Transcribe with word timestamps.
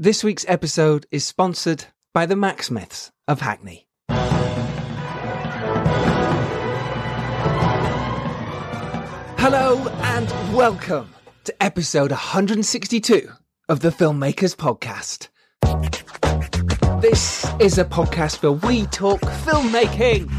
This 0.00 0.22
week's 0.22 0.44
episode 0.46 1.06
is 1.10 1.24
sponsored 1.24 1.86
by 2.14 2.24
the 2.24 2.36
Macsmiths 2.36 3.10
of 3.26 3.40
Hackney. 3.40 3.88
Hello 9.38 9.88
and 9.88 10.28
welcome 10.56 11.12
to 11.42 11.60
episode 11.60 12.12
162 12.12 13.28
of 13.68 13.80
the 13.80 13.90
Filmmakers 13.90 14.54
Podcast. 14.54 15.30
This 17.02 17.44
is 17.58 17.76
a 17.78 17.84
podcast 17.84 18.40
where 18.40 18.52
we 18.52 18.86
talk 18.86 19.20
filmmaking 19.20 20.30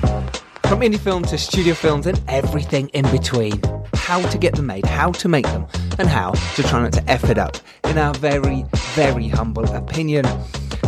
from 0.70 0.80
indie 0.80 0.98
film 0.98 1.24
to 1.24 1.38
studio 1.38 1.74
films 1.74 2.08
and 2.08 2.24
everything 2.30 2.88
in 2.90 3.04
between. 3.12 3.62
How 3.94 4.26
to 4.30 4.38
get 4.38 4.56
them 4.56 4.68
made, 4.68 4.86
how 4.86 5.12
to 5.12 5.28
make 5.28 5.48
them, 5.48 5.68
and 6.00 6.08
how 6.08 6.32
to 6.32 6.64
try 6.64 6.82
not 6.82 6.94
to 6.94 7.12
F 7.12 7.30
it 7.30 7.38
up, 7.38 7.58
in 7.84 7.98
our 7.98 8.14
very, 8.16 8.66
very 8.96 9.28
humble 9.28 9.66
opinion. 9.76 10.26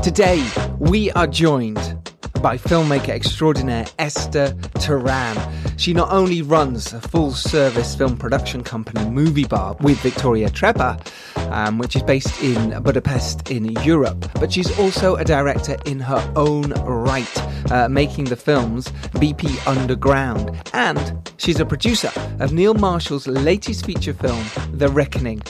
Today, 0.01 0.43
we 0.79 1.11
are 1.11 1.27
joined 1.27 2.11
by 2.41 2.57
filmmaker 2.57 3.09
extraordinaire 3.09 3.85
Esther 3.99 4.55
Turan. 4.79 5.37
She 5.77 5.93
not 5.93 6.11
only 6.11 6.41
runs 6.41 6.91
a 6.93 6.99
full 6.99 7.31
service 7.31 7.93
film 7.95 8.17
production 8.17 8.63
company, 8.63 9.09
Movie 9.09 9.45
Bar, 9.45 9.77
with 9.81 9.99
Victoria 9.99 10.49
Trepper, 10.49 10.99
um, 11.51 11.77
which 11.77 11.95
is 11.95 12.03
based 12.03 12.41
in 12.41 12.81
Budapest 12.81 13.51
in 13.51 13.65
Europe, 13.83 14.25
but 14.35 14.51
she's 14.51 14.77
also 14.79 15.15
a 15.15 15.23
director 15.23 15.77
in 15.85 15.99
her 15.99 16.33
own 16.35 16.71
right, 16.81 17.71
uh, 17.71 17.87
making 17.87 18.25
the 18.25 18.35
films 18.35 18.87
BP 19.13 19.67
Underground. 19.67 20.59
And 20.73 21.29
she's 21.37 21.59
a 21.59 21.65
producer 21.65 22.11
of 22.39 22.53
Neil 22.53 22.73
Marshall's 22.73 23.27
latest 23.27 23.85
feature 23.85 24.13
film, 24.13 24.43
The 24.73 24.89
Reckoning. 24.89 25.41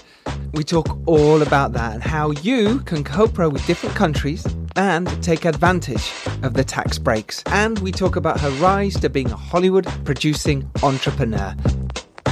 We 0.53 0.63
talk 0.63 0.97
all 1.05 1.41
about 1.41 1.73
that 1.73 1.93
and 1.93 2.03
how 2.03 2.31
you 2.31 2.79
can 2.81 3.03
co-pro 3.03 3.49
with 3.49 3.65
different 3.65 3.95
countries 3.95 4.45
and 4.75 5.07
take 5.23 5.45
advantage 5.45 6.11
of 6.43 6.53
the 6.53 6.63
tax 6.63 6.97
breaks. 6.97 7.41
And 7.47 7.79
we 7.79 7.91
talk 7.91 8.15
about 8.15 8.39
her 8.41 8.49
rise 8.51 8.99
to 8.99 9.09
being 9.09 9.31
a 9.31 9.35
Hollywood 9.35 9.87
producing 10.03 10.69
entrepreneur. 10.83 11.55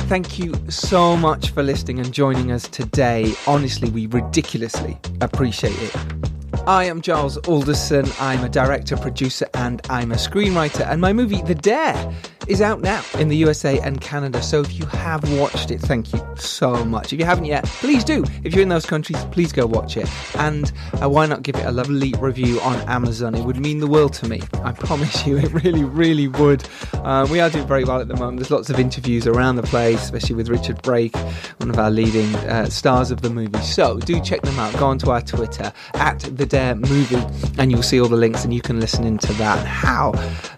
Thank 0.09 0.39
you 0.39 0.53
so 0.69 1.15
much 1.15 1.51
for 1.51 1.63
listening 1.63 1.99
and 1.99 2.11
joining 2.11 2.51
us 2.51 2.67
today. 2.67 3.33
Honestly, 3.47 3.89
we 3.89 4.07
ridiculously 4.07 4.97
appreciate 5.21 5.79
it. 5.81 6.38
I 6.67 6.85
am 6.85 7.01
Giles 7.01 7.37
Alderson. 7.47 8.05
I'm 8.19 8.43
a 8.43 8.49
director, 8.49 8.97
producer, 8.97 9.47
and 9.53 9.81
I'm 9.89 10.11
a 10.11 10.15
screenwriter. 10.15 10.85
And 10.89 11.01
my 11.01 11.13
movie, 11.13 11.41
The 11.41 11.55
Dare, 11.55 12.13
is 12.49 12.61
out 12.61 12.81
now 12.81 13.03
in 13.19 13.27
the 13.27 13.37
USA 13.37 13.79
and 13.79 14.01
Canada. 14.01 14.41
So 14.41 14.61
if 14.61 14.73
you 14.73 14.85
have 14.87 15.23
watched 15.39 15.69
it, 15.69 15.79
thank 15.79 16.11
you 16.11 16.19
so 16.35 16.83
much. 16.83 17.13
If 17.13 17.19
you 17.19 17.25
haven't 17.25 17.45
yet, 17.45 17.63
please 17.65 18.03
do. 18.03 18.25
If 18.43 18.53
you're 18.53 18.63
in 18.63 18.69
those 18.69 18.87
countries, 18.87 19.23
please 19.25 19.51
go 19.51 19.67
watch 19.67 19.97
it. 19.97 20.09
And 20.35 20.71
uh, 21.01 21.07
why 21.09 21.27
not 21.27 21.43
give 21.43 21.55
it 21.55 21.65
a 21.65 21.71
lovely 21.71 22.13
review 22.19 22.59
on 22.61 22.77
Amazon? 22.89 23.35
It 23.35 23.45
would 23.45 23.59
mean 23.59 23.79
the 23.79 23.87
world 23.87 24.13
to 24.13 24.27
me. 24.27 24.41
I 24.63 24.71
promise 24.71 25.27
you, 25.27 25.37
it 25.39 25.53
really, 25.53 25.83
really 25.83 26.27
would. 26.27 26.67
Uh, 26.95 27.27
we 27.29 27.39
are 27.39 27.51
doing 27.51 27.67
very 27.67 27.83
well 27.83 28.01
at 28.01 28.07
the 28.07 28.15
moment. 28.15 28.37
There's 28.37 28.51
lots 28.51 28.71
of 28.71 28.79
interviews 28.79 29.27
around 29.27 29.57
the 29.57 29.63
place, 29.63 30.01
especially 30.01 30.35
with 30.35 30.49
Richard 30.49 30.81
Brake, 30.81 31.15
one 31.57 31.69
of 31.69 31.77
our 31.77 31.91
leading 31.91 32.33
uh, 32.35 32.65
stars 32.65 33.11
of 33.11 33.21
the 33.21 33.29
movie. 33.29 33.61
So 33.61 33.99
do 33.99 34.19
check 34.21 34.41
them 34.41 34.57
out. 34.59 34.75
Go 34.77 34.87
onto 34.87 35.11
our 35.11 35.21
Twitter 35.21 35.71
at 35.93 36.19
the 36.21 36.47
Movie, 36.75 37.23
and 37.57 37.71
you'll 37.71 37.83
see 37.83 37.99
all 37.99 38.07
the 38.07 38.15
links, 38.15 38.43
and 38.43 38.53
you 38.53 38.61
can 38.61 38.79
listen 38.79 39.03
into 39.05 39.31
that 39.33 39.65
how 39.65 40.11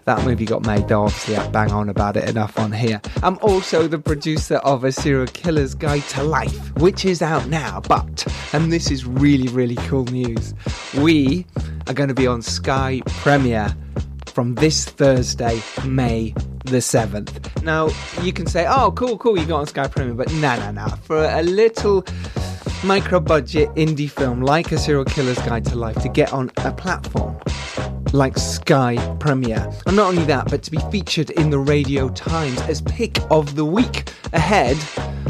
that 0.04 0.24
movie 0.24 0.44
got 0.44 0.66
made. 0.66 0.88
Though 0.88 1.04
obviously, 1.04 1.36
I 1.36 1.46
bang 1.48 1.72
on 1.72 1.88
about 1.88 2.16
it 2.16 2.28
enough 2.28 2.58
on 2.58 2.72
here. 2.72 3.00
I'm 3.22 3.38
also 3.42 3.86
the 3.86 3.98
producer 3.98 4.56
of 4.56 4.84
A 4.84 4.92
Serial 4.92 5.26
Killer's 5.26 5.74
Guide 5.74 6.02
to 6.10 6.22
Life, 6.22 6.74
which 6.78 7.04
is 7.04 7.22
out 7.22 7.48
now. 7.48 7.80
But, 7.80 8.26
and 8.52 8.72
this 8.72 8.90
is 8.90 9.06
really, 9.06 9.48
really 9.48 9.76
cool 9.76 10.04
news, 10.06 10.54
we 10.98 11.46
are 11.86 11.94
going 11.94 12.08
to 12.08 12.14
be 12.14 12.26
on 12.26 12.42
Sky 12.42 13.02
Premiere 13.06 13.74
from 14.26 14.54
this 14.54 14.86
Thursday, 14.86 15.60
May 15.84 16.34
the 16.64 16.78
7th. 16.78 17.62
Now, 17.62 17.90
you 18.22 18.32
can 18.32 18.46
say, 18.46 18.66
oh, 18.68 18.92
cool, 18.92 19.18
cool, 19.18 19.38
you 19.38 19.44
got 19.46 19.60
on 19.60 19.66
Sky 19.66 19.88
Premiere, 19.88 20.14
but 20.14 20.32
no, 20.34 20.56
no, 20.56 20.70
no. 20.70 20.86
For 21.02 21.24
a 21.24 21.42
little 21.42 22.02
micro 22.84 23.20
budget 23.20 23.68
indie 23.76 24.10
film 24.10 24.42
like 24.42 24.72
A 24.72 24.78
Serial 24.78 25.04
Killer's 25.04 25.38
Guide 25.38 25.64
to 25.66 25.76
Life 25.76 25.96
to 26.02 26.08
get 26.08 26.32
on 26.32 26.50
a 26.58 26.72
platform 26.72 27.36
like 28.12 28.36
Sky 28.36 28.96
Premiere. 29.18 29.72
And 29.86 29.96
not 29.96 30.08
only 30.08 30.24
that, 30.24 30.50
but 30.50 30.62
to 30.64 30.70
be 30.70 30.78
featured 30.90 31.30
in 31.30 31.50
the 31.50 31.58
Radio 31.58 32.08
Times 32.10 32.60
as 32.62 32.80
pick 32.82 33.18
of 33.30 33.54
the 33.54 33.64
week 33.64 34.10
ahead 34.32 34.76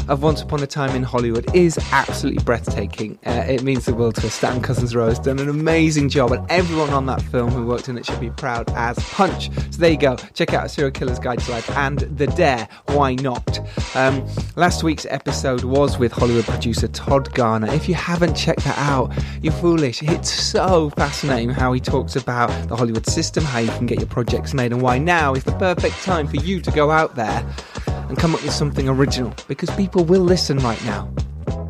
of 0.07 0.21
Once 0.21 0.41
Upon 0.41 0.61
a 0.61 0.67
Time 0.67 0.95
in 0.95 1.03
Hollywood 1.03 1.53
is 1.55 1.77
absolutely 1.91 2.43
breathtaking. 2.43 3.17
Uh, 3.25 3.45
it 3.47 3.63
means 3.63 3.85
the 3.85 3.93
world 3.93 4.15
to 4.15 4.27
us. 4.27 4.33
Staten 4.33 4.61
Cousins 4.61 4.95
Roe 4.95 5.07
has 5.07 5.19
done 5.19 5.39
an 5.39 5.49
amazing 5.49 6.09
job, 6.09 6.31
and 6.31 6.49
everyone 6.51 6.89
on 6.89 7.05
that 7.05 7.21
film 7.21 7.49
who 7.51 7.65
worked 7.65 7.89
in 7.89 7.97
it 7.97 8.05
should 8.05 8.19
be 8.19 8.29
proud 8.31 8.69
as 8.71 8.97
punch. 9.09 9.51
So 9.71 9.77
there 9.77 9.91
you 9.91 9.97
go. 9.97 10.15
Check 10.33 10.53
out 10.53 10.69
Serial 10.69 10.91
Killer's 10.91 11.19
Guide 11.19 11.39
to 11.39 11.51
Life 11.51 11.69
and 11.71 11.99
The 11.99 12.27
Dare. 12.27 12.67
Why 12.87 13.15
not? 13.15 13.59
Um, 13.95 14.25
last 14.55 14.83
week's 14.83 15.05
episode 15.05 15.63
was 15.63 15.97
with 15.97 16.11
Hollywood 16.11 16.45
producer 16.45 16.87
Todd 16.87 17.33
Garner. 17.33 17.71
If 17.71 17.87
you 17.87 17.95
haven't 17.95 18.35
checked 18.35 18.63
that 18.65 18.77
out, 18.77 19.11
you're 19.41 19.53
foolish. 19.53 20.03
It's 20.03 20.31
so 20.31 20.89
fascinating 20.91 21.49
how 21.49 21.73
he 21.73 21.79
talks 21.79 22.15
about 22.15 22.49
the 22.67 22.75
Hollywood 22.75 23.05
system, 23.07 23.43
how 23.43 23.59
you 23.59 23.71
can 23.71 23.85
get 23.85 23.99
your 23.99 24.07
projects 24.07 24.53
made, 24.53 24.71
and 24.71 24.81
why 24.81 24.97
now 24.97 25.33
is 25.33 25.43
the 25.43 25.53
perfect 25.53 26.03
time 26.03 26.27
for 26.27 26.37
you 26.37 26.59
to 26.61 26.71
go 26.71 26.91
out 26.91 27.15
there 27.15 27.45
and 28.09 28.17
come 28.17 28.35
up 28.35 28.43
with 28.43 28.53
something 28.53 28.87
original 28.87 29.33
because 29.47 29.69
people 29.71 30.03
will 30.03 30.21
listen 30.21 30.57
right 30.59 30.83
now. 30.85 31.11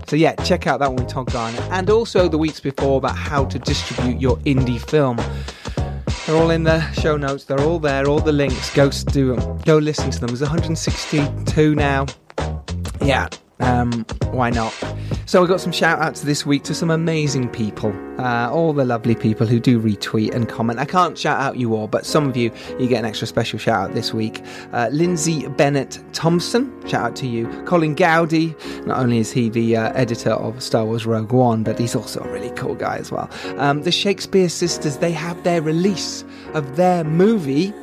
So 0.07 0.15
yeah, 0.15 0.35
check 0.43 0.67
out 0.67 0.79
that 0.79 0.87
one 0.89 0.97
with 0.97 1.07
Todd 1.07 1.31
Garner, 1.31 1.61
and 1.71 1.89
also 1.89 2.27
the 2.27 2.37
weeks 2.37 2.59
before 2.59 2.97
about 2.97 3.15
how 3.15 3.45
to 3.45 3.57
distribute 3.57 4.21
your 4.21 4.37
indie 4.39 4.79
film. 4.79 5.17
They're 6.25 6.35
all 6.35 6.51
in 6.51 6.63
the 6.63 6.89
show 6.93 7.17
notes. 7.17 7.45
They're 7.45 7.59
all 7.61 7.79
there. 7.79 8.07
All 8.07 8.19
the 8.19 8.31
links. 8.31 8.73
Go 8.73 8.89
do 8.89 9.35
them. 9.35 9.57
Go 9.65 9.77
listen 9.77 10.09
to 10.11 10.19
them. 10.19 10.27
There's 10.27 10.41
162 10.41 11.75
now. 11.75 12.05
Yeah. 13.01 13.27
Um, 13.63 14.05
why 14.31 14.49
not? 14.49 14.73
So 15.25 15.41
we 15.41 15.47
got 15.47 15.61
some 15.61 15.71
shout 15.71 15.99
outs 15.99 16.21
this 16.21 16.45
week 16.45 16.63
to 16.63 16.73
some 16.73 16.91
amazing 16.91 17.49
people, 17.49 17.93
uh, 18.19 18.49
all 18.49 18.73
the 18.73 18.83
lovely 18.83 19.15
people 19.15 19.47
who 19.47 19.59
do 19.59 19.79
retweet 19.79 20.33
and 20.35 20.49
comment. 20.49 20.79
I 20.79 20.85
can't 20.85 21.17
shout 21.17 21.39
out 21.39 21.57
you 21.57 21.73
all, 21.75 21.87
but 21.87 22.05
some 22.05 22.27
of 22.27 22.35
you, 22.35 22.51
you 22.77 22.87
get 22.87 22.99
an 22.99 23.05
extra 23.05 23.25
special 23.25 23.57
shout 23.57 23.89
out 23.89 23.95
this 23.95 24.13
week. 24.13 24.43
Uh, 24.73 24.89
Lindsay 24.91 25.47
Bennett 25.47 26.03
Thompson, 26.11 26.71
shout 26.87 27.11
out 27.11 27.15
to 27.17 27.27
you. 27.27 27.47
Colin 27.63 27.95
Goudie, 27.95 28.53
not 28.85 28.99
only 28.99 29.19
is 29.19 29.31
he 29.31 29.49
the 29.49 29.77
uh, 29.77 29.93
editor 29.93 30.31
of 30.31 30.61
Star 30.61 30.83
Wars 30.85 31.05
Rogue 31.05 31.31
One, 31.31 31.63
but 31.63 31.79
he's 31.79 31.95
also 31.95 32.21
a 32.21 32.31
really 32.31 32.51
cool 32.51 32.75
guy 32.75 32.97
as 32.97 33.11
well. 33.11 33.29
Um, 33.57 33.83
the 33.83 33.91
Shakespeare 33.91 34.49
Sisters, 34.49 34.97
they 34.97 35.11
have 35.11 35.41
their 35.43 35.61
release 35.61 36.25
of 36.53 36.75
their 36.75 37.03
movie 37.05 37.73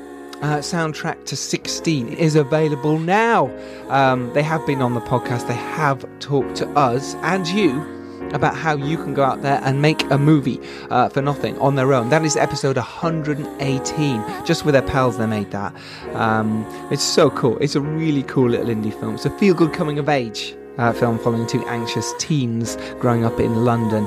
uh, 0.43 0.59
soundtrack 0.59 1.25
to 1.27 1.37
16 1.37 2.09
is 2.09 2.37
available 2.37 2.99
now. 2.99 3.51
Um, 3.89 4.33
they 4.33 4.43
have 4.43 4.67
been 4.67 4.83
on 4.83 4.95
the 4.95 5.01
podcast, 5.01 5.47
they 5.49 5.55
have 5.55 6.05
talked 6.19 6.57
to 6.57 6.69
us 6.71 7.15
and 7.17 7.47
you 7.49 7.99
about 8.33 8.55
how 8.55 8.77
you 8.77 8.97
can 8.97 9.15
go 9.15 9.25
out 9.25 9.43
there 9.43 9.61
and 9.65 9.83
make 9.83 10.09
a 10.11 10.19
movie 10.19 10.61
uh, 10.91 11.09
for 11.09 11.21
nothing 11.21 11.59
on 11.59 11.75
their 11.75 11.93
own. 11.93 12.11
That 12.11 12.25
is 12.25 12.37
episode 12.37 12.77
118. 12.77 14.45
Just 14.45 14.65
with 14.65 14.75
their 14.75 14.83
pals, 14.83 15.19
they 15.19 15.27
made 15.27 15.51
that. 15.51 15.75
Um, 16.13 16.65
it's 16.91 17.03
so 17.03 17.31
cool. 17.31 17.59
It's 17.59 17.75
a 17.75 17.81
really 17.81 18.23
cool 18.25 18.51
little 18.51 18.67
indie 18.67 18.99
film. 18.99 19.17
It's 19.17 19.27
a 19.27 19.39
feel 19.39 19.55
good 19.55 19.73
coming 19.73 19.99
of 19.99 20.09
age 20.09 20.55
uh, 20.81 20.93
film 20.93 21.19
following 21.19 21.47
two 21.47 21.65
anxious 21.67 22.13
teens 22.19 22.77
growing 22.99 23.25
up 23.25 23.39
in 23.39 23.65
London. 23.65 24.07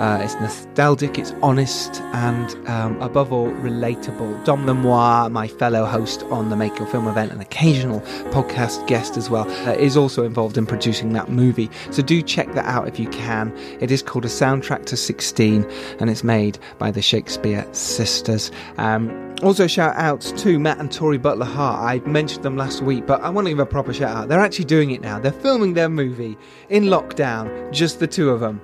Uh, 0.00 0.20
it's 0.22 0.34
nostalgic, 0.36 1.18
it's 1.18 1.32
honest, 1.42 2.00
and 2.12 2.68
um, 2.68 3.00
above 3.00 3.32
all, 3.32 3.50
relatable. 3.52 4.44
Dom 4.44 4.66
Lenoir, 4.66 5.28
my 5.30 5.46
fellow 5.46 5.84
host 5.84 6.22
on 6.24 6.48
the 6.50 6.56
Make 6.56 6.76
Your 6.78 6.88
Film 6.88 7.06
event, 7.06 7.30
an 7.30 7.40
occasional 7.40 8.00
podcast 8.32 8.86
guest 8.86 9.16
as 9.16 9.30
well, 9.30 9.48
uh, 9.68 9.72
is 9.72 9.96
also 9.96 10.24
involved 10.24 10.56
in 10.56 10.66
producing 10.66 11.12
that 11.12 11.28
movie. 11.28 11.70
So 11.90 12.02
do 12.02 12.22
check 12.22 12.52
that 12.54 12.64
out 12.64 12.88
if 12.88 12.98
you 12.98 13.08
can. 13.10 13.52
It 13.80 13.90
is 13.90 14.02
called 14.02 14.24
A 14.24 14.28
Soundtrack 14.28 14.86
to 14.86 14.96
16, 14.96 15.64
and 16.00 16.10
it's 16.10 16.24
made 16.24 16.58
by 16.78 16.90
the 16.90 17.02
Shakespeare 17.02 17.66
Sisters. 17.72 18.50
Um, 18.78 19.24
also, 19.42 19.66
shout 19.66 19.94
outs 19.96 20.32
to 20.42 20.58
Matt 20.58 20.78
and 20.78 20.90
Tori 20.90 21.18
Butler 21.18 21.44
Hart. 21.44 21.80
I 21.80 22.08
mentioned 22.08 22.44
them 22.44 22.56
last 22.56 22.82
week, 22.82 23.04
but 23.04 23.20
I 23.20 23.28
want 23.28 23.46
to 23.46 23.50
give 23.50 23.58
a 23.58 23.66
proper 23.66 23.92
shout 23.92 24.16
out. 24.16 24.28
They're 24.28 24.40
actually 24.40 24.64
doing 24.66 24.92
it 24.92 25.00
now. 25.02 25.18
They're 25.18 25.32
filming 25.32 25.74
their 25.74 25.88
movie 25.88 26.13
in 26.20 26.84
lockdown, 26.84 27.72
just 27.72 28.00
the 28.00 28.06
two 28.06 28.30
of 28.30 28.40
them. 28.40 28.60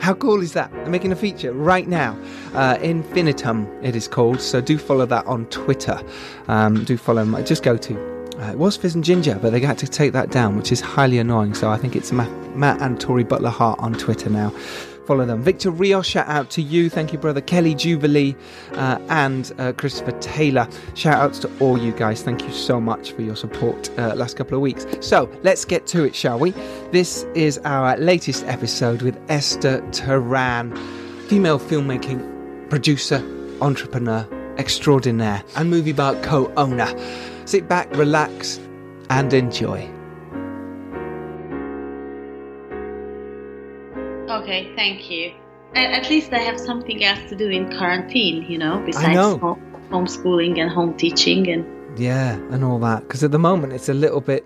How 0.00 0.14
cool 0.14 0.42
is 0.42 0.54
that? 0.54 0.72
They're 0.72 0.88
making 0.88 1.12
a 1.12 1.16
feature 1.16 1.52
right 1.52 1.86
now. 1.86 2.18
Uh, 2.54 2.78
Infinitum, 2.80 3.66
it 3.82 3.94
is 3.94 4.08
called. 4.08 4.40
So 4.40 4.60
do 4.60 4.78
follow 4.78 5.04
that 5.06 5.26
on 5.26 5.44
Twitter. 5.46 6.00
Um, 6.48 6.84
do 6.84 6.96
follow 6.96 7.24
them. 7.24 7.44
Just 7.44 7.62
go 7.62 7.76
to. 7.76 8.20
Uh, 8.40 8.52
it 8.52 8.58
was 8.58 8.78
Fizz 8.78 8.94
and 8.94 9.04
Ginger, 9.04 9.38
but 9.42 9.50
they 9.50 9.60
got 9.60 9.76
to 9.76 9.86
take 9.86 10.14
that 10.14 10.30
down, 10.30 10.56
which 10.56 10.72
is 10.72 10.80
highly 10.80 11.18
annoying. 11.18 11.52
So 11.52 11.68
I 11.68 11.76
think 11.76 11.94
it's 11.94 12.12
Matt, 12.12 12.30
Matt 12.56 12.80
and 12.80 12.98
Tori 12.98 13.24
Butler 13.24 13.50
Hart 13.50 13.78
on 13.80 13.92
Twitter 13.92 14.30
now 14.30 14.54
follow 15.10 15.26
them. 15.26 15.42
Victor 15.42 15.72
Rios, 15.72 16.06
shout 16.06 16.28
out 16.28 16.50
to 16.50 16.62
you. 16.62 16.88
Thank 16.88 17.12
you, 17.12 17.18
brother. 17.18 17.40
Kelly 17.40 17.74
Jubilee 17.74 18.36
uh, 18.74 19.00
and 19.08 19.50
uh, 19.58 19.72
Christopher 19.72 20.12
Taylor. 20.20 20.68
Shout 20.94 21.16
outs 21.16 21.40
to 21.40 21.50
all 21.58 21.76
you 21.76 21.90
guys. 21.90 22.22
Thank 22.22 22.44
you 22.44 22.52
so 22.52 22.80
much 22.80 23.10
for 23.10 23.22
your 23.22 23.34
support 23.34 23.90
uh, 23.98 24.14
last 24.14 24.36
couple 24.36 24.54
of 24.54 24.60
weeks. 24.60 24.86
So 25.00 25.28
let's 25.42 25.64
get 25.64 25.88
to 25.88 26.04
it, 26.04 26.14
shall 26.14 26.38
we? 26.38 26.52
This 26.92 27.24
is 27.34 27.58
our 27.64 27.96
latest 27.96 28.44
episode 28.44 29.02
with 29.02 29.18
Esther 29.28 29.84
Turan. 29.90 30.76
female 31.26 31.58
filmmaking 31.58 32.70
producer, 32.70 33.20
entrepreneur, 33.60 34.24
extraordinaire, 34.58 35.42
and 35.56 35.70
movie 35.70 35.92
bar 35.92 36.14
co 36.22 36.52
owner. 36.54 36.88
Sit 37.46 37.66
back, 37.66 37.90
relax, 37.96 38.60
and 39.08 39.34
enjoy. 39.34 39.99
Okay, 44.30 44.72
thank 44.76 45.10
you. 45.10 45.32
At 45.74 46.08
least 46.08 46.32
I 46.32 46.38
have 46.38 46.58
something 46.58 47.04
else 47.04 47.18
to 47.30 47.36
do 47.36 47.48
in 47.48 47.68
quarantine, 47.76 48.44
you 48.48 48.58
know, 48.58 48.80
besides 48.86 49.14
know. 49.14 49.38
home- 49.38 49.66
homeschooling 49.90 50.58
and 50.60 50.70
home 50.70 50.96
teaching 50.96 51.48
and 51.48 51.98
Yeah, 51.98 52.34
and 52.52 52.62
all 52.64 52.78
that. 52.78 53.02
Because 53.02 53.24
at 53.24 53.32
the 53.32 53.38
moment, 53.38 53.72
it's 53.72 53.88
a 53.88 53.94
little 53.94 54.20
bit 54.20 54.44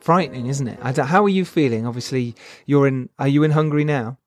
frightening, 0.00 0.46
isn't 0.46 0.68
it? 0.68 0.78
How 0.98 1.24
are 1.24 1.30
you 1.30 1.46
feeling? 1.46 1.86
Obviously, 1.86 2.34
you're 2.66 2.86
in. 2.86 3.08
Are 3.18 3.28
you 3.28 3.42
in 3.42 3.52
Hungary 3.52 3.84
now? 3.84 4.18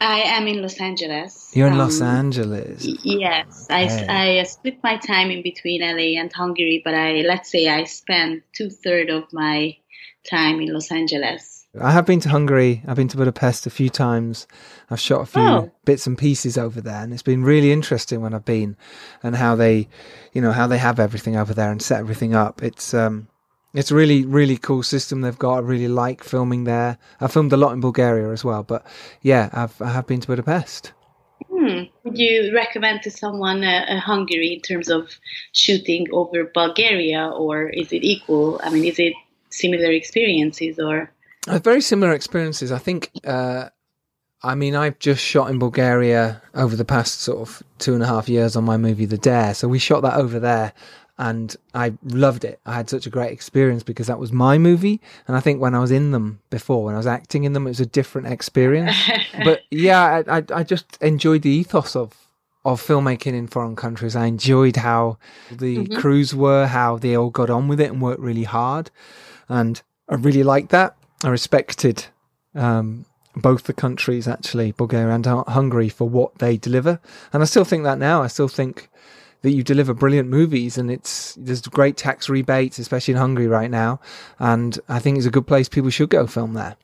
I 0.00 0.20
am 0.20 0.46
in 0.46 0.62
Los 0.62 0.80
Angeles. 0.80 1.50
You're 1.54 1.66
in 1.66 1.74
Um, 1.74 1.78
Los 1.80 2.00
Angeles. 2.00 2.86
Yes. 3.04 3.66
I, 3.68 3.82
I 4.08 4.42
split 4.44 4.78
my 4.82 4.96
time 4.96 5.30
in 5.30 5.42
between 5.42 5.82
LA 5.82 6.18
and 6.20 6.32
Hungary, 6.32 6.80
but 6.84 6.94
I 6.94 7.22
let's 7.26 7.50
say 7.50 7.68
I 7.68 7.84
spend 7.84 8.42
two 8.52 8.70
thirds 8.70 9.10
of 9.12 9.24
my 9.32 9.76
time 10.24 10.60
in 10.60 10.72
Los 10.72 10.90
Angeles. 10.90 11.59
I 11.78 11.92
have 11.92 12.04
been 12.04 12.18
to 12.20 12.28
Hungary. 12.28 12.82
I've 12.86 12.96
been 12.96 13.06
to 13.08 13.16
Budapest 13.16 13.64
a 13.66 13.70
few 13.70 13.88
times. 13.88 14.48
I've 14.90 14.98
shot 14.98 15.20
a 15.20 15.26
few 15.26 15.42
Oh. 15.42 15.70
bits 15.84 16.06
and 16.06 16.18
pieces 16.18 16.58
over 16.58 16.80
there, 16.80 17.00
and 17.02 17.12
it's 17.12 17.22
been 17.22 17.44
really 17.44 17.70
interesting 17.70 18.20
when 18.20 18.34
I've 18.34 18.44
been, 18.44 18.76
and 19.22 19.36
how 19.36 19.54
they, 19.54 19.88
you 20.32 20.40
know, 20.42 20.50
how 20.50 20.66
they 20.66 20.78
have 20.78 20.98
everything 20.98 21.36
over 21.36 21.54
there 21.54 21.70
and 21.70 21.80
set 21.80 22.00
everything 22.00 22.34
up. 22.34 22.60
It's 22.60 22.92
um, 22.92 23.28
it's 23.72 23.92
a 23.92 23.94
really 23.94 24.24
really 24.24 24.56
cool 24.56 24.82
system 24.82 25.20
they've 25.20 25.38
got. 25.38 25.58
I 25.58 25.60
really 25.60 25.86
like 25.86 26.24
filming 26.24 26.64
there. 26.64 26.98
I 27.20 27.28
filmed 27.28 27.52
a 27.52 27.56
lot 27.56 27.72
in 27.72 27.80
Bulgaria 27.80 28.30
as 28.32 28.44
well, 28.44 28.64
but 28.64 28.84
yeah, 29.22 29.48
I've 29.52 29.80
I 29.80 29.90
have 29.90 30.08
been 30.08 30.20
to 30.22 30.26
Budapest. 30.26 30.92
Hmm. 31.48 31.82
Would 32.02 32.18
you 32.18 32.52
recommend 32.52 33.02
to 33.02 33.12
someone 33.12 33.62
uh, 33.62 33.84
uh, 33.88 34.00
Hungary 34.00 34.54
in 34.54 34.60
terms 34.60 34.88
of 34.88 35.08
shooting 35.52 36.08
over 36.12 36.50
Bulgaria, 36.52 37.28
or 37.28 37.68
is 37.68 37.92
it 37.92 38.02
equal? 38.02 38.60
I 38.64 38.70
mean, 38.70 38.84
is 38.84 38.98
it 38.98 39.12
similar 39.50 39.92
experiences 39.92 40.80
or? 40.80 41.12
Uh, 41.48 41.58
very 41.58 41.80
similar 41.80 42.12
experiences. 42.12 42.70
I 42.72 42.78
think. 42.78 43.10
Uh, 43.24 43.68
I 44.42 44.54
mean, 44.54 44.74
I've 44.74 44.98
just 44.98 45.22
shot 45.22 45.50
in 45.50 45.58
Bulgaria 45.58 46.40
over 46.54 46.74
the 46.74 46.84
past 46.84 47.20
sort 47.20 47.40
of 47.46 47.62
two 47.78 47.92
and 47.92 48.02
a 48.02 48.06
half 48.06 48.26
years 48.26 48.56
on 48.56 48.64
my 48.64 48.78
movie 48.78 49.04
The 49.04 49.18
Dare. 49.18 49.52
So 49.52 49.68
we 49.68 49.78
shot 49.78 50.00
that 50.00 50.14
over 50.14 50.40
there, 50.40 50.72
and 51.18 51.54
I 51.74 51.92
loved 52.04 52.46
it. 52.46 52.58
I 52.64 52.72
had 52.74 52.88
such 52.88 53.04
a 53.06 53.10
great 53.10 53.32
experience 53.32 53.82
because 53.82 54.06
that 54.06 54.18
was 54.18 54.32
my 54.32 54.56
movie, 54.56 54.98
and 55.28 55.36
I 55.36 55.40
think 55.40 55.60
when 55.60 55.74
I 55.74 55.80
was 55.80 55.90
in 55.90 56.12
them 56.12 56.40
before, 56.48 56.84
when 56.84 56.94
I 56.94 56.98
was 56.98 57.06
acting 57.06 57.44
in 57.44 57.52
them, 57.52 57.66
it 57.66 57.70
was 57.70 57.80
a 57.80 57.86
different 57.86 58.28
experience. 58.28 58.96
but 59.44 59.60
yeah, 59.70 60.22
I, 60.26 60.38
I 60.38 60.42
I 60.54 60.62
just 60.62 60.96
enjoyed 61.02 61.42
the 61.42 61.50
ethos 61.50 61.94
of 61.94 62.14
of 62.64 62.80
filmmaking 62.80 63.34
in 63.34 63.46
foreign 63.46 63.76
countries. 63.76 64.16
I 64.16 64.24
enjoyed 64.26 64.76
how 64.76 65.18
the 65.50 65.76
Mhm. 65.86 65.96
crews 66.00 66.34
were, 66.34 66.66
how 66.66 66.96
they 66.96 67.14
all 67.14 67.30
got 67.30 67.50
on 67.50 67.68
with 67.68 67.80
it 67.80 67.90
and 67.92 68.00
worked 68.00 68.20
really 68.20 68.44
hard, 68.44 68.90
and 69.50 69.82
I 70.08 70.14
really 70.14 70.42
liked 70.42 70.70
that. 70.70 70.96
I 71.22 71.28
respected 71.28 72.06
um, 72.54 73.04
both 73.36 73.64
the 73.64 73.72
countries, 73.72 74.26
actually, 74.26 74.72
Bulgaria 74.72 75.14
and 75.14 75.26
Hungary, 75.26 75.88
for 75.88 76.08
what 76.08 76.38
they 76.38 76.56
deliver, 76.56 77.00
and 77.32 77.42
I 77.42 77.46
still 77.46 77.64
think 77.64 77.84
that 77.84 77.98
now. 77.98 78.22
I 78.22 78.26
still 78.28 78.48
think 78.48 78.88
that 79.42 79.52
you 79.52 79.62
deliver 79.62 79.94
brilliant 79.94 80.28
movies, 80.28 80.76
and 80.78 80.90
it's 80.90 81.34
there's 81.38 81.60
great 81.62 81.96
tax 81.96 82.28
rebates, 82.28 82.78
especially 82.78 83.12
in 83.12 83.18
Hungary 83.18 83.46
right 83.46 83.70
now, 83.70 84.00
and 84.38 84.78
I 84.88 84.98
think 84.98 85.16
it's 85.18 85.26
a 85.26 85.30
good 85.30 85.46
place. 85.46 85.68
People 85.68 85.90
should 85.90 86.10
go 86.10 86.26
film 86.26 86.54
there. 86.54 86.76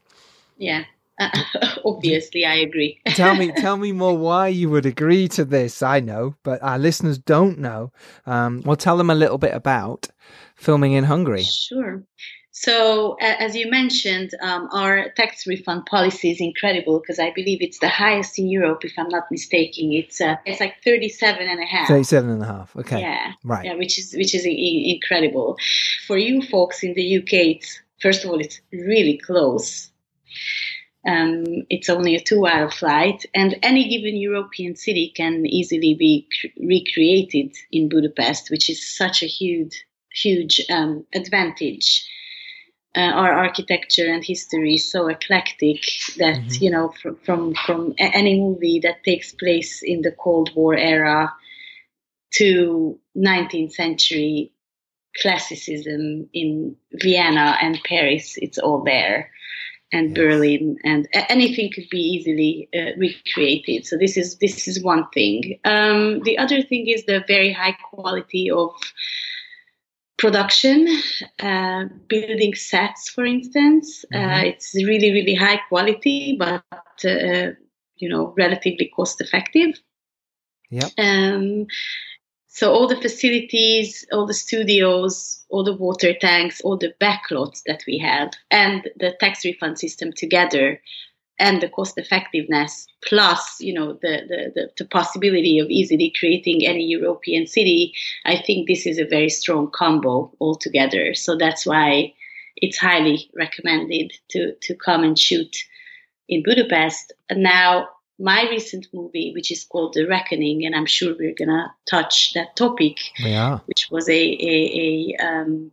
Yeah, 0.59 0.85
obviously, 1.85 2.45
I 2.45 2.57
agree. 2.57 3.01
tell 3.09 3.35
me 3.35 3.53
tell 3.57 3.77
me 3.77 3.93
more 3.93 4.17
why 4.17 4.49
you 4.49 4.71
would 4.71 4.87
agree 4.87 5.29
to 5.29 5.45
this 5.45 5.83
i 5.83 6.01
know 6.01 6.35
but 6.43 6.63
our 6.63 6.79
listeners 6.79 7.19
don't 7.19 7.59
know 7.59 7.91
um, 8.27 8.63
well 8.65 8.77
tell 8.77 8.97
them 8.97 9.11
a 9.11 9.15
little 9.15 9.39
bit 9.39 9.55
about 9.55 10.09
filming 10.57 10.93
in 10.93 11.05
hungary 11.05 11.43
Sure. 11.43 12.03
So, 12.59 13.19
as 13.21 13.55
you 13.55 13.71
mentioned, 13.71 14.31
um, 14.41 14.71
our 14.73 15.11
tax 15.11 15.47
refund 15.47 15.85
policy 15.85 16.31
is 16.31 16.41
incredible 16.41 17.01
because 17.01 17.19
I 17.19 17.31
believe 17.31 17.59
it's 17.61 17.81
the 17.81 17.91
highest 17.91 18.39
in 18.39 18.49
Europe, 18.49 18.83
if 18.83 18.95
I'm 18.97 19.11
not 19.11 19.25
mistaken. 19.31 19.93
It's 19.93 20.23
uh, 20.23 20.37
it's 20.47 20.59
like 20.59 20.77
37 20.83 21.47
and 21.47 21.63
a 21.63 21.67
half. 21.67 21.87
37 21.87 22.31
and 22.31 22.43
a 22.43 22.47
half 22.47 22.75
okay 22.75 23.03
Yeah. 23.03 23.33
right 23.45 23.67
Yeah, 23.67 23.75
which 23.75 23.99
is 23.99 24.15
which 24.15 24.35
is 24.35 24.47
incredible. 24.47 25.59
For 26.07 26.17
you 26.17 26.41
folks 26.41 26.83
in 26.83 26.95
the 26.95 27.19
UK, 27.19 27.33
it's 27.57 27.79
first 28.01 28.25
of 28.25 28.31
all, 28.31 28.41
it's 28.41 28.59
really 28.73 29.19
close. 29.19 29.91
Um, 31.07 31.45
it's 31.69 31.91
only 31.91 32.17
a 32.17 32.21
two-hour 32.21 32.71
flight, 32.71 33.27
and 33.35 33.55
any 33.63 33.87
given 33.87 34.17
European 34.17 34.77
city 34.77 35.13
can 35.15 35.45
easily 35.45 35.93
be 35.93 36.27
cr- 36.41 36.59
recreated 36.65 37.55
in 37.71 37.91
Budapest, 37.91 38.51
which 38.51 38.71
is 38.71 38.97
such 38.97 39.23
a 39.23 39.27
huge, 39.27 39.85
huge 40.11 40.59
um, 40.71 41.05
advantage. 41.13 42.09
Uh, 42.97 43.13
our 43.13 43.33
architecture 43.33 44.07
and 44.07 44.25
history 44.25 44.75
is 44.75 44.91
so 44.91 45.07
eclectic 45.09 45.81
that 46.17 46.39
Mhm. 46.41 46.61
you 46.63 46.71
know 46.71 46.89
from 47.03 47.17
from, 47.25 47.55
from 47.67 47.95
any 47.99 48.41
movie 48.41 48.81
that 48.81 49.05
takes 49.05 49.33
place 49.33 49.83
in 49.83 50.01
the 50.03 50.13
Cold 50.13 50.51
War 50.55 50.75
era 50.75 51.31
to 52.39 52.99
19th 53.15 53.73
century 53.73 54.53
classicism 55.21 56.29
in 56.33 56.77
Vienna 56.93 57.57
and 57.61 57.81
Paris. 57.85 58.37
It's 58.39 58.59
all 58.59 58.83
there, 58.85 59.31
and 59.93 60.09
Yes. 60.09 60.17
Berlin, 60.17 60.77
and 60.85 61.09
anything 61.29 61.71
could 61.75 61.89
be 61.91 61.99
easily 62.15 62.69
uh, 62.75 62.93
recreated. 62.99 63.87
So 63.87 63.97
this 63.97 64.17
is 64.17 64.37
this 64.39 64.69
is 64.69 64.83
one 64.83 65.05
thing. 65.15 65.59
Um, 65.65 66.21
the 66.25 66.39
other 66.39 66.63
thing 66.63 66.89
is 66.89 67.05
the 67.05 67.25
very 67.27 67.53
high 67.53 67.77
quality 67.91 68.51
of 68.51 68.71
production, 70.19 70.89
uh, 71.41 71.85
building 72.09 72.55
sets, 72.55 73.09
for 73.11 73.25
instance. 73.25 74.05
Uh, 74.13 74.19
Mhm. 74.19 74.47
it's 74.51 74.75
really 74.75 75.13
really 75.13 75.35
high 75.35 75.59
quality, 75.69 76.37
but 76.39 76.65
uh, 77.05 77.53
you 77.97 78.09
know 78.09 78.35
relatively 78.37 78.91
cost 78.97 79.21
effective. 79.21 79.81
Yeah. 80.71 80.89
Um, 80.99 81.67
so 82.49 82.73
all 82.73 82.87
the 82.89 82.97
facilities, 82.97 84.07
all 84.13 84.27
the 84.27 84.35
studios, 84.35 85.45
all 85.51 85.63
the 85.65 85.77
water 85.77 86.15
tanks, 86.15 86.61
all 86.63 86.77
the 86.79 86.95
backlots 87.01 87.63
that 87.67 87.83
we 87.87 87.99
have, 87.99 88.31
and 88.51 88.89
the 88.97 89.15
tax 89.21 89.45
refund 89.45 89.79
system 89.79 90.13
together, 90.13 90.81
and 91.39 91.61
the 91.61 91.69
cost 91.69 91.99
effectiveness, 91.99 92.87
plus 93.05 93.57
you 93.61 93.75
know 93.75 93.95
the, 94.03 94.23
the 94.29 94.53
the 94.55 94.71
the 94.79 94.85
possibility 94.85 95.59
of 95.59 95.69
easily 95.69 96.13
creating 96.19 96.67
any 96.67 96.85
European 96.85 97.47
city, 97.47 97.95
I 98.25 98.37
think 98.37 98.67
this 98.67 98.87
is 98.87 98.99
a 98.99 99.05
very 99.05 99.29
strong 99.29 99.71
combo 99.71 100.33
altogether. 100.41 101.15
So 101.15 101.37
that's 101.37 101.67
why 101.67 102.15
it's 102.57 102.79
highly 102.79 103.31
recommended 103.37 104.13
to 104.31 104.55
to 104.63 104.75
come 104.75 105.05
and 105.05 105.19
shoot 105.19 105.57
in 106.29 106.43
Budapest. 106.43 107.13
And 107.29 107.43
now 107.43 107.89
my 108.19 108.49
recent 108.49 108.87
movie, 108.95 109.33
which 109.35 109.51
is 109.51 109.65
called 109.65 109.93
The 109.95 110.07
Reckoning, 110.07 110.65
and 110.65 110.75
I'm 110.75 110.87
sure 110.87 111.15
we're 111.19 111.35
gonna 111.39 111.75
touch 111.89 112.33
that 112.33 112.57
topic, 112.57 112.97
are 113.35 113.63
which 113.67 113.91
was 113.91 114.09
a 114.09 114.13
a, 114.13 115.15
a 115.21 115.27
um, 115.27 115.73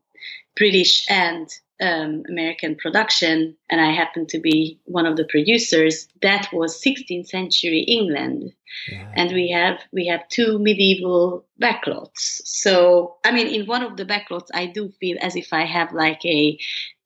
British 0.55 1.09
and 1.09 1.49
um, 1.83 2.23
American 2.29 2.75
production, 2.75 3.55
and 3.69 3.81
I 3.81 3.91
happened 3.91 4.29
to 4.29 4.39
be 4.39 4.79
one 4.85 5.05
of 5.05 5.17
the 5.17 5.25
producers. 5.25 6.07
That 6.21 6.47
was 6.53 6.81
16th 6.81 7.27
century 7.27 7.81
England, 7.81 8.53
yeah. 8.89 9.11
and 9.15 9.31
we 9.33 9.51
have 9.51 9.79
we 9.91 10.07
have 10.07 10.27
two 10.29 10.59
medieval 10.59 11.45
backlots. 11.61 12.41
So 12.45 13.17
I 13.25 13.31
mean, 13.31 13.47
in 13.47 13.65
one 13.67 13.83
of 13.83 13.97
the 13.97 14.05
backlots, 14.05 14.47
I 14.53 14.67
do 14.67 14.89
feel 14.99 15.17
as 15.21 15.35
if 15.35 15.51
I 15.51 15.65
have 15.65 15.91
like 15.93 16.23
a 16.25 16.57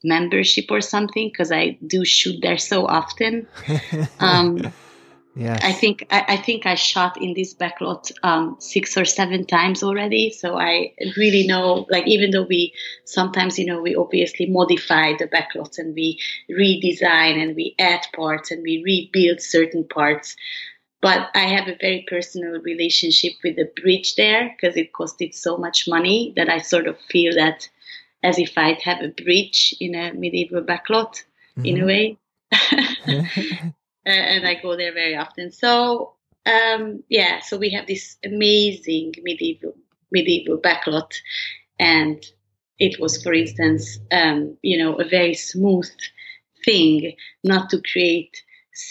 membership 0.04 0.66
or 0.70 0.82
something 0.82 1.30
because 1.30 1.52
I 1.52 1.80
do 1.86 2.06
shoot 2.06 2.40
there 2.42 2.60
so 2.60 2.86
often. 2.86 3.48
Um, 4.20 4.72
yes 5.38 5.60
I 5.64 5.72
think 5.72 6.06
I, 6.10 6.26
I 6.30 6.38
think 6.38 6.66
I 6.66 6.76
shot 6.76 7.22
in 7.22 7.34
this 7.34 7.54
backlot 7.54 8.12
um, 8.24 8.56
six 8.60 8.98
or 8.98 9.06
seven 9.06 9.46
times 9.46 9.84
already. 9.84 10.32
So 10.32 10.58
I 10.58 10.94
really 11.16 11.46
know, 11.46 11.86
like, 11.90 12.08
even 12.08 12.32
though 12.32 12.44
we 12.44 12.74
sometimes, 13.06 13.60
you 13.60 13.66
know, 13.66 13.82
we 13.82 13.96
obviously 13.96 14.48
modify 14.48 15.14
the 15.18 15.28
backlots 15.28 15.78
and 15.78 15.94
we 15.94 16.20
redesign 16.50 17.42
and 17.42 17.56
we 17.56 17.76
add 17.80 18.06
parts 18.16 18.52
and 18.52 18.64
we 18.64 18.82
rebuild 18.84 19.42
certain 19.42 19.84
parts. 19.84 20.36
But 21.02 21.30
I 21.36 21.46
have 21.56 21.68
a 21.68 21.78
very 21.80 22.06
personal 22.10 22.60
relationship 22.62 23.34
with 23.44 23.58
the 23.58 23.70
bridge 23.82 24.16
there 24.16 24.56
because 24.56 24.76
it 24.76 24.94
costed 24.94 25.36
so 25.36 25.58
much 25.58 25.88
money 25.88 26.34
that 26.36 26.50
I 26.50 26.58
sort 26.60 26.88
of 26.88 27.00
feel 27.12 27.36
that 27.36 27.70
as 28.24 28.40
if 28.40 28.58
I'd 28.58 28.82
have 28.82 29.02
a 29.02 29.10
bridge 29.10 29.76
in 29.80 29.94
a 29.94 30.14
medieval 30.14 30.64
backlot 30.64 31.24
in 31.64 31.82
a 31.82 31.86
way. 31.86 32.18
Uh, 34.08 34.10
and 34.10 34.48
I 34.48 34.56
go 34.56 34.78
there 34.78 34.94
very 34.94 35.18
often. 35.18 35.52
So 35.52 36.14
um, 36.48 37.04
yeah, 37.10 37.42
so 37.42 37.58
we 37.58 37.70
have 37.72 37.88
this 37.88 38.18
amazing 38.24 39.14
medieval 39.22 39.74
medieval 40.12 40.58
backlot, 40.58 41.14
and 41.78 42.24
it 42.80 43.00
was, 43.00 43.22
for 43.22 43.34
instance, 43.34 44.00
um, 44.12 44.58
you 44.62 44.78
know, 44.78 44.96
a 44.96 45.08
very 45.08 45.34
smooth 45.34 45.90
thing 46.64 47.14
not 47.44 47.70
to 47.72 47.82
create 47.92 48.42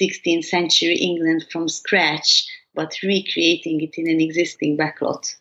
16th 0.00 0.44
century 0.44 0.96
England 0.96 1.46
from 1.50 1.68
scratch, 1.68 2.46
but 2.74 2.94
recreating 3.02 3.80
it 3.80 3.94
in 3.96 4.08
an 4.08 4.20
existing 4.20 4.76
backlot. 4.76 5.34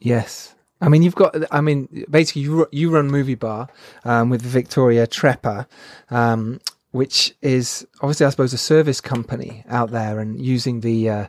Yes. 0.00 0.54
I 0.80 0.88
mean, 0.88 1.02
you've 1.02 1.14
got. 1.14 1.36
I 1.52 1.60
mean, 1.60 2.06
basically, 2.08 2.42
you 2.42 2.66
you 2.72 2.90
run 2.90 3.10
Movie 3.10 3.34
Bar 3.34 3.68
um, 4.04 4.30
with 4.30 4.40
Victoria 4.40 5.06
Trepper, 5.06 5.66
um, 6.10 6.58
which 6.92 7.34
is 7.40 7.86
obviously, 8.00 8.26
I 8.26 8.30
suppose, 8.30 8.52
a 8.52 8.58
service 8.58 9.00
company 9.00 9.64
out 9.68 9.90
there, 9.90 10.18
and 10.18 10.40
using 10.40 10.80
the 10.80 11.08
uh, 11.08 11.26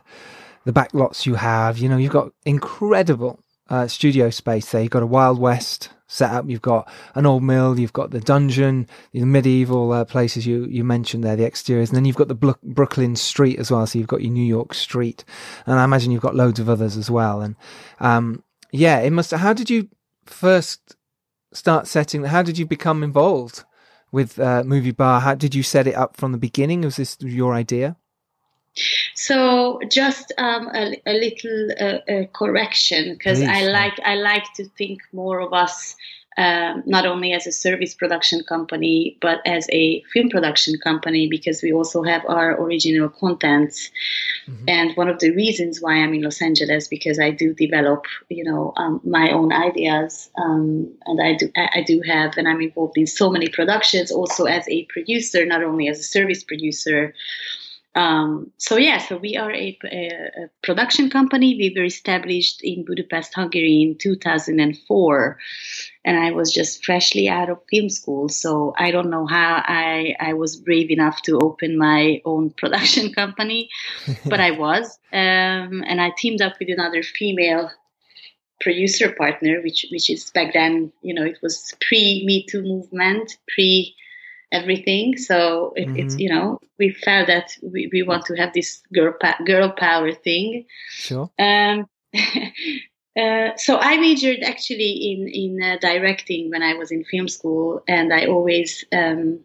the 0.64 0.72
backlots 0.72 1.26
you 1.26 1.34
have. 1.34 1.78
You 1.78 1.88
know, 1.88 1.96
you've 1.96 2.12
got 2.12 2.32
incredible 2.44 3.40
uh, 3.68 3.86
studio 3.86 4.30
space 4.30 4.70
there. 4.70 4.82
You've 4.82 4.90
got 4.90 5.02
a 5.02 5.06
Wild 5.06 5.38
West 5.38 5.90
setup. 6.06 6.48
You've 6.48 6.62
got 6.62 6.90
an 7.14 7.26
old 7.26 7.42
mill. 7.42 7.78
You've 7.78 7.92
got 7.92 8.10
the 8.10 8.20
dungeon, 8.20 8.86
the 9.12 9.24
medieval 9.24 9.92
uh, 9.92 10.04
places 10.04 10.46
you 10.46 10.66
you 10.66 10.84
mentioned 10.84 11.24
there, 11.24 11.36
the 11.36 11.46
exteriors, 11.46 11.90
and 11.90 11.96
then 11.96 12.04
you've 12.04 12.16
got 12.16 12.28
the 12.28 12.56
Brooklyn 12.62 13.16
Street 13.16 13.58
as 13.58 13.70
well. 13.70 13.86
So 13.86 13.98
you've 13.98 14.08
got 14.08 14.22
your 14.22 14.32
New 14.32 14.44
York 14.44 14.74
Street, 14.74 15.24
and 15.66 15.78
I 15.78 15.84
imagine 15.84 16.12
you've 16.12 16.22
got 16.22 16.36
loads 16.36 16.60
of 16.60 16.68
others 16.68 16.96
as 16.96 17.10
well. 17.10 17.40
And 17.40 17.56
um, 18.00 18.42
yeah, 18.72 18.98
it 18.98 19.10
must. 19.10 19.30
How 19.30 19.52
did 19.52 19.70
you 19.70 19.88
first 20.26 20.96
start 21.52 21.86
setting? 21.86 22.24
How 22.24 22.42
did 22.42 22.58
you 22.58 22.66
become 22.66 23.02
involved 23.02 23.64
with 24.12 24.38
uh, 24.38 24.62
Movie 24.64 24.92
Bar? 24.92 25.20
How 25.20 25.34
did 25.34 25.54
you 25.54 25.62
set 25.62 25.86
it 25.86 25.94
up 25.94 26.16
from 26.16 26.32
the 26.32 26.38
beginning? 26.38 26.82
Was 26.82 26.96
this 26.96 27.16
your 27.20 27.54
idea? 27.54 27.96
So 29.14 29.80
just 29.90 30.32
um, 30.38 30.70
a, 30.74 31.00
a, 31.04 31.12
little 31.12 31.70
uh, 31.78 32.26
correction 32.32 33.12
because 33.12 33.42
I 33.42 33.64
like 33.64 33.98
I 34.00 34.14
like 34.14 34.50
to 34.54 34.64
think 34.78 35.02
more 35.12 35.40
of 35.40 35.52
us 35.52 35.94
um, 36.38 36.82
not 36.86 37.06
only 37.06 37.32
as 37.32 37.46
a 37.46 37.52
service 37.52 37.94
production 37.94 38.42
company 38.44 39.18
but 39.20 39.40
as 39.46 39.66
a 39.70 40.02
film 40.12 40.28
production 40.30 40.78
company 40.82 41.28
because 41.28 41.62
we 41.62 41.72
also 41.72 42.02
have 42.02 42.24
our 42.26 42.60
original 42.60 43.08
contents. 43.08 43.90
Mm-hmm. 44.48 44.64
And 44.68 44.96
one 44.96 45.08
of 45.08 45.18
the 45.18 45.30
reasons 45.30 45.80
why 45.80 45.94
I'm 45.94 46.14
in 46.14 46.22
Los 46.22 46.40
Angeles 46.40 46.88
because 46.88 47.18
I 47.18 47.30
do 47.30 47.54
develop, 47.54 48.06
you 48.28 48.44
know, 48.44 48.72
um, 48.76 49.00
my 49.04 49.30
own 49.30 49.52
ideas, 49.52 50.30
um, 50.36 50.90
and 51.06 51.20
I 51.22 51.34
do 51.34 51.50
I 51.56 51.84
do 51.86 52.02
have, 52.06 52.36
and 52.36 52.48
I'm 52.48 52.60
involved 52.60 52.98
in 52.98 53.06
so 53.06 53.30
many 53.30 53.48
productions 53.48 54.10
also 54.10 54.44
as 54.44 54.68
a 54.68 54.84
producer, 54.86 55.44
not 55.46 55.62
only 55.62 55.88
as 55.88 55.98
a 55.98 56.02
service 56.02 56.42
producer. 56.42 57.14
Um, 57.94 58.50
so 58.56 58.78
yeah, 58.78 58.98
so 58.98 59.18
we 59.18 59.36
are 59.36 59.52
a, 59.52 59.78
a, 59.84 60.06
a, 60.44 60.48
production 60.62 61.10
company. 61.10 61.56
We 61.56 61.74
were 61.76 61.84
established 61.84 62.62
in 62.62 62.86
Budapest, 62.86 63.34
Hungary 63.34 63.82
in 63.82 63.98
2004, 63.98 65.38
and 66.06 66.18
I 66.18 66.30
was 66.30 66.50
just 66.52 66.82
freshly 66.84 67.28
out 67.28 67.50
of 67.50 67.58
film 67.70 67.90
school. 67.90 68.30
So 68.30 68.72
I 68.78 68.92
don't 68.92 69.10
know 69.10 69.26
how 69.26 69.62
I 69.66 70.16
I 70.18 70.32
was 70.32 70.56
brave 70.56 70.90
enough 70.90 71.20
to 71.22 71.38
open 71.40 71.76
my 71.76 72.22
own 72.24 72.50
production 72.56 73.12
company, 73.12 73.68
but 74.24 74.40
I 74.40 74.52
was, 74.52 74.98
um, 75.12 75.84
and 75.86 76.00
I 76.00 76.12
teamed 76.16 76.40
up 76.40 76.54
with 76.58 76.70
another 76.70 77.02
female 77.02 77.70
producer 78.62 79.12
partner, 79.12 79.60
which 79.60 79.84
which 79.90 80.08
is 80.08 80.30
back 80.30 80.54
then, 80.54 80.92
you 81.02 81.12
know, 81.12 81.24
it 81.24 81.40
was 81.42 81.74
pre 81.86 82.24
Me 82.24 82.46
Too 82.48 82.62
movement, 82.62 83.36
pre 83.48 83.94
everything. 84.52 85.16
So 85.16 85.72
it, 85.74 85.88
mm-hmm. 85.88 85.96
it's 85.96 86.18
you 86.18 86.28
know 86.28 86.60
we 86.78 86.90
felt 86.90 87.26
that 87.26 87.56
we, 87.62 87.88
we 87.92 88.02
want 88.02 88.26
to 88.26 88.36
have 88.36 88.52
this 88.52 88.82
girl 88.94 89.14
pa- 89.20 89.40
girl 89.44 89.70
power 89.70 90.12
thing. 90.12 90.66
Sure. 90.90 91.30
Um, 91.38 91.86
uh, 92.14 93.56
so 93.56 93.78
I 93.78 93.96
majored 93.96 94.42
actually 94.42 94.92
in 95.12 95.28
in 95.28 95.62
uh, 95.62 95.78
directing 95.80 96.50
when 96.50 96.62
I 96.62 96.74
was 96.74 96.92
in 96.92 97.04
film 97.04 97.28
school, 97.28 97.82
and 97.88 98.12
I 98.12 98.26
always 98.26 98.84
um, 98.92 99.40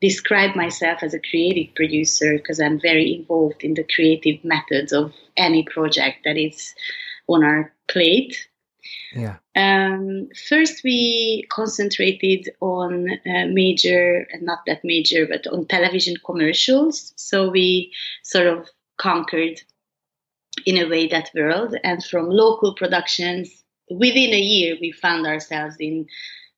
describe 0.00 0.56
myself 0.56 1.02
as 1.02 1.14
a 1.14 1.20
creative 1.20 1.74
producer 1.74 2.36
because 2.36 2.60
I'm 2.60 2.80
very 2.80 3.14
involved 3.14 3.62
in 3.62 3.74
the 3.74 3.86
creative 3.94 4.42
methods 4.44 4.92
of 4.92 5.12
any 5.36 5.62
project 5.64 6.18
that 6.24 6.36
is 6.36 6.74
on 7.28 7.44
our 7.44 7.72
plate. 7.88 8.48
Yeah. 9.14 9.36
Um, 9.56 10.28
first, 10.48 10.82
we 10.84 11.44
concentrated 11.50 12.50
on 12.60 13.10
uh, 13.10 13.46
major, 13.46 14.26
and 14.32 14.42
not 14.42 14.60
that 14.66 14.84
major, 14.84 15.26
but 15.26 15.46
on 15.46 15.66
television 15.66 16.16
commercials. 16.24 17.12
So 17.16 17.50
we 17.50 17.92
sort 18.22 18.46
of 18.46 18.68
conquered, 18.98 19.60
in 20.66 20.78
a 20.78 20.88
way, 20.88 21.08
that 21.08 21.30
world. 21.34 21.76
And 21.84 22.04
from 22.04 22.28
local 22.28 22.74
productions, 22.74 23.50
within 23.90 24.32
a 24.32 24.40
year, 24.40 24.76
we 24.80 24.92
found 24.92 25.26
ourselves 25.26 25.76
in 25.80 26.06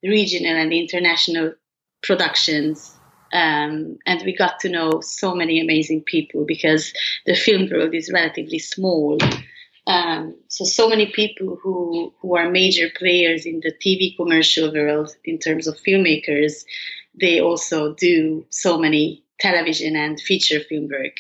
regional 0.02 0.57
and 0.57 0.73
international 0.73 1.55
productions. 2.02 2.99
Um, 3.33 3.99
and 4.07 4.23
we 4.26 4.37
got 4.37 4.61
to 4.61 4.69
know 4.69 5.00
so 5.00 5.35
many 5.35 5.59
amazing 5.59 6.02
people 6.02 6.45
because 6.45 6.93
the 7.25 7.35
film 7.35 7.71
world 7.71 7.95
is 7.95 8.12
relatively 8.12 8.59
small. 8.59 9.19
Um, 9.86 10.36
so 10.48 10.64
so 10.64 10.88
many 10.88 11.06
people 11.06 11.58
who 11.62 12.12
who 12.20 12.36
are 12.36 12.50
major 12.50 12.88
players 12.96 13.44
in 13.46 13.60
the 13.60 13.72
TV 13.72 14.16
commercial 14.16 14.72
world 14.72 15.10
in 15.24 15.38
terms 15.38 15.66
of 15.66 15.76
filmmakers, 15.76 16.64
they 17.20 17.40
also 17.40 17.94
do 17.94 18.46
so 18.50 18.78
many 18.78 19.24
television 19.40 19.96
and 19.96 20.20
feature 20.20 20.60
film 20.60 20.88
work. 20.88 21.16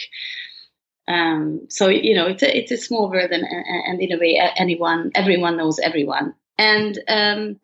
Um, 1.08 1.66
so 1.68 1.88
you 1.88 2.14
know 2.14 2.26
it's 2.26 2.42
a 2.42 2.56
it's 2.56 2.70
a 2.70 2.76
small 2.76 3.10
world 3.10 3.32
and, 3.32 3.44
and 3.44 4.00
in 4.00 4.12
a 4.12 4.18
way 4.18 4.40
anyone 4.56 5.10
everyone 5.16 5.56
knows 5.56 5.80
everyone 5.80 6.34
and 6.58 6.98
um, 7.08 7.60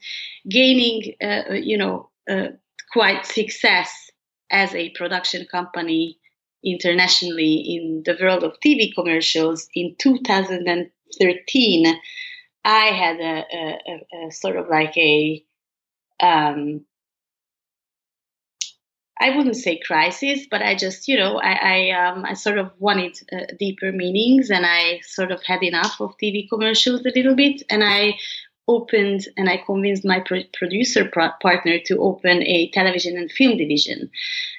gaining 0.49 1.15
uh, 1.23 1.53
you 1.53 1.79
know 1.79 2.11
uh, 2.29 2.49
quite 2.93 3.25
success 3.25 4.11
as 4.51 4.75
a 4.75 4.91
production 4.91 5.47
company 5.51 6.19
internationally 6.73 7.55
in 7.55 8.03
the 8.05 8.17
world 8.21 8.45
of 8.45 8.59
TV 8.65 8.95
commercials 8.95 9.69
in 9.75 9.97
2013, 9.99 12.01
I 12.65 12.85
had 12.87 13.21
a, 13.21 13.45
a, 13.53 14.27
a 14.27 14.33
sort 14.33 14.57
of 14.57 14.69
like 14.69 14.97
a, 14.97 15.45
um, 16.21 16.85
I 19.21 19.37
wouldn't 19.37 19.57
say 19.57 19.81
crisis, 19.85 20.47
but 20.51 20.63
I 20.63 20.77
just, 20.77 21.09
you 21.09 21.17
know, 21.17 21.41
I, 21.41 21.53
I, 21.53 21.91
um, 21.91 22.25
I 22.25 22.35
sort 22.35 22.59
of 22.59 22.71
wanted 22.79 23.19
uh, 23.33 23.47
deeper 23.59 23.91
meanings 23.91 24.51
and 24.51 24.65
I 24.65 25.01
sort 25.03 25.33
of 25.33 25.43
had 25.43 25.63
enough 25.63 26.01
of 26.01 26.15
TV 26.23 26.49
commercials 26.49 27.05
a 27.05 27.13
little 27.15 27.35
bit. 27.35 27.63
And 27.69 27.83
I 27.83 28.17
opened 28.69 29.27
and 29.37 29.49
I 29.49 29.57
convinced 29.57 30.05
my 30.05 30.21
pro- 30.21 30.45
producer 30.53 31.09
pro- 31.11 31.33
partner 31.41 31.79
to 31.87 31.99
open 31.99 32.43
a 32.43 32.71
television 32.71 33.17
and 33.17 33.33
film 33.33 33.57
division, 33.57 34.11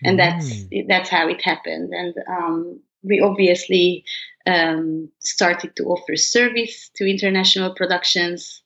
and 0.04 0.20
mm. 0.20 0.24
that's 0.24 0.88
that's 0.88 1.10
how 1.10 1.28
it 1.30 1.42
happened. 1.42 1.94
And 1.94 2.16
um, 2.28 2.80
we 3.04 3.22
obviously 3.22 4.04
um, 4.46 5.10
started 5.20 5.75
to 5.75 5.86
offer 5.86 6.16
service 6.16 6.89
to 6.96 7.10
international 7.10 7.74
productions. 7.74 8.62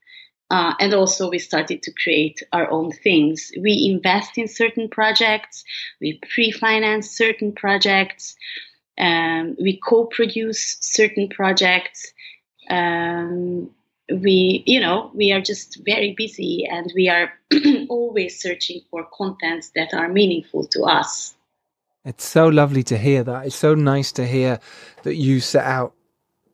Uh, 0.50 0.74
and 0.80 0.94
also, 0.94 1.30
we 1.30 1.40
started 1.40 1.82
to 1.82 1.92
create 2.04 2.44
our 2.52 2.70
own 2.70 2.92
things. 2.92 3.52
We 3.60 3.90
invest 3.92 4.38
in 4.38 4.48
certain 4.48 4.88
projects, 4.88 5.64
we 6.00 6.20
pre 6.34 6.52
finance 6.52 7.10
certain 7.10 7.54
projects, 7.54 8.36
um, 9.00 9.56
we 9.60 9.80
co 9.84 10.06
produce 10.06 10.78
certain 10.80 11.28
projects. 11.30 12.14
Um, 12.70 13.72
we 14.10 14.64
you 14.66 14.80
know 14.80 15.12
we 15.14 15.32
are 15.32 15.42
just 15.42 15.80
very 15.86 16.14
busy 16.18 16.68
and 16.70 16.92
we 16.96 17.10
are 17.10 17.34
always 17.90 18.40
searching 18.40 18.82
for 18.92 19.08
contents 19.14 19.72
that 19.76 19.94
are 19.94 20.10
meaningful 20.10 20.66
to 20.68 20.84
us. 20.84 21.36
It's 22.06 22.26
so 22.26 22.48
lovely 22.48 22.84
to 22.84 22.98
hear 22.98 23.24
that. 23.24 23.46
It's 23.46 23.56
so 23.56 23.76
nice 23.76 24.12
to 24.14 24.28
hear 24.28 24.60
that 25.04 25.16
you 25.16 25.40
set 25.40 25.64
out 25.64 25.94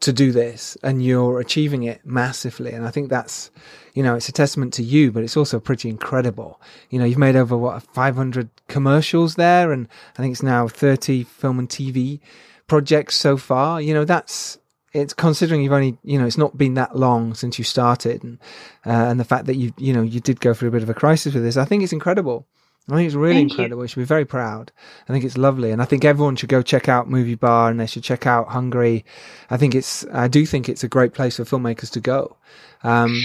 to 0.02 0.14
do 0.14 0.32
this 0.32 0.78
and 0.84 1.04
you're 1.04 1.40
achieving 1.40 1.84
it 1.84 2.06
massively. 2.06 2.72
And 2.72 2.86
i 2.86 2.92
think 2.92 3.10
that's 3.10 3.50
you 3.96 4.04
know 4.04 4.16
it's 4.16 4.30
a 4.30 4.34
testament 4.34 4.74
to 4.76 4.84
you 4.84 5.12
but 5.12 5.24
it's 5.24 5.36
also 5.36 5.60
pretty 5.60 5.90
incredible. 5.90 6.62
You 6.92 7.00
know 7.00 7.06
you've 7.06 7.18
made 7.18 7.36
over 7.36 7.58
what 7.58 7.82
500 7.82 8.50
commercials 8.68 9.36
there 9.36 9.72
and 9.72 9.88
i 10.18 10.22
think 10.22 10.34
it's 10.34 10.44
now 10.44 10.68
30 10.68 11.24
film 11.24 11.58
and 11.58 11.68
tv 11.68 12.20
projects 12.68 13.16
so 13.16 13.36
far. 13.36 13.82
You 13.82 13.94
know 13.96 14.06
that's 14.06 14.60
it's 14.94 15.14
considering 15.14 15.62
you've 15.62 15.74
only 15.74 15.98
you 16.04 16.18
know 16.20 16.26
it's 16.26 16.38
not 16.38 16.58
been 16.58 16.74
that 16.76 16.96
long 16.96 17.34
since 17.34 17.58
you 17.58 17.64
started 17.64 18.24
and 18.24 18.40
uh, 18.86 18.90
and 19.10 19.20
the 19.20 19.24
fact 19.26 19.46
that 19.46 19.56
you 19.56 19.74
you 19.78 19.94
know 19.94 20.02
you 20.02 20.20
did 20.20 20.40
go 20.40 20.54
through 20.54 20.70
a 20.70 20.72
bit 20.72 20.84
of 20.84 20.90
a 20.90 20.94
crisis 20.94 21.34
with 21.34 21.44
this 21.44 21.58
i 21.58 21.66
think 21.66 21.84
it's 21.84 21.94
incredible. 21.94 22.46
I 22.88 22.96
think 22.96 23.06
it's 23.06 23.14
really 23.16 23.36
Thank 23.36 23.52
incredible. 23.52 23.84
You. 23.84 23.88
should 23.88 24.00
be 24.00 24.06
very 24.06 24.26
proud. 24.26 24.72
I 25.08 25.14
think 25.14 25.24
it's 25.24 25.38
lovely 25.38 25.70
and 25.70 25.80
i 25.80 25.86
think 25.86 26.04
everyone 26.04 26.36
should 26.36 26.50
go 26.50 26.64
check 26.64 26.90
out 26.90 27.08
movie 27.08 27.36
bar 27.36 27.70
and 27.70 27.80
they 27.80 27.86
should 27.86 28.04
check 28.04 28.26
out 28.26 28.48
hungary. 28.48 29.06
I 29.52 29.58
think 29.58 29.76
it's 29.76 30.06
i 30.12 30.28
do 30.28 30.46
think 30.46 30.68
it's 30.68 30.84
a 30.84 30.88
great 30.88 31.14
place 31.14 31.38
for 31.38 31.44
filmmakers 31.44 31.92
to 31.92 32.00
go. 32.00 32.36
Um, 32.84 33.22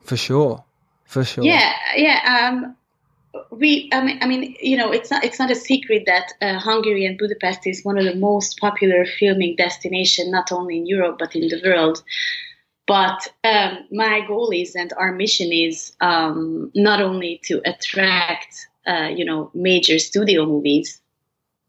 for 0.00 0.16
sure. 0.16 0.64
For 1.04 1.22
sure. 1.22 1.44
Yeah 1.44 1.74
yeah 1.96 2.50
um, 2.50 2.76
we 3.50 3.88
I 3.92 4.02
mean, 4.02 4.18
I 4.22 4.26
mean 4.26 4.56
you 4.60 4.76
know 4.76 4.90
it's 4.92 5.10
not 5.10 5.24
it's 5.24 5.38
not 5.38 5.50
a 5.50 5.54
secret 5.54 6.04
that 6.06 6.32
uh, 6.40 6.58
Hungary 6.58 7.04
and 7.04 7.18
Budapest 7.18 7.66
is 7.66 7.84
one 7.84 7.98
of 7.98 8.04
the 8.04 8.14
most 8.14 8.58
popular 8.58 9.04
filming 9.04 9.56
destination 9.56 10.30
not 10.30 10.52
only 10.52 10.78
in 10.78 10.86
Europe 10.86 11.16
but 11.18 11.34
in 11.34 11.48
the 11.48 11.60
world. 11.64 12.02
But 12.86 13.26
um, 13.44 13.78
my 13.90 14.20
goal 14.26 14.50
is 14.50 14.74
and 14.74 14.92
our 14.98 15.10
mission 15.12 15.52
is 15.52 15.96
um, 16.02 16.70
not 16.74 17.00
only 17.00 17.40
to 17.44 17.62
attract 17.64 18.68
uh, 18.86 19.08
you 19.14 19.24
know 19.24 19.50
major 19.54 19.98
studio 19.98 20.46
movies. 20.46 21.00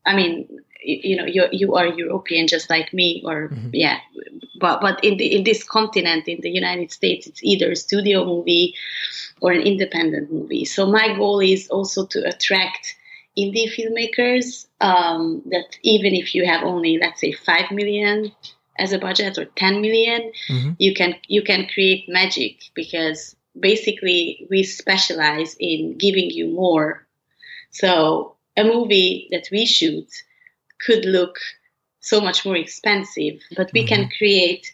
I 0.05 0.15
mean 0.15 0.47
you 0.83 1.15
know 1.15 1.25
you 1.25 1.47
you 1.51 1.75
are 1.75 1.87
European 1.87 2.47
just 2.47 2.69
like 2.69 2.93
me, 2.93 3.23
or 3.25 3.49
mm-hmm. 3.49 3.69
yeah, 3.73 3.99
but 4.59 4.81
but 4.81 5.03
in 5.03 5.17
the 5.17 5.35
in 5.35 5.43
this 5.43 5.63
continent, 5.63 6.27
in 6.27 6.41
the 6.41 6.49
United 6.49 6.91
States, 6.91 7.27
it's 7.27 7.43
either 7.43 7.71
a 7.71 7.75
studio 7.75 8.25
movie 8.25 8.75
or 9.41 9.51
an 9.51 9.61
independent 9.61 10.31
movie. 10.31 10.65
So 10.65 10.85
my 10.85 11.15
goal 11.15 11.39
is 11.39 11.67
also 11.69 12.05
to 12.07 12.27
attract 12.27 12.95
indie 13.37 13.69
filmmakers 13.69 14.67
um, 14.79 15.41
that 15.47 15.77
even 15.83 16.13
if 16.13 16.33
you 16.33 16.45
have 16.45 16.63
only 16.63 16.97
let's 16.97 17.19
say 17.19 17.31
five 17.31 17.71
million 17.71 18.31
as 18.77 18.91
a 18.91 18.99
budget 18.99 19.37
or 19.37 19.45
10 19.45 19.81
million, 19.81 20.31
mm-hmm. 20.49 20.71
you 20.79 20.93
can 20.93 21.15
you 21.27 21.41
can 21.41 21.67
create 21.73 22.05
magic 22.07 22.57
because 22.73 23.35
basically 23.57 24.47
we 24.49 24.63
specialize 24.63 25.55
in 25.59 25.97
giving 25.97 26.29
you 26.29 26.47
more. 26.47 27.05
So 27.71 28.35
a 28.57 28.63
movie 28.63 29.27
that 29.31 29.47
we 29.51 29.65
shoot 29.65 30.07
could 30.85 31.05
look 31.05 31.37
so 31.99 32.21
much 32.21 32.45
more 32.45 32.55
expensive, 32.55 33.41
but 33.55 33.71
we 33.73 33.81
mm-hmm. 33.81 33.95
can 33.95 34.09
create, 34.17 34.71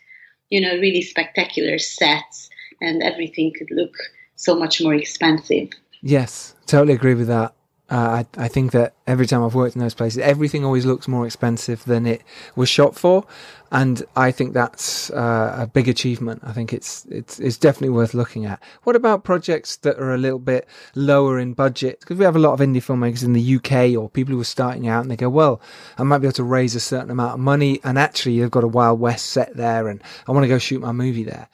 you 0.50 0.62
know, 0.62 0.74
really 0.74 1.02
spectacular 1.02 1.78
sets 1.78 2.50
and 2.82 3.02
everything 3.02 3.54
could 3.58 3.70
look 3.72 3.96
so 4.42 4.56
much 4.56 4.82
more 4.82 4.96
expensive. 4.96 5.70
Yes, 6.02 6.56
totally 6.66 6.94
agree 6.94 7.14
with 7.14 7.28
that. 7.28 7.54
Uh, 7.92 8.24
I, 8.38 8.46
I 8.46 8.48
think 8.48 8.72
that 8.72 8.94
every 9.06 9.28
time 9.28 9.44
I've 9.44 9.54
worked 9.54 9.76
in 9.76 9.82
those 9.82 9.94
places, 9.94 10.20
everything 10.20 10.64
always 10.64 10.86
looks 10.86 11.10
more 11.10 11.26
expensive 11.26 11.84
than 11.84 12.06
it 12.06 12.22
was 12.56 12.70
shot 12.70 12.96
for, 12.96 13.26
and 13.70 14.02
I 14.16 14.32
think 14.32 14.54
that's 14.54 15.10
uh, 15.12 15.58
a 15.60 15.68
big 15.68 15.90
achievement. 15.90 16.42
I 16.42 16.54
think 16.54 16.72
it's 16.72 17.06
it's 17.08 17.38
it's 17.38 17.58
definitely 17.58 17.90
worth 17.90 18.14
looking 18.14 18.46
at. 18.46 18.64
What 18.84 18.96
about 18.96 19.26
projects 19.26 19.76
that 19.78 20.00
are 20.00 20.14
a 20.14 20.18
little 20.18 20.40
bit 20.40 20.70
lower 20.96 21.38
in 21.38 21.52
budget? 21.52 22.00
Because 22.00 22.18
we 22.18 22.24
have 22.24 22.38
a 22.38 22.40
lot 22.40 22.54
of 22.54 22.62
indie 22.62 22.78
filmmakers 22.78 23.26
in 23.26 23.34
the 23.34 23.56
UK 23.58 24.02
or 24.02 24.10
people 24.10 24.36
who 24.36 24.40
are 24.40 24.46
starting 24.46 24.88
out, 24.88 25.02
and 25.02 25.12
they 25.12 25.18
go, 25.18 25.28
"Well, 25.28 25.60
I 25.98 26.04
might 26.04 26.20
be 26.20 26.28
able 26.28 26.34
to 26.36 26.46
raise 26.46 26.76
a 26.76 26.80
certain 26.80 27.12
amount 27.12 27.34
of 27.34 27.40
money, 27.42 27.82
and 27.84 28.00
actually, 28.00 28.36
you've 28.36 28.52
got 28.52 28.64
a 28.64 28.70
Wild 28.70 29.02
West 29.02 29.26
set 29.26 29.58
there, 29.58 29.90
and 29.90 30.02
I 30.30 30.32
want 30.32 30.46
to 30.46 30.50
go 30.50 30.60
shoot 30.60 30.80
my 30.80 30.94
movie 30.94 31.26
there." 31.26 31.50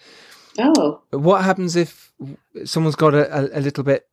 Oh, 0.58 1.02
what 1.12 1.44
happens 1.44 1.76
if 1.76 2.12
someone's 2.66 2.96
got 2.96 3.14
a, 3.14 3.56
a, 3.56 3.60
a 3.60 3.62
little 3.62 3.84
bit 3.84 4.08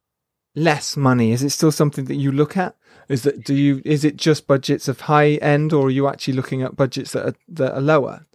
less 0.55 0.97
money? 0.97 1.33
Is 1.33 1.43
it 1.43 1.51
still 1.51 1.73
something 1.73 2.05
that 2.07 2.17
you 2.17 2.33
look 2.33 2.57
at? 2.57 2.77
Is 3.09 3.23
that 3.23 3.45
do 3.45 3.55
you 3.55 3.83
is 3.85 4.05
it 4.05 4.17
just 4.17 4.47
budgets 4.47 4.89
of 4.89 5.01
high 5.03 5.33
end, 5.35 5.73
or 5.73 5.87
are 5.87 5.91
you 5.91 6.09
actually 6.09 6.35
looking 6.35 6.63
at 6.63 6.77
budgets 6.77 7.13
that 7.13 7.27
are 7.27 7.35
that 7.49 7.75
are 7.75 7.81
lower? 7.81 8.27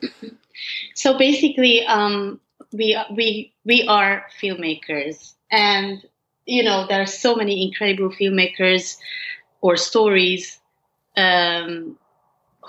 So 0.93 1.17
basically, 1.17 1.85
um, 1.85 2.39
we 2.73 2.97
we 3.15 3.53
we 3.65 3.87
are 3.87 4.25
filmmakers, 4.41 5.33
and 5.49 6.03
you 6.45 6.63
know 6.63 6.85
there 6.87 7.01
are 7.01 7.07
so 7.07 7.35
many 7.35 7.65
incredible 7.65 8.09
filmmakers 8.09 8.97
or 9.61 9.75
stories 9.77 10.59
um, 11.17 11.97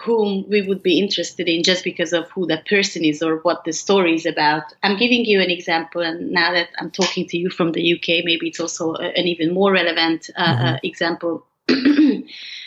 whom 0.05 0.49
we 0.49 0.63
would 0.63 0.83
be 0.83 0.99
interested 0.99 1.49
in 1.49 1.63
just 1.63 1.85
because 1.85 2.13
of 2.13 2.31
who 2.31 2.47
that 2.47 2.67
person 2.67 3.05
is 3.05 3.23
or 3.23 3.37
what 3.39 3.65
the 3.65 3.73
story 3.73 4.15
is 4.15 4.27
about. 4.27 4.63
I'm 4.83 4.99
giving 4.99 5.25
you 5.25 5.41
an 5.41 5.51
example, 5.51 6.01
and 6.01 6.31
now 6.31 6.53
that 6.53 6.69
I'm 6.79 6.91
talking 6.91 7.27
to 7.29 7.37
you 7.37 7.51
from 7.51 7.73
the 7.73 7.95
UK, 7.95 8.25
maybe 8.25 8.49
it's 8.49 8.61
also 8.61 8.95
an 8.95 9.27
even 9.27 9.53
more 9.53 9.73
relevant 9.73 10.31
uh, 10.37 10.45
mm-hmm. 10.45 10.67
uh, 10.67 10.77
example. 10.83 11.47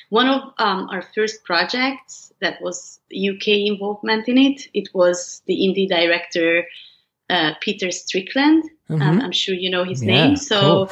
One 0.10 0.28
of 0.28 0.54
um, 0.60 0.90
our 0.92 1.02
first 1.02 1.44
projects 1.44 2.32
that 2.40 2.62
was 2.62 3.00
UK 3.12 3.48
involvement 3.48 4.28
in 4.28 4.38
it, 4.38 4.68
it 4.74 4.90
was 4.94 5.42
the 5.48 5.56
indie 5.56 5.90
director 5.90 6.66
uh, 7.30 7.54
Peter 7.62 7.90
Strickland. 7.92 8.64
Mm-hmm. 8.90 9.02
Um, 9.02 9.22
I'm 9.22 9.32
sure 9.32 9.56
you 9.56 9.72
know 9.72 9.84
his 9.84 10.04
yeah, 10.04 10.12
name. 10.12 10.36
So 10.36 10.90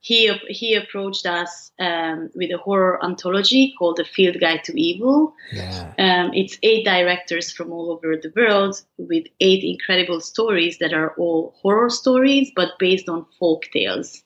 he 0.00 0.32
he 0.48 0.74
approached 0.74 1.26
us 1.26 1.72
um, 1.78 2.30
with 2.34 2.50
a 2.50 2.56
horror 2.56 3.04
anthology 3.04 3.74
called 3.78 3.98
The 3.98 4.04
Field 4.04 4.40
Guide 4.40 4.64
to 4.64 4.80
Evil. 4.80 5.34
Yeah. 5.52 5.92
Um, 5.98 6.30
it's 6.32 6.58
eight 6.62 6.84
directors 6.86 7.52
from 7.52 7.70
all 7.70 7.92
over 7.92 8.16
the 8.16 8.32
world 8.34 8.80
with 8.96 9.24
eight 9.40 9.62
incredible 9.62 10.20
stories 10.20 10.78
that 10.78 10.94
are 10.94 11.14
all 11.18 11.54
horror 11.60 11.90
stories, 11.90 12.50
but 12.56 12.78
based 12.78 13.08
on 13.08 13.26
folk 13.38 13.64
tales. 13.72 14.22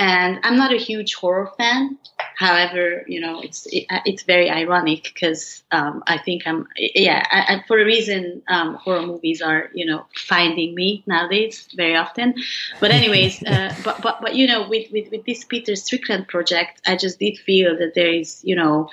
And 0.00 0.40
I'm 0.44 0.56
not 0.56 0.72
a 0.72 0.78
huge 0.78 1.14
horror 1.14 1.50
fan. 1.58 1.98
However, 2.34 3.04
you 3.06 3.20
know, 3.20 3.42
it's 3.42 3.66
it, 3.66 3.84
it's 4.06 4.22
very 4.22 4.48
ironic 4.48 5.02
because 5.02 5.62
um, 5.72 6.02
I 6.06 6.16
think 6.16 6.46
I'm 6.46 6.66
yeah 6.78 7.22
I, 7.30 7.56
I, 7.56 7.64
for 7.68 7.78
a 7.78 7.84
reason 7.84 8.40
um, 8.48 8.76
horror 8.76 9.02
movies 9.02 9.42
are 9.42 9.68
you 9.74 9.84
know 9.84 10.06
finding 10.16 10.74
me 10.74 11.04
nowadays 11.06 11.68
very 11.76 11.96
often. 11.96 12.34
But 12.80 12.92
anyways, 12.92 13.42
uh, 13.46 13.74
but 13.84 14.00
but 14.00 14.22
but 14.22 14.34
you 14.34 14.46
know 14.46 14.66
with, 14.66 14.90
with 14.90 15.10
with 15.10 15.26
this 15.26 15.44
Peter 15.44 15.76
Strickland 15.76 16.28
project, 16.28 16.80
I 16.86 16.96
just 16.96 17.18
did 17.18 17.36
feel 17.36 17.76
that 17.76 17.92
there 17.94 18.10
is 18.10 18.40
you 18.42 18.56
know 18.56 18.88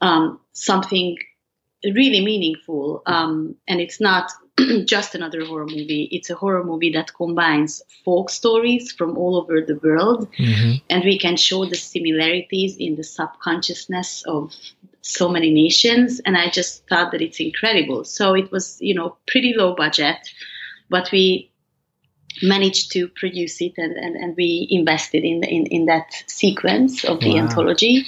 um, 0.00 0.40
something 0.54 1.18
really 1.84 2.24
meaningful, 2.24 3.02
um, 3.06 3.56
and 3.66 3.80
it's 3.80 4.00
not 4.00 4.30
just 4.84 5.14
another 5.14 5.44
horror 5.44 5.66
movie. 5.66 6.08
It's 6.12 6.30
a 6.30 6.34
horror 6.34 6.64
movie 6.64 6.92
that 6.92 7.14
combines 7.14 7.82
folk 8.04 8.30
stories 8.30 8.92
from 8.92 9.16
all 9.16 9.36
over 9.36 9.60
the 9.60 9.78
world, 9.82 10.30
mm-hmm. 10.32 10.76
and 10.88 11.04
we 11.04 11.18
can 11.18 11.36
show 11.36 11.64
the 11.64 11.76
similarities 11.76 12.76
in 12.76 12.96
the 12.96 13.04
subconsciousness 13.04 14.24
of 14.26 14.54
so 15.02 15.28
many 15.28 15.50
nations. 15.50 16.20
And 16.20 16.36
I 16.36 16.50
just 16.50 16.86
thought 16.86 17.12
that 17.12 17.22
it's 17.22 17.40
incredible. 17.40 18.04
So 18.04 18.34
it 18.34 18.52
was, 18.52 18.76
you 18.80 18.94
know, 18.94 19.16
pretty 19.26 19.54
low 19.56 19.74
budget, 19.74 20.18
but 20.90 21.10
we 21.10 21.50
managed 22.42 22.92
to 22.92 23.08
produce 23.08 23.60
it 23.60 23.74
and, 23.76 23.96
and, 23.96 24.16
and 24.16 24.36
we 24.36 24.66
invested 24.70 25.24
in, 25.24 25.42
in, 25.44 25.66
in 25.66 25.86
that 25.86 26.12
sequence 26.26 27.04
of 27.04 27.20
the 27.20 27.34
wow. 27.34 27.40
anthology 27.40 28.06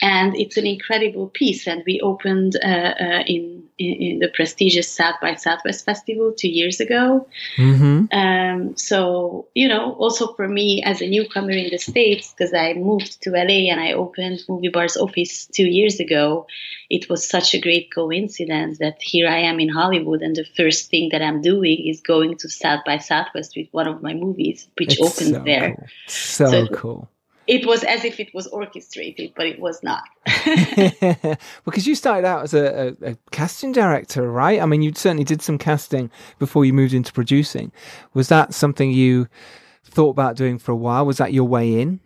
and 0.00 0.34
it's 0.36 0.56
an 0.56 0.66
incredible 0.66 1.28
piece. 1.28 1.66
And 1.66 1.82
we 1.86 2.00
opened 2.00 2.56
uh, 2.56 2.66
uh, 2.66 3.22
in, 3.26 3.64
in, 3.78 4.18
the 4.20 4.28
prestigious 4.28 4.90
South 4.90 5.16
by 5.20 5.34
Southwest 5.34 5.84
Festival 5.84 6.32
two 6.36 6.48
years 6.48 6.80
ago. 6.80 7.28
Mm-hmm. 7.56 8.06
Um, 8.16 8.76
so 8.76 9.48
you 9.54 9.68
know, 9.68 9.92
also 9.94 10.32
for 10.34 10.48
me 10.48 10.82
as 10.82 11.02
a 11.02 11.08
newcomer 11.08 11.50
in 11.50 11.70
the 11.70 11.78
states, 11.78 12.32
because 12.32 12.54
I 12.54 12.74
moved 12.74 13.22
to 13.22 13.30
LA 13.30 13.70
and 13.70 13.80
I 13.80 13.92
opened 13.92 14.40
Movie 14.48 14.68
Bar's 14.68 14.96
office 14.96 15.46
two 15.46 15.66
years 15.66 16.00
ago, 16.00 16.46
it 16.88 17.08
was 17.08 17.28
such 17.28 17.54
a 17.54 17.60
great 17.60 17.92
coincidence 17.94 18.78
that 18.78 19.00
here 19.00 19.28
I 19.28 19.38
am 19.38 19.60
in 19.60 19.68
Hollywood, 19.68 20.22
and 20.22 20.34
the 20.34 20.46
first 20.56 20.90
thing 20.90 21.10
that 21.12 21.22
I'm 21.22 21.42
doing 21.42 21.86
is 21.86 22.00
going 22.00 22.38
to 22.38 22.48
South 22.48 22.80
by 22.86 22.98
Southwest 22.98 23.54
with 23.56 23.68
one 23.72 23.86
of 23.86 24.02
my 24.02 24.14
movies, 24.14 24.66
which 24.78 24.98
it's 24.98 25.00
opens 25.00 25.36
so 25.36 25.42
there. 25.44 25.74
Cool. 25.74 25.86
So, 26.06 26.46
so 26.46 26.66
cool 26.68 27.10
it 27.50 27.66
was 27.66 27.82
as 27.82 28.04
if 28.04 28.20
it 28.20 28.32
was 28.32 28.46
orchestrated, 28.46 29.32
but 29.34 29.44
it 29.44 29.58
was 29.58 29.82
not. 29.82 30.04
because 31.64 31.84
you 31.84 31.96
started 31.96 32.24
out 32.24 32.44
as 32.44 32.54
a, 32.54 32.94
a, 33.02 33.10
a, 33.10 33.16
casting 33.32 33.72
director, 33.72 34.30
right? 34.30 34.62
I 34.62 34.66
mean, 34.66 34.82
you 34.82 34.92
certainly 34.94 35.24
did 35.24 35.42
some 35.42 35.58
casting 35.58 36.12
before 36.38 36.64
you 36.64 36.72
moved 36.72 36.94
into 36.94 37.12
producing. 37.12 37.72
Was 38.14 38.28
that 38.28 38.54
something 38.54 38.92
you 38.92 39.26
thought 39.82 40.10
about 40.10 40.36
doing 40.36 40.60
for 40.60 40.70
a 40.70 40.76
while? 40.76 41.04
Was 41.04 41.16
that 41.16 41.32
your 41.32 41.48
way 41.48 41.80
in? 41.80 41.98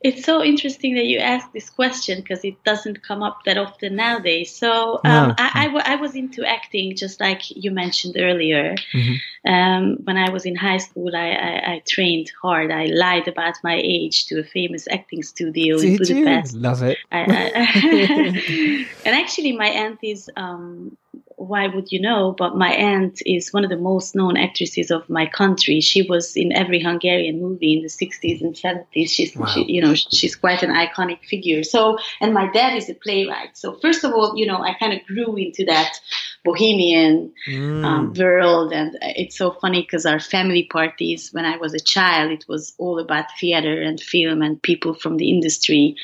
It's 0.00 0.24
so 0.24 0.42
interesting 0.42 0.94
that 0.94 1.06
you 1.06 1.18
ask 1.18 1.52
this 1.52 1.70
question 1.70 2.20
because 2.20 2.44
it 2.44 2.62
doesn't 2.64 3.02
come 3.02 3.22
up 3.22 3.44
that 3.44 3.58
often 3.58 3.96
nowadays. 3.96 4.54
So 4.54 5.00
um, 5.04 5.28
no. 5.28 5.34
I, 5.38 5.96
was 5.96 6.14
into 6.14 6.44
acting, 6.44 6.94
just 6.94 7.20
like 7.20 7.42
you 7.48 7.70
mentioned 7.70 8.16
earlier. 8.18 8.74
Mm-hmm. 8.92 9.50
Um, 9.50 9.96
when 10.04 10.16
I 10.16 10.30
was 10.30 10.44
in 10.44 10.56
high 10.56 10.78
school, 10.78 11.14
I, 11.14 11.30
I, 11.30 11.72
I, 11.72 11.82
trained 11.88 12.30
hard. 12.40 12.70
I 12.70 12.86
lied 12.86 13.28
about 13.28 13.54
my 13.62 13.80
age 13.82 14.26
to 14.26 14.40
a 14.40 14.44
famous 14.44 14.86
acting 14.88 15.22
studio 15.22 15.78
Did 15.78 15.84
in 15.84 15.96
Budapest. 15.98 16.54
You? 16.54 16.60
Love 16.60 16.82
it. 16.82 16.98
and 17.10 19.16
actually, 19.16 19.52
my 19.52 19.68
aunt 19.68 19.98
is 20.02 20.30
um, 20.36 20.96
why 21.36 21.66
would 21.68 21.92
you 21.92 22.00
know? 22.00 22.34
But 22.36 22.56
my 22.56 22.70
aunt 22.70 23.20
is 23.26 23.52
one 23.52 23.62
of 23.62 23.70
the 23.70 23.76
most 23.76 24.14
known 24.14 24.36
actresses 24.36 24.90
of 24.90 25.08
my 25.08 25.26
country. 25.26 25.80
She 25.80 26.02
was 26.02 26.34
in 26.34 26.52
every 26.52 26.80
Hungarian 26.80 27.40
movie 27.40 27.76
in 27.76 27.82
the 27.82 27.88
60s 27.88 28.40
and 28.40 28.54
70s. 28.54 29.10
She's, 29.10 29.36
wow. 29.36 29.46
she, 29.46 29.64
you 29.70 29.82
know, 29.82 29.94
she's 29.94 30.34
quite 30.34 30.62
an 30.62 30.70
iconic 30.70 31.22
figure. 31.24 31.62
So, 31.62 31.98
and 32.20 32.32
my 32.32 32.50
dad 32.50 32.74
is 32.76 32.88
a 32.88 32.94
playwright. 32.94 33.56
So, 33.56 33.78
first 33.80 34.02
of 34.02 34.12
all, 34.12 34.36
you 34.36 34.46
know, 34.46 34.62
I 34.62 34.74
kind 34.74 34.94
of 34.94 35.06
grew 35.06 35.36
into 35.36 35.64
that 35.66 36.00
bohemian 36.42 37.32
mm. 37.46 37.84
um, 37.84 38.14
world. 38.14 38.72
And 38.72 38.96
it's 39.02 39.36
so 39.36 39.50
funny 39.50 39.82
because 39.82 40.06
our 40.06 40.20
family 40.20 40.64
parties, 40.64 41.30
when 41.32 41.44
I 41.44 41.58
was 41.58 41.74
a 41.74 41.80
child, 41.80 42.30
it 42.30 42.46
was 42.48 42.72
all 42.78 42.98
about 42.98 43.26
theater 43.38 43.82
and 43.82 44.00
film 44.00 44.40
and 44.40 44.62
people 44.62 44.94
from 44.94 45.18
the 45.18 45.28
industry. 45.28 45.96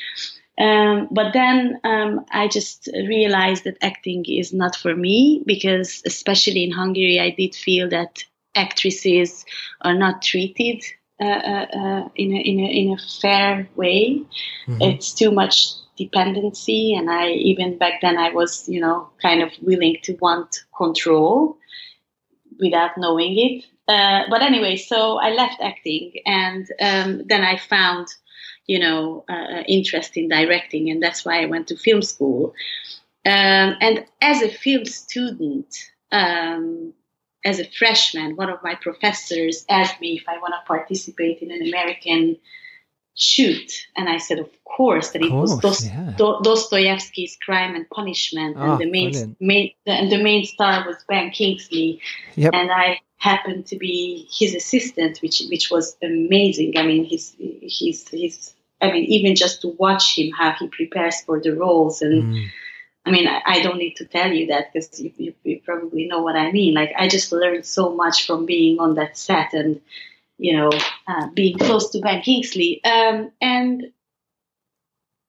Um, 0.57 1.07
but 1.09 1.33
then 1.33 1.79
um, 1.83 2.25
I 2.31 2.47
just 2.47 2.87
realized 2.93 3.63
that 3.63 3.77
acting 3.81 4.23
is 4.27 4.53
not 4.53 4.75
for 4.75 4.95
me 4.95 5.43
because, 5.45 6.03
especially 6.05 6.63
in 6.63 6.71
Hungary, 6.71 7.19
I 7.19 7.31
did 7.31 7.55
feel 7.55 7.89
that 7.89 8.23
actresses 8.55 9.45
are 9.81 9.95
not 9.95 10.21
treated 10.21 10.83
uh, 11.19 11.25
uh, 11.25 11.67
uh 11.75 12.09
in, 12.15 12.33
a, 12.33 12.39
in, 12.39 12.59
a, 12.59 12.67
in 12.67 12.93
a 12.93 12.97
fair 13.21 13.67
way. 13.75 14.21
Mm-hmm. 14.67 14.81
It's 14.81 15.13
too 15.13 15.31
much 15.31 15.73
dependency, 15.97 16.93
and 16.93 17.09
I 17.09 17.29
even 17.31 17.77
back 17.77 18.01
then 18.01 18.17
I 18.17 18.29
was, 18.29 18.67
you 18.67 18.81
know, 18.81 19.09
kind 19.21 19.41
of 19.41 19.51
willing 19.61 19.97
to 20.03 20.13
want 20.21 20.63
control 20.75 21.57
without 22.59 22.91
knowing 22.97 23.37
it. 23.37 23.65
Uh, 23.87 24.23
but 24.29 24.41
anyway, 24.41 24.75
so 24.77 25.17
I 25.17 25.31
left 25.31 25.61
acting, 25.61 26.13
and 26.25 26.67
um, 26.79 27.23
then 27.27 27.41
I 27.41 27.57
found 27.57 28.07
you 28.67 28.79
know, 28.79 29.25
uh, 29.29 29.63
interest 29.67 30.17
in 30.17 30.29
directing, 30.29 30.89
and 30.89 31.01
that's 31.01 31.25
why 31.25 31.41
I 31.41 31.45
went 31.45 31.67
to 31.67 31.77
film 31.77 32.01
school. 32.01 32.53
Um, 33.25 33.75
and 33.79 34.05
as 34.21 34.41
a 34.41 34.49
film 34.49 34.85
student, 34.85 35.73
um, 36.11 36.93
as 37.45 37.59
a 37.59 37.65
freshman, 37.65 38.35
one 38.35 38.49
of 38.49 38.63
my 38.63 38.75
professors 38.75 39.65
asked 39.69 39.99
me 39.99 40.17
if 40.17 40.27
I 40.27 40.37
want 40.39 40.53
to 40.53 40.67
participate 40.67 41.39
in 41.39 41.51
an 41.51 41.67
American 41.67 42.37
shoot, 43.15 43.87
and 43.95 44.09
I 44.09 44.17
said, 44.17 44.39
of 44.39 44.49
course, 44.63 45.11
that 45.11 45.21
it 45.21 45.31
was 45.31 45.57
Dost- 45.59 45.85
yeah. 45.85 46.13
Dostoevsky's 46.17 47.37
Crime 47.45 47.75
and 47.75 47.89
Punishment, 47.89 48.55
oh, 48.57 48.71
and 48.71 48.81
the 48.81 48.89
main, 48.89 49.35
main 49.39 49.71
and 49.85 50.11
the 50.11 50.21
main 50.21 50.45
star 50.45 50.85
was 50.85 50.97
Ben 51.07 51.29
Kingsley, 51.31 52.01
yep. 52.35 52.53
and 52.53 52.71
I 52.71 52.99
happened 53.29 53.65
to 53.67 53.77
be 53.77 54.27
his 54.39 54.53
assistant, 54.55 55.19
which 55.21 55.41
which 55.49 55.71
was 55.71 55.97
amazing. 56.01 56.77
I 56.77 56.83
mean, 56.83 57.03
he's 57.05 57.35
he's 57.37 58.07
he's. 58.09 58.53
I 58.81 58.91
mean, 58.91 59.05
even 59.05 59.35
just 59.35 59.61
to 59.61 59.69
watch 59.69 60.17
him 60.17 60.31
how 60.31 60.51
he 60.59 60.67
prepares 60.67 61.21
for 61.21 61.39
the 61.39 61.55
roles 61.55 62.01
and. 62.01 62.23
Mm 62.23 62.49
I 63.05 63.11
mean, 63.11 63.27
I, 63.27 63.41
I, 63.45 63.61
don't 63.61 63.77
need 63.77 63.95
to 63.97 64.05
tell 64.05 64.31
you 64.31 64.47
that 64.47 64.71
because 64.71 64.99
you, 64.99 65.11
you, 65.17 65.33
you, 65.43 65.61
probably 65.65 66.07
know 66.07 66.21
what 66.21 66.37
I 66.37 66.51
mean. 66.51 66.73
Like, 66.73 66.93
I 66.97 67.09
just 67.09 67.31
learned 67.31 67.65
so 67.65 67.93
much 67.93 68.25
from 68.25 68.45
being 68.45 68.79
on 68.79 68.95
that 68.95 69.17
set 69.17 69.53
and, 69.53 69.81
you 70.37 70.55
know, 70.55 70.71
uh, 71.07 71.27
being 71.33 71.57
close 71.57 71.89
to 71.91 71.99
Ben 71.99 72.21
Kingsley. 72.21 72.81
Um, 72.85 73.31
and 73.41 73.91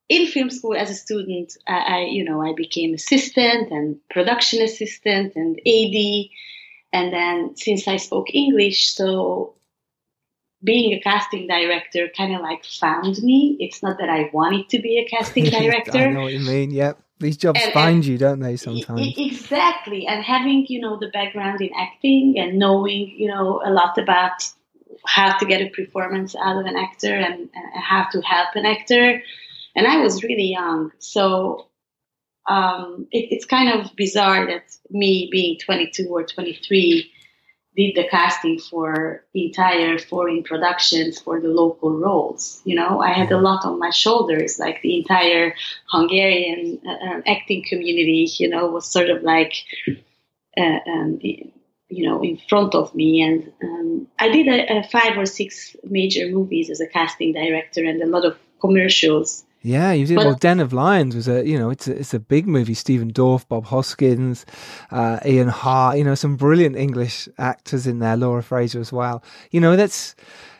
in 0.08 0.26
film 0.28 0.50
school 0.50 0.76
as 0.76 0.90
a 0.90 0.94
student, 0.94 1.56
I, 1.66 1.78
I, 1.78 2.00
you 2.02 2.24
know, 2.24 2.40
I 2.40 2.52
became 2.54 2.94
assistant 2.94 3.72
and 3.72 3.98
production 4.08 4.62
assistant 4.62 5.34
and 5.34 5.58
AD. 5.58 6.28
And 6.94 7.12
then 7.12 7.56
since 7.56 7.88
I 7.88 7.96
spoke 7.96 8.32
English, 8.32 8.94
so 8.94 9.54
being 10.62 10.94
a 10.94 11.00
casting 11.00 11.46
director 11.46 12.08
kind 12.16 12.34
of 12.34 12.40
like 12.40 12.64
found 12.64 13.18
me. 13.22 13.56
It's 13.60 13.82
not 13.82 13.98
that 13.98 14.08
I 14.08 14.30
wanted 14.32 14.68
to 14.70 14.78
be 14.80 14.98
a 14.98 15.04
casting 15.04 15.44
director. 15.58 15.98
I 15.98 16.12
know 16.12 16.22
what 16.22 16.32
you 16.32 16.40
mean. 16.40 16.70
Yep. 16.70 17.00
These 17.20 17.36
jobs 17.36 17.60
and, 17.62 17.72
find 17.72 17.96
and 17.96 18.06
you, 18.06 18.16
don't 18.16 18.40
they? 18.40 18.56
Sometimes 18.56 19.14
exactly, 19.16 20.06
and 20.06 20.22
having 20.22 20.66
you 20.68 20.80
know 20.80 20.98
the 20.98 21.08
background 21.08 21.60
in 21.60 21.70
acting 21.76 22.34
and 22.38 22.58
knowing 22.58 23.14
you 23.16 23.28
know 23.28 23.62
a 23.64 23.70
lot 23.70 23.96
about 23.98 24.50
how 25.06 25.36
to 25.38 25.46
get 25.46 25.60
a 25.60 25.70
performance 25.70 26.34
out 26.34 26.58
of 26.58 26.66
an 26.66 26.76
actor 26.76 27.14
and, 27.14 27.48
and 27.54 27.82
how 27.82 28.08
to 28.10 28.20
help 28.20 28.48
an 28.56 28.66
actor. 28.66 29.22
And 29.76 29.86
I 29.86 29.98
was 29.98 30.22
really 30.22 30.50
young, 30.50 30.90
so 30.98 31.68
um, 32.46 33.06
it, 33.10 33.28
it's 33.30 33.44
kind 33.44 33.80
of 33.80 33.94
bizarre 33.96 34.46
that 34.46 34.64
me 34.90 35.28
being 35.30 35.58
22 35.58 36.08
or 36.08 36.24
23 36.24 37.10
did 37.76 37.96
the 37.96 38.06
casting 38.08 38.58
for 38.58 39.24
entire 39.34 39.98
foreign 39.98 40.44
productions 40.44 41.18
for 41.18 41.40
the 41.40 41.48
local 41.48 41.98
roles. 41.98 42.60
You 42.64 42.76
know, 42.76 43.00
I 43.00 43.12
had 43.12 43.32
a 43.32 43.40
lot 43.40 43.64
on 43.64 43.78
my 43.78 43.90
shoulders, 43.90 44.58
like 44.58 44.80
the 44.82 44.96
entire 44.98 45.54
Hungarian 45.86 46.80
uh, 46.86 46.90
uh 46.90 47.20
acting 47.26 47.64
community, 47.68 48.28
you 48.38 48.48
know, 48.48 48.66
was 48.66 48.86
sort 48.86 49.10
of 49.10 49.22
like, 49.22 49.54
uh, 50.56 50.78
um, 50.86 51.18
you 51.20 52.08
know, 52.08 52.22
in 52.22 52.38
front 52.48 52.74
of 52.74 52.94
me. 52.94 53.22
And 53.22 53.52
um, 53.62 54.06
I 54.18 54.28
did 54.28 54.46
a, 54.46 54.78
a 54.78 54.82
five 54.84 55.18
or 55.18 55.26
six 55.26 55.74
major 55.82 56.28
movies 56.28 56.70
as 56.70 56.80
a 56.80 56.86
casting 56.86 57.32
director 57.32 57.84
and 57.84 58.00
a 58.00 58.06
lot 58.06 58.24
of 58.24 58.38
commercials. 58.60 59.44
Yeah, 59.64 59.92
you 59.92 60.06
did. 60.06 60.16
But, 60.16 60.26
well, 60.26 60.34
Den 60.34 60.60
of 60.60 60.74
Lions 60.74 61.16
was 61.16 61.26
a 61.26 61.44
you 61.44 61.58
know 61.58 61.70
it's 61.70 61.88
a, 61.88 61.98
it's 61.98 62.12
a 62.12 62.20
big 62.20 62.46
movie. 62.46 62.74
Stephen 62.74 63.10
Dorff, 63.10 63.48
Bob 63.48 63.64
Hoskins, 63.64 64.44
uh, 64.90 65.20
Ian 65.24 65.48
Hart. 65.48 65.96
You 65.96 66.04
know 66.04 66.14
some 66.14 66.36
brilliant 66.36 66.76
English 66.76 67.30
actors 67.38 67.86
in 67.86 67.98
there. 67.98 68.14
Laura 68.14 68.42
Fraser 68.42 68.78
as 68.78 68.92
well. 68.92 69.24
You 69.50 69.60
know 69.60 69.74
that's 69.74 70.14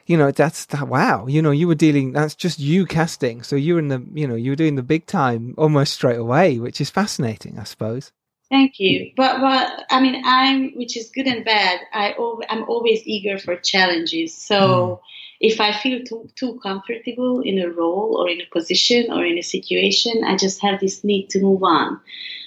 you 0.06 0.16
know 0.16 0.30
that's 0.30 0.64
that. 0.66 0.88
Wow. 0.88 1.26
You 1.26 1.42
know 1.42 1.50
you 1.50 1.68
were 1.68 1.74
dealing. 1.74 2.12
That's 2.12 2.34
just 2.34 2.58
you 2.58 2.86
casting. 2.86 3.42
So 3.42 3.56
you 3.56 3.74
were 3.74 3.80
in 3.80 3.88
the 3.88 4.02
you 4.14 4.26
know 4.26 4.36
you 4.36 4.52
were 4.52 4.56
doing 4.56 4.76
the 4.76 4.82
big 4.82 5.04
time 5.04 5.54
almost 5.58 5.92
straight 5.92 6.18
away, 6.18 6.58
which 6.58 6.80
is 6.80 6.88
fascinating, 6.88 7.58
I 7.58 7.64
suppose. 7.64 8.10
Thank 8.48 8.80
you. 8.80 9.12
But 9.18 9.42
but 9.42 9.84
I 9.90 10.00
mean 10.00 10.22
I'm 10.24 10.70
which 10.78 10.96
is 10.96 11.10
good 11.10 11.26
and 11.26 11.44
bad. 11.44 11.80
I 11.92 12.14
I'm 12.48 12.64
always 12.70 13.02
eager 13.04 13.38
for 13.38 13.54
challenges. 13.56 14.34
So. 14.34 14.56
Mm 14.56 14.98
if 15.40 15.60
I 15.60 15.72
feel 15.72 16.02
too, 16.04 16.28
too 16.36 16.58
comfortable 16.62 17.40
in 17.40 17.58
a 17.58 17.68
role 17.68 18.16
or 18.18 18.28
in 18.28 18.40
a 18.40 18.46
position 18.52 19.10
or 19.10 19.24
in 19.24 19.38
a 19.38 19.42
situation, 19.42 20.24
I 20.24 20.36
just 20.36 20.60
have 20.62 20.80
this 20.80 21.04
need 21.04 21.30
to 21.30 21.40
move 21.40 21.62
on. 21.62 22.00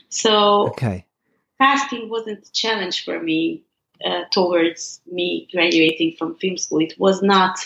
So, 0.09 0.69
okay. 0.69 1.05
casting 1.59 2.09
wasn't 2.09 2.47
a 2.47 2.51
challenge 2.51 3.03
for 3.03 3.21
me 3.21 3.63
uh, 4.05 4.23
towards 4.31 5.01
me 5.11 5.47
graduating 5.51 6.15
from 6.17 6.35
film 6.35 6.57
school. 6.57 6.81
It 6.81 6.93
was 6.97 7.21
not 7.21 7.57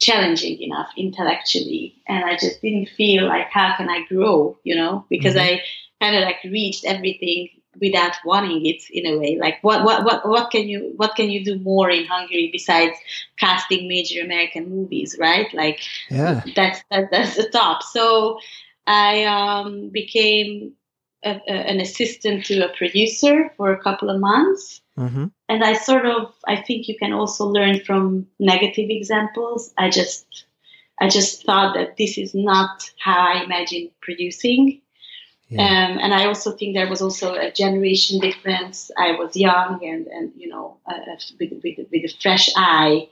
challenging 0.00 0.60
enough 0.60 0.88
intellectually, 0.96 1.94
and 2.08 2.24
I 2.24 2.34
just 2.34 2.60
didn't 2.60 2.88
feel 2.96 3.26
like 3.26 3.48
how 3.50 3.76
can 3.76 3.88
I 3.88 4.04
grow, 4.08 4.58
you 4.64 4.74
know, 4.74 5.04
because 5.08 5.34
mm-hmm. 5.34 5.54
I 5.54 5.62
kind 6.00 6.16
of 6.16 6.22
like 6.22 6.38
reached 6.44 6.84
everything 6.84 7.48
without 7.80 8.16
wanting 8.24 8.66
it 8.66 8.82
in 8.90 9.06
a 9.06 9.18
way. 9.18 9.38
Like 9.40 9.58
what, 9.62 9.84
what 9.84 10.04
what 10.04 10.28
what 10.28 10.50
can 10.50 10.68
you 10.68 10.92
what 10.96 11.14
can 11.16 11.30
you 11.30 11.44
do 11.44 11.58
more 11.58 11.90
in 11.90 12.06
hungary 12.06 12.50
besides 12.52 12.96
casting 13.38 13.88
major 13.88 14.22
american 14.22 14.68
movies 14.68 15.16
right? 15.18 15.52
Like 15.54 15.80
yeah. 16.10 16.42
that's 16.54 16.82
that, 16.90 17.10
that's 17.10 17.36
the 17.36 17.48
top. 17.48 17.82
So 17.82 18.38
i 18.86 19.24
um, 19.24 19.90
became 19.90 20.72
a, 21.24 21.30
a, 21.30 21.52
an 21.52 21.80
assistant 21.80 22.46
to 22.46 22.68
a 22.68 22.76
producer 22.76 23.52
for 23.56 23.72
a 23.72 23.82
couple 23.82 24.10
of 24.10 24.20
months. 24.20 24.80
Mm-hmm. 24.98 25.28
and 25.48 25.64
i 25.64 25.72
sort 25.72 26.04
of 26.04 26.34
i 26.46 26.54
think 26.54 26.86
you 26.86 26.98
can 26.98 27.14
also 27.14 27.46
learn 27.46 27.80
from 27.80 28.26
negative 28.38 28.90
examples. 28.90 29.72
I 29.78 29.88
just 29.88 30.44
i 31.00 31.08
just 31.08 31.46
thought 31.46 31.76
that 31.76 31.96
this 31.96 32.18
is 32.18 32.34
not 32.34 32.90
how 32.98 33.18
i 33.18 33.42
imagine 33.42 33.90
producing 34.02 34.82
yeah. 35.52 35.86
Um, 35.86 35.98
and 35.98 36.14
I 36.14 36.26
also 36.26 36.52
think 36.52 36.74
there 36.74 36.88
was 36.88 37.02
also 37.02 37.34
a 37.34 37.50
generation 37.50 38.20
difference. 38.20 38.90
I 38.96 39.12
was 39.12 39.36
young 39.36 39.80
and, 39.82 40.06
and 40.06 40.32
you 40.36 40.48
know, 40.48 40.78
uh, 40.86 40.98
with, 41.38 41.52
with, 41.62 41.78
with, 41.90 42.04
a 42.04 42.14
fresh 42.20 42.50
eye. 42.56 43.08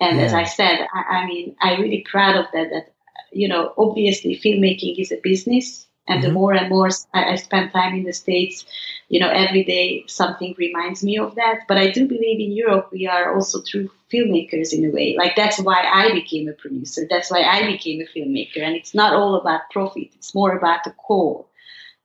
And 0.00 0.18
yeah. 0.18 0.24
as 0.24 0.32
I 0.32 0.44
said, 0.44 0.86
I, 0.94 1.16
I, 1.16 1.26
mean, 1.26 1.56
I'm 1.60 1.80
really 1.80 2.06
proud 2.08 2.36
of 2.36 2.46
that, 2.52 2.70
that, 2.70 2.92
you 3.32 3.48
know, 3.48 3.72
obviously 3.76 4.36
filmmaking 4.36 5.00
is 5.00 5.12
a 5.12 5.20
business. 5.22 5.86
And 6.08 6.20
mm-hmm. 6.20 6.28
the 6.28 6.32
more 6.32 6.54
and 6.54 6.68
more 6.68 6.88
I, 7.12 7.32
I 7.32 7.34
spend 7.36 7.72
time 7.72 7.94
in 7.94 8.04
the 8.04 8.12
States, 8.12 8.64
you 9.08 9.20
know, 9.20 9.28
every 9.28 9.64
day 9.64 10.04
something 10.06 10.54
reminds 10.58 11.02
me 11.02 11.18
of 11.18 11.34
that. 11.34 11.62
But 11.68 11.78
I 11.78 11.90
do 11.90 12.06
believe 12.06 12.40
in 12.40 12.52
Europe, 12.52 12.90
we 12.92 13.06
are 13.06 13.34
also 13.34 13.62
true 13.62 13.90
filmmakers 14.12 14.72
in 14.72 14.84
a 14.84 14.90
way. 14.90 15.16
Like 15.18 15.36
that's 15.36 15.58
why 15.60 15.82
I 15.92 16.12
became 16.12 16.48
a 16.48 16.52
producer. 16.52 17.02
That's 17.08 17.30
why 17.30 17.42
I 17.42 17.66
became 17.66 18.00
a 18.00 18.18
filmmaker. 18.18 18.62
And 18.62 18.76
it's 18.76 18.94
not 18.94 19.14
all 19.14 19.34
about 19.36 19.70
profit. 19.70 20.10
It's 20.14 20.34
more 20.34 20.56
about 20.56 20.84
the 20.84 20.90
core 20.92 21.46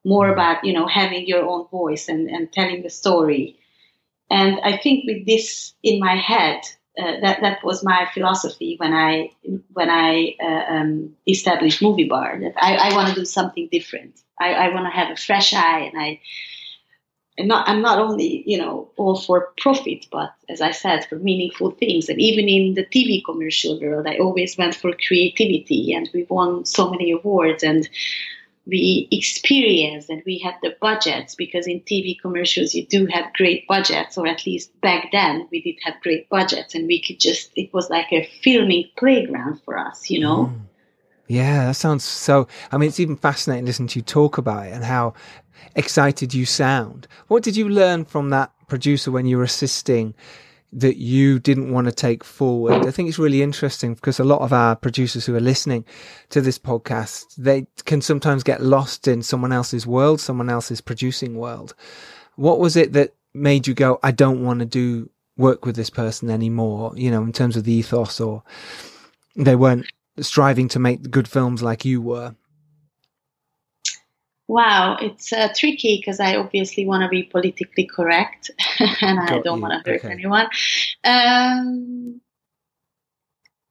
more 0.06 0.30
about 0.30 0.64
you 0.64 0.74
know 0.74 0.88
having 0.88 1.28
your 1.28 1.44
own 1.44 1.68
voice 1.68 2.08
and, 2.08 2.30
and 2.30 2.52
telling 2.52 2.82
the 2.84 2.90
story 2.90 3.58
and 4.30 4.60
i 4.64 4.78
think 4.78 5.06
with 5.06 5.26
this 5.26 5.74
in 5.84 6.00
my 6.00 6.16
head 6.16 6.62
uh, 6.98 7.20
that 7.22 7.42
that 7.42 7.64
was 7.64 7.84
my 7.84 8.08
philosophy 8.14 8.76
when 8.78 8.94
i 8.94 9.30
when 9.74 9.90
i 9.90 10.36
uh, 10.42 10.74
um, 10.74 11.14
established 11.28 11.82
movie 11.82 12.08
bar 12.08 12.40
that 12.40 12.54
i, 12.58 12.76
I 12.76 12.96
want 12.96 13.10
to 13.10 13.16
do 13.16 13.26
something 13.26 13.68
different 13.72 14.22
i, 14.40 14.54
I 14.54 14.74
want 14.74 14.86
to 14.86 14.92
have 14.92 15.12
a 15.12 15.18
fresh 15.18 15.54
eye 15.54 15.90
and 15.92 16.00
i 16.00 16.22
I'm 17.38 17.48
not, 17.48 17.68
I'm 17.68 17.82
not 17.82 18.00
only, 18.00 18.44
you 18.46 18.58
know, 18.58 18.90
all 18.96 19.20
for 19.20 19.52
profit, 19.58 20.08
but 20.10 20.34
as 20.48 20.62
I 20.62 20.72
said, 20.72 21.06
for 21.06 21.18
meaningful 21.18 21.72
things. 21.72 22.08
And 22.08 22.20
even 22.22 22.48
in 22.48 22.76
the 22.76 22.86
TV 22.86 23.22
commercial 23.26 23.80
world, 23.80 24.08
I 24.08 24.18
always 24.18 24.58
went 24.58 24.74
for 24.74 24.94
creativity 25.06 25.94
and 25.94 26.10
we 26.14 26.24
won 26.30 26.64
so 26.64 26.90
many 26.90 27.12
awards. 27.12 27.62
And 27.62 27.90
we 28.68 29.08
experienced 29.12 30.10
and 30.10 30.24
we 30.26 30.40
had 30.40 30.56
the 30.62 30.76
budgets 30.82 31.36
because 31.36 31.68
in 31.68 31.82
TV 31.82 32.20
commercials 32.20 32.74
you 32.74 32.86
do 32.86 33.06
have 33.08 33.34
great 33.34 33.68
budgets, 33.68 34.18
or 34.18 34.28
at 34.28 34.46
least 34.46 34.80
back 34.82 35.10
then 35.12 35.48
we 35.52 35.62
did 35.62 35.76
have 35.84 36.02
great 36.02 36.30
budgets, 36.30 36.76
and 36.76 36.88
we 36.88 37.02
could 37.02 37.20
just 37.20 37.52
it 37.56 37.74
was 37.74 37.90
like 37.90 38.12
a 38.12 38.28
filming 38.42 38.86
playground 38.98 39.62
for 39.64 39.78
us, 39.78 40.10
you 40.10 40.20
know. 40.20 40.52
Mm. 40.54 40.62
Yeah, 41.28 41.66
that 41.66 41.76
sounds 41.76 42.04
so. 42.04 42.48
I 42.72 42.78
mean, 42.78 42.90
it's 42.90 43.00
even 43.00 43.16
fascinating 43.16 43.66
listening 43.66 43.88
to 43.90 44.00
you 44.00 44.04
talk 44.04 44.38
about 44.38 44.68
it 44.68 44.74
and 44.74 44.84
how 44.84 45.16
excited 45.76 46.34
you 46.34 46.46
sound. 46.46 47.08
What 47.28 47.44
did 47.44 47.56
you 47.56 47.68
learn 47.68 48.06
from 48.06 48.30
that 48.30 48.52
producer 48.68 49.12
when 49.12 49.26
you 49.26 49.38
were 49.38 49.44
assisting 49.44 50.14
that 50.76 50.98
you 50.98 51.40
didn't 51.40 51.72
want 51.72 51.86
to 51.86 51.92
take 51.92 52.22
forward. 52.22 52.86
I 52.86 52.92
think 52.92 53.08
it's 53.08 53.18
really 53.18 53.42
interesting 53.42 53.94
because 53.94 54.20
a 54.20 54.26
lot 54.26 54.42
of 54.42 54.52
our 54.52 54.76
producers 54.76 55.26
who 55.26 55.34
are 55.34 55.40
listening 55.40 55.86
to 56.30 56.42
this 56.42 56.60
podcast, 56.60 57.34
they 57.38 57.66
can 57.86 58.02
sometimes 58.02 58.44
get 58.44 58.62
lost 58.62 59.08
in 59.08 59.24
someone 59.24 59.54
else's 59.54 59.88
world, 59.88 60.20
someone 60.20 60.50
else's 60.50 60.82
producing 60.82 61.38
world. 61.38 61.74
What 62.36 62.60
was 62.60 62.76
it 62.76 62.92
that 62.92 63.16
made 63.34 63.68
you 63.68 63.74
go, 63.74 64.00
I 64.04 64.12
don't 64.12 64.44
want 64.44 64.60
to 64.60 64.66
do 64.66 65.10
work 65.38 65.66
with 65.66 65.78
this 65.78 65.90
person 65.90 66.30
anymore, 66.30 66.92
you 66.96 67.10
know, 67.10 67.24
in 67.24 67.32
terms 67.32 67.56
of 67.56 67.64
the 67.64 67.74
ethos 67.74 68.20
or 68.20 68.44
they 69.38 69.56
weren't 69.56 69.86
striving 70.20 70.68
to 70.70 70.80
make 70.80 71.10
good 71.10 71.28
films 71.28 71.64
like 71.64 71.86
you 71.86 72.02
were? 72.02 72.36
Wow, 74.48 74.98
it's 75.02 75.34
uh, 75.34 75.50
tricky 75.56 75.98
because 76.00 76.20
I 76.20 76.36
obviously 76.36 76.86
want 76.86 77.02
to 77.02 77.10
be 77.10 77.24
politically 77.24 77.86
correct 77.88 78.52
and 79.02 79.20
I 79.20 79.40
don't 79.40 79.60
want 79.60 79.74
to 79.84 79.90
hurt 79.90 80.06
okay. 80.06 80.12
anyone. 80.12 80.48
Um, 81.04 82.22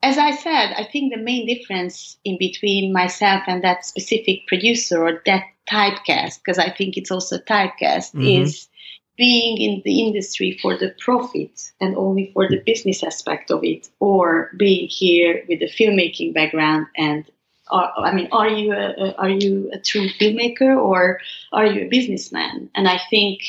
as 0.02 0.18
I 0.18 0.32
said, 0.32 0.74
I 0.76 0.84
think 0.84 1.14
the 1.14 1.22
main 1.22 1.46
difference 1.46 2.18
in 2.24 2.36
between 2.38 2.92
myself 2.92 3.44
and 3.46 3.62
that 3.62 3.86
specific 3.86 4.46
producer 4.48 5.02
or 5.02 5.22
that 5.24 5.44
typecast, 5.70 6.40
because 6.44 6.58
I 6.58 6.70
think 6.70 6.96
it's 6.96 7.10
also 7.10 7.38
typecast, 7.38 8.12
mm-hmm. 8.12 8.42
is 8.42 8.68
being 9.16 9.58
in 9.58 9.80
the 9.84 10.00
industry 10.00 10.58
for 10.60 10.76
the 10.76 10.94
profit 10.98 11.72
and 11.80 11.96
only 11.96 12.32
for 12.34 12.48
the 12.48 12.60
business 12.66 13.02
aspect 13.02 13.50
of 13.50 13.62
it, 13.62 13.88
or 14.00 14.50
being 14.56 14.88
here 14.88 15.44
with 15.48 15.62
a 15.62 15.72
filmmaking 15.72 16.34
background 16.34 16.86
and 16.96 17.24
are, 17.68 17.92
I 17.98 18.12
mean, 18.12 18.28
are 18.32 18.48
you 18.48 18.72
a, 18.72 19.14
are 19.16 19.28
you 19.28 19.70
a 19.72 19.78
true 19.78 20.08
filmmaker 20.08 20.76
or 20.76 21.20
are 21.52 21.66
you 21.66 21.82
a 21.82 21.88
businessman? 21.88 22.70
And 22.74 22.86
I 22.88 23.00
think 23.10 23.40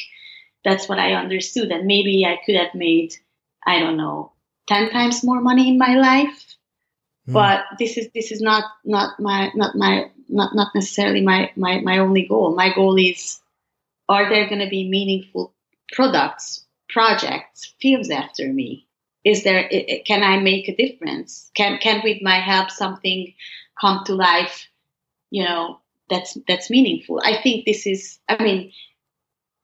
that's 0.64 0.88
what 0.88 1.00
I 1.00 1.14
understood. 1.14 1.72
And 1.72 1.86
maybe 1.86 2.26
I 2.26 2.40
could 2.46 2.56
have 2.56 2.74
made, 2.74 3.16
I 3.66 3.80
don't 3.80 3.98
know, 3.98 4.32
ten 4.68 4.90
times 4.90 5.24
more 5.24 5.42
money 5.42 5.70
in 5.70 5.78
my 5.78 5.96
life. 5.96 6.56
Mm. 7.28 7.34
But 7.34 7.66
this 7.80 7.98
is 7.98 8.10
this 8.14 8.32
is 8.32 8.42
not 8.42 8.66
not 8.84 9.20
my 9.20 9.52
not 9.56 9.76
my 9.76 10.10
not 10.30 10.56
not 10.56 10.74
necessarily 10.74 11.22
my 11.22 11.52
my 11.56 11.80
my 11.82 11.98
only 12.00 12.28
goal. 12.28 12.56
My 12.56 12.74
goal 12.74 12.98
is, 12.98 13.42
are 14.08 14.30
there 14.30 14.48
going 14.48 14.62
to 14.62 14.70
be 14.70 14.90
meaningful 14.90 15.54
products, 15.92 16.66
projects, 16.90 17.74
films 17.82 18.10
after 18.10 18.52
me? 18.52 18.88
Is 19.24 19.44
there? 19.44 19.70
Can 20.06 20.24
I 20.24 20.38
make 20.38 20.70
a 20.70 20.76
difference? 20.76 21.50
Can 21.56 21.80
can 21.80 22.02
with 22.04 22.22
my 22.22 22.40
help 22.40 22.70
something 22.70 23.34
come 23.80 24.04
to 24.06 24.16
life? 24.16 24.68
You 25.30 25.44
know, 25.46 25.80
that's 26.10 26.38
that's 26.48 26.70
meaningful. 26.70 27.22
I 27.24 27.42
think 27.42 27.66
this 27.66 27.88
is. 27.88 28.20
I 28.30 28.42
mean, 28.42 28.72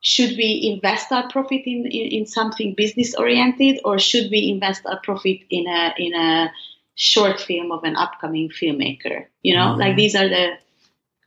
should 0.02 0.32
we 0.32 0.72
invest 0.74 1.12
our 1.12 1.30
profit 1.30 1.62
in, 1.66 1.86
in, 1.86 2.08
in 2.12 2.26
something 2.26 2.74
business 2.76 3.14
oriented, 3.16 3.80
or 3.86 4.00
should 4.00 4.32
we 4.32 4.50
invest 4.50 4.86
our 4.86 5.00
profit 5.02 5.40
in 5.50 5.68
a 5.68 5.94
in 5.98 6.14
a 6.14 6.52
short 6.96 7.40
film 7.40 7.72
of 7.72 7.84
an 7.84 7.96
upcoming 7.96 8.50
filmmaker? 8.50 9.26
You 9.44 9.56
know, 9.56 9.68
mm-hmm. 9.68 9.80
like 9.80 9.96
these 9.96 10.16
are 10.16 10.28
the 10.28 10.58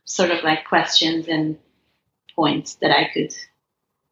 sort 0.03 0.31
of 0.31 0.43
like 0.43 0.65
questions 0.65 1.27
and 1.27 1.57
points 2.35 2.75
that 2.75 2.91
I 2.91 3.09
could 3.13 3.33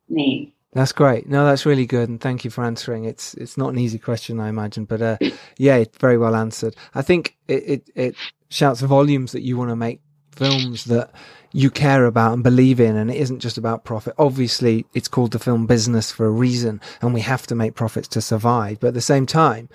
name. 0.09 0.53
That's 0.71 0.91
great. 0.91 1.29
No, 1.29 1.45
that's 1.45 1.67
really 1.67 1.86
good, 1.86 2.09
and 2.09 2.19
thank 2.19 2.43
you 2.43 2.49
for 2.49 2.63
answering. 2.63 3.05
It's 3.05 3.36
it's 3.36 3.57
not 3.57 3.69
an 3.69 3.79
easy 3.79 3.99
question, 3.99 4.39
I 4.39 4.49
imagine, 4.49 4.86
but 4.86 5.01
uh, 5.01 5.17
yeah, 5.57 5.83
very 5.99 6.17
well 6.17 6.36
answered. 6.36 6.75
I 6.95 7.03
think 7.03 7.38
it, 7.47 7.63
it, 7.67 7.89
it 7.95 8.15
shouts 8.53 8.81
volumes 8.81 9.31
that 9.31 9.41
you 9.41 9.57
want 9.57 9.71
to 9.71 9.75
make 9.75 9.99
films 10.31 10.85
that 10.85 11.11
you 11.51 11.69
care 11.69 12.05
about 12.05 12.33
and 12.33 12.43
believe 12.43 12.79
in, 12.79 12.95
and 12.95 13.11
it 13.11 13.17
isn't 13.17 13.39
just 13.39 13.57
about 13.57 13.83
profit. 13.83 14.13
Obviously, 14.17 14.85
it's 14.93 15.07
called 15.07 15.31
the 15.31 15.39
film 15.39 15.65
business 15.65 16.11
for 16.11 16.25
a 16.25 16.31
reason, 16.31 16.81
and 17.01 17.13
we 17.13 17.21
have 17.21 17.45
to 17.47 17.55
make 17.55 17.75
profits 17.75 18.07
to 18.09 18.21
survive. 18.21 18.79
But 18.79 18.89
at 18.89 18.93
the 18.93 19.01
same 19.01 19.25
time, 19.25 19.69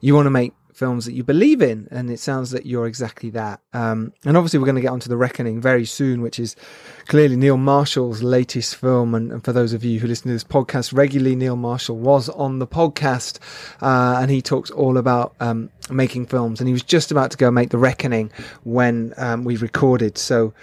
you 0.00 0.14
want 0.14 0.26
to 0.26 0.30
make 0.30 0.52
films 0.78 1.04
that 1.04 1.12
you 1.12 1.24
believe 1.24 1.60
in, 1.60 1.88
and 1.90 2.08
it 2.10 2.20
sounds 2.20 2.52
that 2.52 2.64
you're 2.64 2.86
exactly 2.86 3.30
that. 3.30 3.60
Um, 3.72 4.12
and 4.24 4.36
obviously, 4.36 4.58
we're 4.60 4.66
going 4.66 4.76
to 4.76 4.80
get 4.80 4.92
onto 4.92 5.08
the 5.08 5.16
Reckoning 5.16 5.60
very 5.60 5.84
soon, 5.84 6.22
which 6.22 6.38
is 6.38 6.54
clearly 7.06 7.36
Neil 7.36 7.56
Marshall's 7.56 8.22
latest 8.22 8.76
film. 8.76 9.14
And, 9.14 9.32
and 9.32 9.44
for 9.44 9.52
those 9.52 9.72
of 9.72 9.84
you 9.84 9.98
who 9.98 10.06
listen 10.06 10.28
to 10.28 10.32
this 10.32 10.44
podcast 10.44 10.96
regularly, 10.96 11.34
Neil 11.34 11.56
Marshall 11.56 11.96
was 11.96 12.28
on 12.28 12.60
the 12.60 12.66
podcast, 12.66 13.40
uh, 13.82 14.18
and 14.20 14.30
he 14.30 14.40
talks 14.40 14.70
all 14.70 14.96
about 14.96 15.34
um, 15.40 15.68
making 15.90 16.26
films. 16.26 16.60
And 16.60 16.68
he 16.68 16.72
was 16.72 16.84
just 16.84 17.10
about 17.10 17.32
to 17.32 17.36
go 17.36 17.50
make 17.50 17.70
the 17.70 17.78
Reckoning 17.78 18.30
when 18.62 19.12
um, 19.16 19.44
we 19.44 19.56
recorded, 19.56 20.16
so 20.16 20.54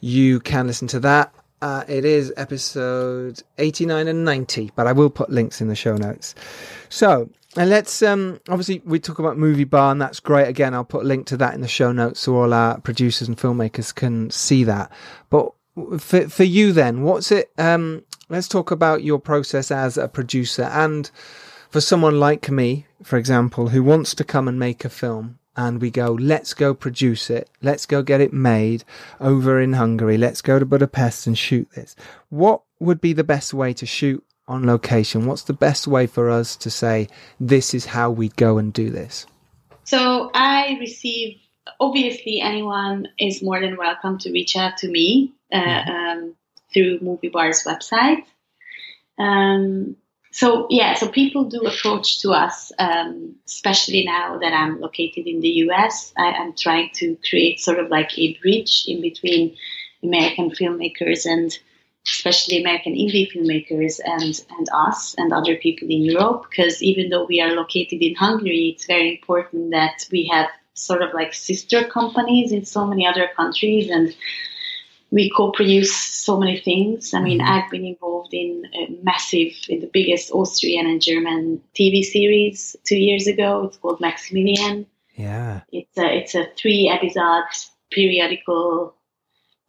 you 0.00 0.40
can 0.40 0.66
listen 0.66 0.88
to 0.88 1.00
that. 1.00 1.34
Uh, 1.62 1.84
it 1.88 2.06
is 2.06 2.32
episode 2.38 3.42
89 3.58 4.08
and 4.08 4.24
90, 4.24 4.72
but 4.74 4.86
I 4.86 4.92
will 4.92 5.10
put 5.10 5.28
links 5.28 5.60
in 5.60 5.68
the 5.68 5.76
show 5.76 5.94
notes. 5.94 6.34
So, 6.88 7.28
and 7.56 7.68
let's 7.68 8.02
um 8.02 8.40
obviously 8.48 8.80
we 8.84 9.00
talk 9.00 9.18
about 9.18 9.36
movie 9.36 9.64
bar 9.64 9.92
and 9.92 10.00
that's 10.00 10.20
great. 10.20 10.48
Again 10.48 10.74
i'll 10.74 10.84
put 10.84 11.04
a 11.04 11.08
link 11.08 11.26
to 11.26 11.36
that 11.38 11.54
in 11.54 11.60
the 11.60 11.68
show 11.68 11.92
notes 11.92 12.20
so 12.20 12.36
all 12.36 12.54
our 12.54 12.78
producers 12.80 13.28
and 13.28 13.36
filmmakers 13.36 13.94
can 13.94 14.30
see 14.30 14.64
that. 14.64 14.90
But 15.30 15.52
for 15.98 16.28
for 16.28 16.44
you 16.44 16.72
then 16.72 17.02
what's 17.02 17.32
it 17.32 17.50
um 17.58 18.04
let's 18.28 18.48
talk 18.48 18.70
about 18.70 19.02
your 19.02 19.18
process 19.18 19.70
as 19.70 19.96
a 19.96 20.08
producer. 20.08 20.64
And 20.64 21.10
for 21.70 21.80
someone 21.80 22.20
like 22.20 22.50
me 22.50 22.86
for 23.02 23.16
example 23.16 23.68
who 23.68 23.82
wants 23.82 24.14
to 24.14 24.24
come 24.24 24.46
and 24.46 24.58
make 24.58 24.84
a 24.84 24.90
film 24.90 25.38
and 25.56 25.80
we 25.80 25.90
go 25.90 26.12
let's 26.12 26.54
go 26.54 26.72
produce 26.72 27.30
it. 27.30 27.50
Let's 27.62 27.84
go 27.84 28.02
get 28.02 28.20
it 28.20 28.32
made 28.32 28.84
over 29.18 29.60
in 29.60 29.72
hungary. 29.72 30.18
Let's 30.18 30.40
go 30.40 30.60
to 30.60 30.64
budapest 30.64 31.26
and 31.26 31.36
shoot 31.36 31.68
this. 31.74 31.96
What 32.28 32.62
would 32.78 33.00
be 33.00 33.12
the 33.12 33.24
best 33.24 33.52
way 33.52 33.72
to 33.74 33.86
shoot 33.86 34.24
on 34.50 34.66
location? 34.66 35.26
What's 35.26 35.44
the 35.44 35.52
best 35.52 35.86
way 35.86 36.06
for 36.06 36.28
us 36.28 36.56
to 36.56 36.70
say 36.70 37.08
this 37.38 37.72
is 37.72 37.86
how 37.86 38.10
we 38.10 38.28
go 38.30 38.58
and 38.58 38.72
do 38.72 38.90
this? 38.90 39.26
So 39.84 40.30
I 40.34 40.76
receive 40.80 41.38
obviously 41.78 42.40
anyone 42.40 43.06
is 43.18 43.42
more 43.42 43.60
than 43.60 43.76
welcome 43.76 44.18
to 44.18 44.32
reach 44.32 44.56
out 44.56 44.76
to 44.78 44.88
me 44.88 45.32
uh, 45.52 45.58
mm-hmm. 45.58 45.90
um, 45.90 46.36
through 46.74 46.98
Movie 47.00 47.28
Bar's 47.28 47.62
website. 47.64 48.24
Um, 49.18 49.96
so 50.32 50.66
yeah, 50.70 50.94
so 50.94 51.08
people 51.08 51.44
do 51.44 51.60
approach 51.62 52.22
to 52.22 52.30
us, 52.30 52.72
um, 52.78 53.36
especially 53.46 54.04
now 54.04 54.38
that 54.38 54.52
I'm 54.52 54.80
located 54.80 55.26
in 55.26 55.40
the 55.40 55.48
US. 55.66 56.12
I, 56.16 56.30
am 56.42 56.54
trying 56.56 56.90
to 56.94 57.16
create 57.28 57.60
sort 57.60 57.78
of 57.78 57.88
like 57.88 58.16
a 58.18 58.36
bridge 58.38 58.84
in 58.86 59.00
between 59.00 59.56
American 60.02 60.50
filmmakers 60.50 61.26
and 61.26 61.56
especially 62.06 62.60
American 62.60 62.94
indie 62.94 63.30
filmmakers 63.30 64.00
and, 64.04 64.44
and 64.56 64.68
us 64.72 65.14
and 65.18 65.32
other 65.32 65.56
people 65.56 65.88
in 65.88 66.02
Europe, 66.02 66.46
because 66.48 66.82
even 66.82 67.10
though 67.10 67.26
we 67.26 67.40
are 67.40 67.54
located 67.54 68.02
in 68.02 68.14
Hungary, 68.14 68.74
it's 68.74 68.86
very 68.86 69.18
important 69.18 69.70
that 69.70 70.06
we 70.10 70.26
have 70.32 70.48
sort 70.74 71.02
of 71.02 71.12
like 71.12 71.34
sister 71.34 71.84
companies 71.84 72.52
in 72.52 72.64
so 72.64 72.86
many 72.86 73.06
other 73.06 73.28
countries 73.36 73.90
and 73.90 74.14
we 75.10 75.30
co-produce 75.30 75.94
so 75.94 76.38
many 76.38 76.60
things. 76.60 77.12
I 77.12 77.20
mean, 77.20 77.40
mm-hmm. 77.40 77.52
I've 77.52 77.70
been 77.70 77.84
involved 77.84 78.32
in 78.32 78.64
a 78.74 78.90
massive, 79.02 79.52
in 79.68 79.80
the 79.80 79.90
biggest 79.92 80.30
Austrian 80.30 80.86
and 80.86 81.02
German 81.02 81.60
TV 81.74 82.02
series 82.02 82.76
two 82.84 82.96
years 82.96 83.26
ago. 83.26 83.64
It's 83.64 83.76
called 83.76 84.00
Maximilian. 84.00 84.86
Yeah, 85.16 85.62
it's 85.72 85.98
a 85.98 86.16
it's 86.16 86.34
a 86.34 86.46
three 86.56 86.88
episode 86.88 87.44
periodical 87.90 88.94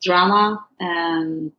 drama. 0.01 0.63
Um, 0.79 1.51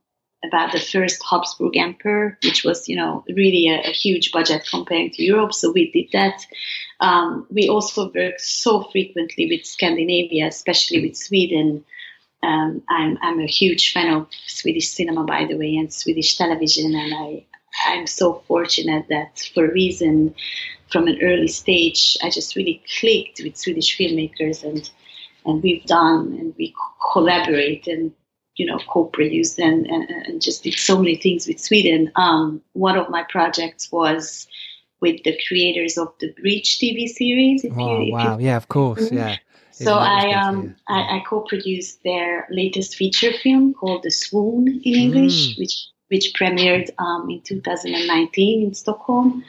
about 0.44 0.72
the 0.72 0.80
first 0.80 1.22
Habsburg 1.28 1.76
Emperor, 1.76 2.38
which 2.42 2.64
was, 2.64 2.88
you 2.88 2.96
know, 2.96 3.24
really 3.28 3.68
a, 3.68 3.80
a 3.88 3.92
huge 3.92 4.32
budget 4.32 4.66
comparing 4.68 5.10
to 5.10 5.22
Europe. 5.22 5.54
So 5.54 5.70
we 5.70 5.90
did 5.92 6.08
that. 6.12 6.44
Um, 7.00 7.46
we 7.50 7.68
also 7.68 8.10
work 8.12 8.38
so 8.38 8.82
frequently 8.90 9.46
with 9.48 9.66
Scandinavia, 9.66 10.46
especially 10.46 11.06
with 11.06 11.16
Sweden. 11.16 11.84
Um, 12.42 12.82
I'm, 12.88 13.18
I'm 13.22 13.40
a 13.40 13.46
huge 13.46 13.92
fan 13.92 14.12
of 14.12 14.26
Swedish 14.46 14.88
cinema, 14.88 15.24
by 15.24 15.46
the 15.46 15.56
way, 15.56 15.76
and 15.76 15.92
Swedish 15.92 16.36
television, 16.36 16.94
and 16.94 17.14
I, 17.14 17.46
I'm 17.86 18.06
so 18.06 18.42
fortunate 18.48 19.06
that 19.10 19.48
for 19.54 19.66
a 19.66 19.72
reason 19.72 20.34
from 20.90 21.06
an 21.06 21.18
early 21.22 21.48
stage, 21.48 22.18
I 22.22 22.30
just 22.30 22.54
really 22.54 22.82
clicked 23.00 23.40
with 23.42 23.56
Swedish 23.56 23.96
filmmakers 23.96 24.62
and 24.62 24.88
and 25.44 25.62
we've 25.62 25.84
done 25.86 26.36
and 26.38 26.54
we 26.56 26.72
collaborate 27.12 27.88
and 27.88 28.12
you 28.56 28.66
know, 28.66 28.78
co-produced 28.88 29.58
and, 29.58 29.86
and, 29.86 30.10
and, 30.10 30.42
just 30.42 30.62
did 30.62 30.74
so 30.74 30.98
many 30.98 31.16
things 31.16 31.46
with 31.46 31.58
Sweden. 31.58 32.12
Um, 32.16 32.60
one 32.74 32.98
of 32.98 33.08
my 33.08 33.22
projects 33.22 33.90
was 33.90 34.46
with 35.00 35.22
the 35.24 35.38
creators 35.48 35.96
of 35.96 36.12
the 36.20 36.32
Bridge 36.40 36.78
TV 36.78 37.08
series. 37.08 37.64
If 37.64 37.72
oh, 37.76 38.00
you, 38.00 38.12
wow! 38.12 38.38
You, 38.38 38.46
yeah, 38.46 38.56
of 38.56 38.68
course. 38.68 39.06
Mm-hmm. 39.06 39.16
Yeah. 39.16 39.36
So 39.72 39.94
I 39.94 40.32
um 40.34 40.76
I, 40.86 41.16
I, 41.16 41.24
co-produced 41.28 42.04
their 42.04 42.46
latest 42.50 42.94
feature 42.94 43.32
film 43.42 43.74
called 43.74 44.02
The 44.02 44.10
Swoon 44.10 44.68
in 44.68 44.94
English, 44.94 45.54
mm. 45.54 45.58
which 45.58 45.88
which 46.08 46.34
premiered 46.34 46.90
um, 46.98 47.30
in 47.30 47.40
2019 47.40 48.66
in 48.66 48.74
Stockholm. 48.74 49.42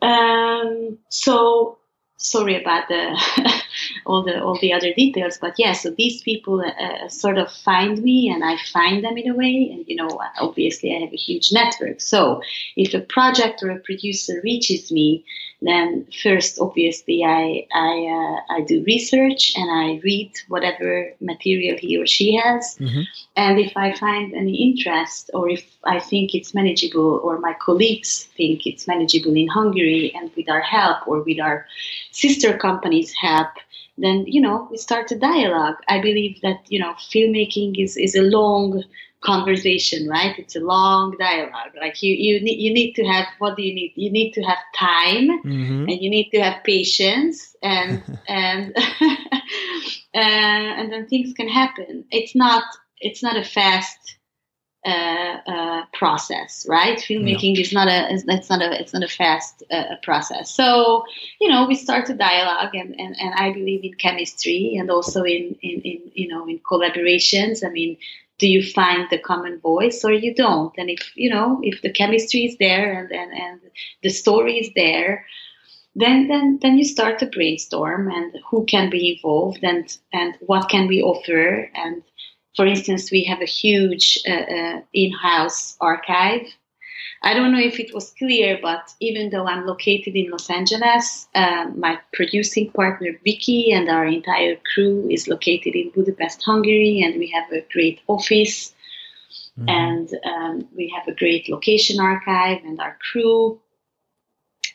Um, 0.00 0.98
so 1.10 1.78
sorry 2.16 2.60
about 2.60 2.88
the 2.88 3.52
all 4.06 4.22
the 4.22 4.42
all 4.42 4.58
the 4.60 4.72
other 4.72 4.92
details 4.94 5.38
but 5.40 5.54
yeah 5.58 5.72
so 5.72 5.90
these 5.90 6.22
people 6.22 6.60
uh, 6.60 6.82
uh, 6.82 7.08
sort 7.08 7.38
of 7.38 7.50
find 7.50 8.02
me 8.02 8.30
and 8.32 8.44
i 8.44 8.56
find 8.72 9.04
them 9.04 9.16
in 9.16 9.30
a 9.30 9.34
way 9.34 9.70
and 9.72 9.84
you 9.88 9.96
know 9.96 10.08
obviously 10.38 10.94
i 10.94 11.00
have 11.00 11.12
a 11.12 11.16
huge 11.16 11.52
network. 11.52 12.00
So 12.00 12.42
if 12.76 12.94
a 12.94 13.00
project 13.00 13.62
or 13.62 13.70
a 13.70 13.80
producer 13.80 14.40
reaches 14.42 14.90
me 14.92 15.24
then 15.66 16.06
first 16.22 16.58
obviously 16.60 17.24
i 17.24 17.66
i 17.74 17.92
uh, 18.18 18.54
i 18.54 18.60
do 18.62 18.82
research 18.84 19.52
and 19.56 19.70
i 19.70 20.00
read 20.04 20.30
whatever 20.48 21.12
material 21.20 21.76
he 21.78 21.96
or 21.96 22.06
she 22.06 22.34
has 22.34 22.76
mm-hmm. 22.78 23.02
and 23.36 23.58
if 23.58 23.76
i 23.76 23.92
find 23.94 24.34
any 24.34 24.54
interest 24.68 25.30
or 25.34 25.48
if 25.48 25.64
i 25.84 25.98
think 25.98 26.34
it's 26.34 26.54
manageable 26.54 27.20
or 27.24 27.38
my 27.38 27.54
colleagues 27.54 28.28
think 28.36 28.66
it's 28.66 28.86
manageable 28.86 29.34
in 29.34 29.48
hungary 29.48 30.12
and 30.14 30.30
with 30.36 30.48
our 30.48 30.60
help 30.60 31.06
or 31.06 31.22
with 31.22 31.40
our 31.40 31.66
sister 32.12 32.56
companies 32.56 33.12
help 33.12 33.48
then 33.96 34.24
you 34.26 34.40
know 34.40 34.66
we 34.70 34.76
start 34.76 35.10
a 35.12 35.18
dialogue 35.18 35.76
i 35.88 36.00
believe 36.00 36.40
that 36.42 36.60
you 36.68 36.78
know 36.78 36.92
filmmaking 36.94 37.82
is 37.82 37.96
is 37.96 38.14
a 38.14 38.22
long 38.22 38.82
conversation, 39.24 40.08
right? 40.08 40.38
It's 40.38 40.56
a 40.56 40.60
long 40.60 41.16
dialogue. 41.18 41.72
Like 41.80 42.02
you, 42.02 42.14
you 42.14 42.40
need, 42.40 42.60
you 42.60 42.72
need 42.72 42.92
to 42.94 43.04
have. 43.04 43.26
What 43.38 43.56
do 43.56 43.62
you 43.62 43.74
need? 43.74 43.92
You 43.96 44.10
need 44.10 44.32
to 44.32 44.42
have 44.42 44.58
time, 44.76 45.42
mm-hmm. 45.42 45.88
and 45.88 46.02
you 46.02 46.10
need 46.10 46.30
to 46.30 46.40
have 46.40 46.62
patience, 46.64 47.56
and 47.62 48.02
and 48.28 48.76
uh, 49.02 50.14
and 50.14 50.92
then 50.92 51.06
things 51.08 51.32
can 51.34 51.48
happen. 51.48 52.04
It's 52.10 52.34
not. 52.34 52.64
It's 53.00 53.22
not 53.22 53.36
a 53.36 53.44
fast 53.44 54.16
uh, 54.86 55.38
uh, 55.46 55.82
process, 55.94 56.66
right? 56.68 56.98
Filmmaking 56.98 57.54
no. 57.54 57.60
is 57.60 57.72
not 57.72 57.88
a. 57.88 58.12
It's 58.12 58.50
not 58.50 58.60
a. 58.60 58.80
It's 58.80 58.92
not 58.92 59.02
a 59.02 59.08
fast 59.08 59.62
uh, 59.70 59.96
process. 60.02 60.54
So 60.54 61.04
you 61.40 61.48
know, 61.48 61.66
we 61.66 61.74
start 61.74 62.08
a 62.10 62.14
dialogue, 62.14 62.74
and, 62.74 62.94
and, 63.00 63.16
and 63.18 63.34
I 63.34 63.52
believe 63.52 63.82
in 63.82 63.94
chemistry, 63.94 64.76
and 64.78 64.90
also 64.90 65.22
in, 65.22 65.56
in 65.62 65.80
in 65.80 66.12
you 66.14 66.28
know 66.28 66.46
in 66.46 66.58
collaborations. 66.58 67.64
I 67.64 67.70
mean 67.70 67.96
do 68.38 68.48
you 68.48 68.62
find 68.72 69.06
the 69.10 69.18
common 69.18 69.60
voice 69.60 70.04
or 70.04 70.12
you 70.12 70.34
don't? 70.34 70.72
And 70.76 70.90
if 70.90 71.12
you 71.14 71.30
know 71.30 71.60
if 71.62 71.82
the 71.82 71.92
chemistry 71.92 72.44
is 72.44 72.56
there 72.58 72.92
and 72.92 73.10
and, 73.12 73.32
and 73.32 73.60
the 74.02 74.10
story 74.10 74.58
is 74.58 74.70
there 74.74 75.26
then 75.96 76.28
then 76.28 76.58
then 76.60 76.76
you 76.76 76.84
start 76.84 77.18
to 77.18 77.26
brainstorm 77.26 78.10
and 78.10 78.36
who 78.50 78.64
can 78.66 78.90
be 78.90 79.14
involved 79.14 79.60
and 79.62 79.96
and 80.12 80.36
what 80.40 80.68
can 80.68 80.88
we 80.88 81.02
offer. 81.02 81.70
And 81.74 82.02
for 82.56 82.66
instance 82.66 83.10
we 83.10 83.24
have 83.24 83.40
a 83.40 83.46
huge 83.46 84.18
uh, 84.28 84.32
uh, 84.32 84.80
in-house 84.92 85.76
archive 85.80 86.46
I 87.22 87.34
don't 87.34 87.52
know 87.52 87.60
if 87.60 87.80
it 87.80 87.94
was 87.94 88.14
clear, 88.18 88.58
but 88.60 88.92
even 89.00 89.30
though 89.30 89.46
I'm 89.46 89.66
located 89.66 90.14
in 90.14 90.30
Los 90.30 90.50
Angeles, 90.50 91.26
um, 91.34 91.80
my 91.80 91.98
producing 92.12 92.70
partner 92.70 93.18
Vicky 93.24 93.72
and 93.72 93.88
our 93.88 94.06
entire 94.06 94.56
crew 94.74 95.08
is 95.10 95.28
located 95.28 95.74
in 95.74 95.90
Budapest, 95.90 96.42
Hungary, 96.42 97.02
and 97.02 97.18
we 97.18 97.28
have 97.30 97.50
a 97.50 97.64
great 97.72 98.00
office 98.06 98.74
mm-hmm. 99.58 99.68
and 99.68 100.10
um, 100.24 100.68
we 100.76 100.92
have 100.94 101.08
a 101.08 101.16
great 101.16 101.48
location 101.48 102.00
archive 102.00 102.62
and 102.64 102.80
our 102.80 102.98
crew. 103.10 103.60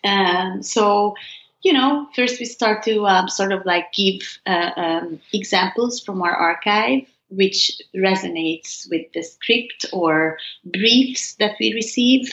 Um, 0.03 0.63
so, 0.63 1.15
you 1.61 1.73
know, 1.73 2.07
first 2.15 2.39
we 2.39 2.45
start 2.45 2.83
to 2.83 3.05
um, 3.05 3.29
sort 3.29 3.51
of 3.51 3.65
like 3.65 3.91
give 3.93 4.39
uh, 4.45 4.71
um, 4.75 5.19
examples 5.33 6.01
from 6.01 6.21
our 6.21 6.33
archive 6.33 7.05
which 7.29 7.81
resonates 7.95 8.89
with 8.89 9.11
the 9.13 9.23
script 9.23 9.85
or 9.93 10.37
briefs 10.65 11.35
that 11.35 11.55
we 11.59 11.73
receive. 11.73 12.31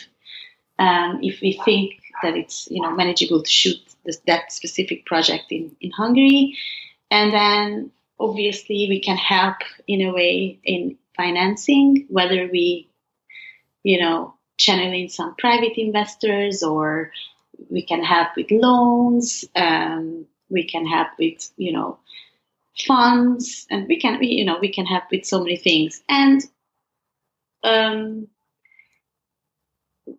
Um, 0.79 1.21
if 1.23 1.41
we 1.41 1.61
think 1.65 1.95
that 2.23 2.37
it's 2.37 2.69
you 2.71 2.83
know 2.83 2.95
manageable 2.95 3.43
to 3.43 3.51
shoot 3.51 3.79
this, 4.05 4.19
that 4.27 4.53
specific 4.53 5.07
project 5.07 5.45
in, 5.51 5.75
in 5.81 5.91
Hungary, 5.91 6.57
and 7.11 7.33
then 7.33 7.91
obviously 8.19 8.87
we 8.89 9.01
can 9.01 9.17
help 9.17 9.57
in 9.87 10.03
a 10.03 10.13
way 10.13 10.59
in 10.65 10.97
financing, 11.17 12.07
whether 12.09 12.49
we 12.51 12.89
you 13.83 14.01
know 14.01 14.35
channel 14.59 14.93
in 14.93 15.09
some 15.09 15.35
private 15.37 15.77
investors 15.77 16.63
or 16.63 17.13
we 17.71 17.83
can 17.83 18.03
help 18.03 18.29
with 18.37 18.51
loans. 18.51 19.45
Um, 19.55 20.27
we 20.49 20.69
can 20.69 20.87
help 20.87 21.09
with 21.19 21.51
you 21.57 21.73
know 21.73 21.99
funds 22.85 23.67
and 23.71 23.87
we 23.89 23.99
can 23.99 24.19
we, 24.19 24.27
you 24.29 24.45
know 24.45 24.59
we 24.61 24.73
can 24.73 24.87
help 24.87 25.05
with 25.11 25.25
so 25.25 25.41
many 25.41 25.57
things. 25.57 26.03
And 26.09 26.43
um, 27.63 28.29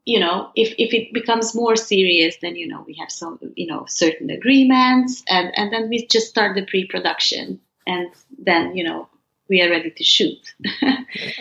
you 0.06 0.20
know 0.20 0.52
if, 0.56 0.74
if 0.78 0.94
it 0.94 1.14
becomes 1.14 1.56
more 1.56 1.76
serious 1.76 2.36
then 2.42 2.56
you 2.56 2.68
know 2.68 2.84
we 2.86 2.96
have 3.00 3.12
some 3.12 3.40
you 3.56 3.68
know 3.68 3.86
certain 3.88 4.30
agreements 4.30 5.24
and 5.30 5.52
and 5.58 5.72
then 5.72 5.90
we 5.90 6.06
just 6.08 6.28
start 6.28 6.56
the 6.56 6.66
pre-production 6.66 7.60
and 7.86 8.08
then 8.38 8.76
you 8.76 8.84
know 8.84 9.08
we 9.50 9.62
are 9.62 9.70
ready 9.70 9.90
to 9.90 10.04
shoot. 10.04 10.56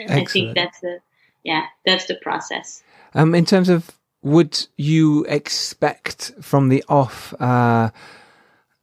I 0.08 0.24
think 0.24 0.54
that's 0.54 0.78
the 0.80 1.00
yeah 1.42 1.66
that's 1.84 2.06
the 2.06 2.16
process. 2.16 2.82
Um 3.14 3.34
in 3.34 3.44
terms 3.44 3.68
of 3.68 3.90
would 4.22 4.66
you 4.76 5.24
expect 5.28 6.32
from 6.40 6.68
the 6.68 6.84
off 6.88 7.34
uh 7.40 7.90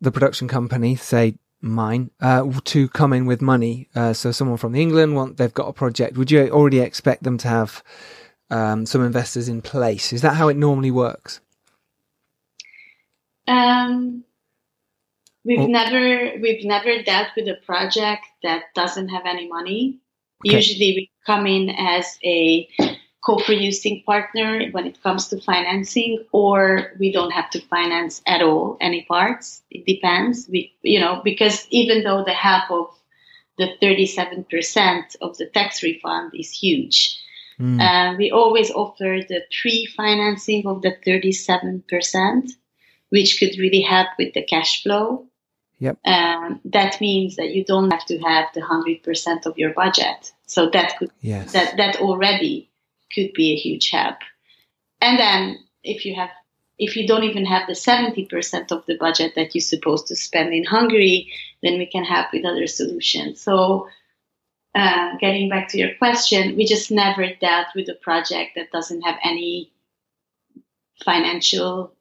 the 0.02 0.12
production 0.12 0.48
company 0.50 0.96
say 0.96 1.36
mine 1.64 2.12
uh, 2.22 2.50
to 2.66 2.90
come 2.90 3.14
in 3.14 3.26
with 3.26 3.42
money. 3.42 3.88
Uh, 3.96 4.14
so 4.14 4.32
someone 4.32 4.58
from 4.58 4.76
England 4.76 5.16
want 5.16 5.38
they've 5.38 5.54
got 5.54 5.68
a 5.68 5.74
project. 5.74 6.18
Would 6.18 6.30
you 6.30 6.50
already 6.50 6.80
expect 6.80 7.24
them 7.24 7.38
to 7.40 7.48
have 7.48 7.84
um, 8.50 8.86
some 8.86 9.04
investors 9.04 9.48
in 9.48 9.62
place? 9.62 10.14
Is 10.14 10.22
that 10.22 10.36
how 10.36 10.50
it 10.50 10.58
normally 10.58 10.92
works? 10.92 11.40
Um, 13.48 14.24
we've 15.44 15.60
or, 15.60 15.68
never 15.68 16.40
we've 16.42 16.66
never 16.66 17.02
dealt 17.04 17.30
with 17.36 17.48
a 17.48 17.58
project 17.66 18.26
that 18.44 18.64
doesn't 18.76 19.10
have 19.10 19.26
any 19.26 19.48
money. 19.48 20.00
Okay. 20.46 20.58
Usually, 20.58 20.94
we 20.96 21.12
come 21.26 21.48
in 21.48 21.70
as 21.70 22.18
a 22.24 22.68
co-producing 23.26 24.04
partner 24.06 24.70
when 24.72 24.86
it 24.86 25.02
comes 25.02 25.30
to 25.30 25.40
financing 25.40 26.24
or 26.32 26.92
we 27.00 27.12
don't 27.12 27.32
have 27.32 27.50
to 27.50 27.62
finance 27.62 28.22
at 28.28 28.42
all 28.42 28.78
any 28.82 29.04
parts 29.04 29.64
it 29.72 29.86
depends 29.86 30.48
we 30.50 30.74
you 30.82 31.00
know 31.00 31.22
because 31.24 31.66
even 31.70 32.04
though 32.04 32.24
the 32.24 32.34
half 32.34 32.70
of 32.70 32.88
the 33.58 33.70
37% 33.84 35.16
of 35.22 35.38
the 35.38 35.46
tax 35.46 35.84
refund 35.84 36.32
is 36.34 36.52
huge 36.52 37.20
mm. 37.60 37.80
uh, 37.80 38.16
we 38.18 38.30
always 38.32 38.72
offer 38.72 39.20
the 39.30 39.42
pre-financing 39.62 40.66
of 40.68 40.82
the 40.82 40.94
37% 41.06 42.52
which 43.10 43.40
could 43.40 43.58
really 43.58 43.82
help 43.82 44.10
with 44.18 44.34
the 44.34 44.44
cash 44.44 44.84
flow 44.84 45.26
Yep. 45.80 45.98
Um, 46.06 46.62
that 46.64 47.02
means 47.02 47.36
that 47.36 47.50
you 47.50 47.66
don't 47.66 47.92
have 47.92 48.06
to 48.06 48.18
have 48.20 48.48
the 48.54 48.62
hundred 48.62 49.04
percent 49.04 49.46
of 49.46 49.58
your 49.58 49.74
budget. 49.74 50.32
So 50.46 50.70
that 50.70 50.98
could 50.98 51.12
yes. 51.20 51.52
that 51.52 51.76
that 51.76 51.98
already 51.98 52.70
could 53.14 53.34
be 53.34 53.54
a 53.54 53.56
huge 53.56 53.90
help. 53.90 54.18
And 55.02 55.20
then 55.20 55.60
if 55.84 56.06
you 56.06 56.16
have 56.16 56.30
if 56.80 56.96
you 56.96 57.08
don't 57.08 57.24
even 57.24 57.46
have 57.46 57.68
the 57.68 57.74
70% 57.74 58.72
of 58.72 58.86
the 58.88 58.98
budget 58.98 59.34
that 59.36 59.54
you're 59.54 59.62
supposed 59.62 60.08
to 60.08 60.16
spend 60.16 60.54
in 60.54 60.64
Hungary, 60.64 61.32
then 61.62 61.78
we 61.78 61.86
can 61.86 62.04
help 62.04 62.28
with 62.34 62.46
other 62.46 62.68
solutions. 62.68 63.42
So, 63.42 63.88
uh, 64.74 65.16
getting 65.20 65.50
back 65.50 65.68
to 65.70 65.78
your 65.78 65.96
question, 66.00 66.56
we 66.56 66.66
just 66.66 66.90
never 66.90 67.28
dealt 67.40 67.68
with 67.76 67.90
a 67.90 68.00
project 68.02 68.54
that 68.56 68.72
doesn't 68.72 69.02
have 69.02 69.18
any 69.24 69.72
financial 71.06 71.94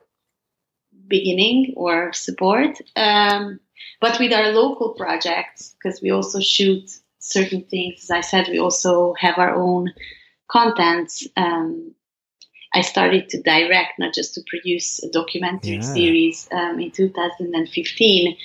beginning 1.06 1.74
or 1.76 2.12
support. 2.14 2.78
Um, 2.96 3.60
but 4.00 4.18
with 4.18 4.32
our 4.32 4.52
local 4.52 4.94
projects, 4.94 5.74
because 5.76 6.00
we 6.00 6.10
also 6.10 6.40
shoot 6.40 6.90
certain 7.18 7.62
things, 7.64 8.04
as 8.04 8.10
I 8.10 8.20
said, 8.22 8.48
we 8.48 8.58
also 8.58 9.14
have 9.18 9.38
our 9.38 9.54
own 9.54 9.92
contents, 10.52 11.26
um, 11.36 11.94
I 12.74 12.82
started 12.82 13.28
to 13.30 13.42
direct, 13.42 13.98
not 13.98 14.14
just 14.14 14.34
to 14.34 14.42
produce 14.46 15.02
a 15.02 15.10
documentary 15.10 15.76
yeah. 15.76 15.80
series 15.80 16.48
um, 16.52 16.80
in 16.80 16.90
2015. 16.90 18.36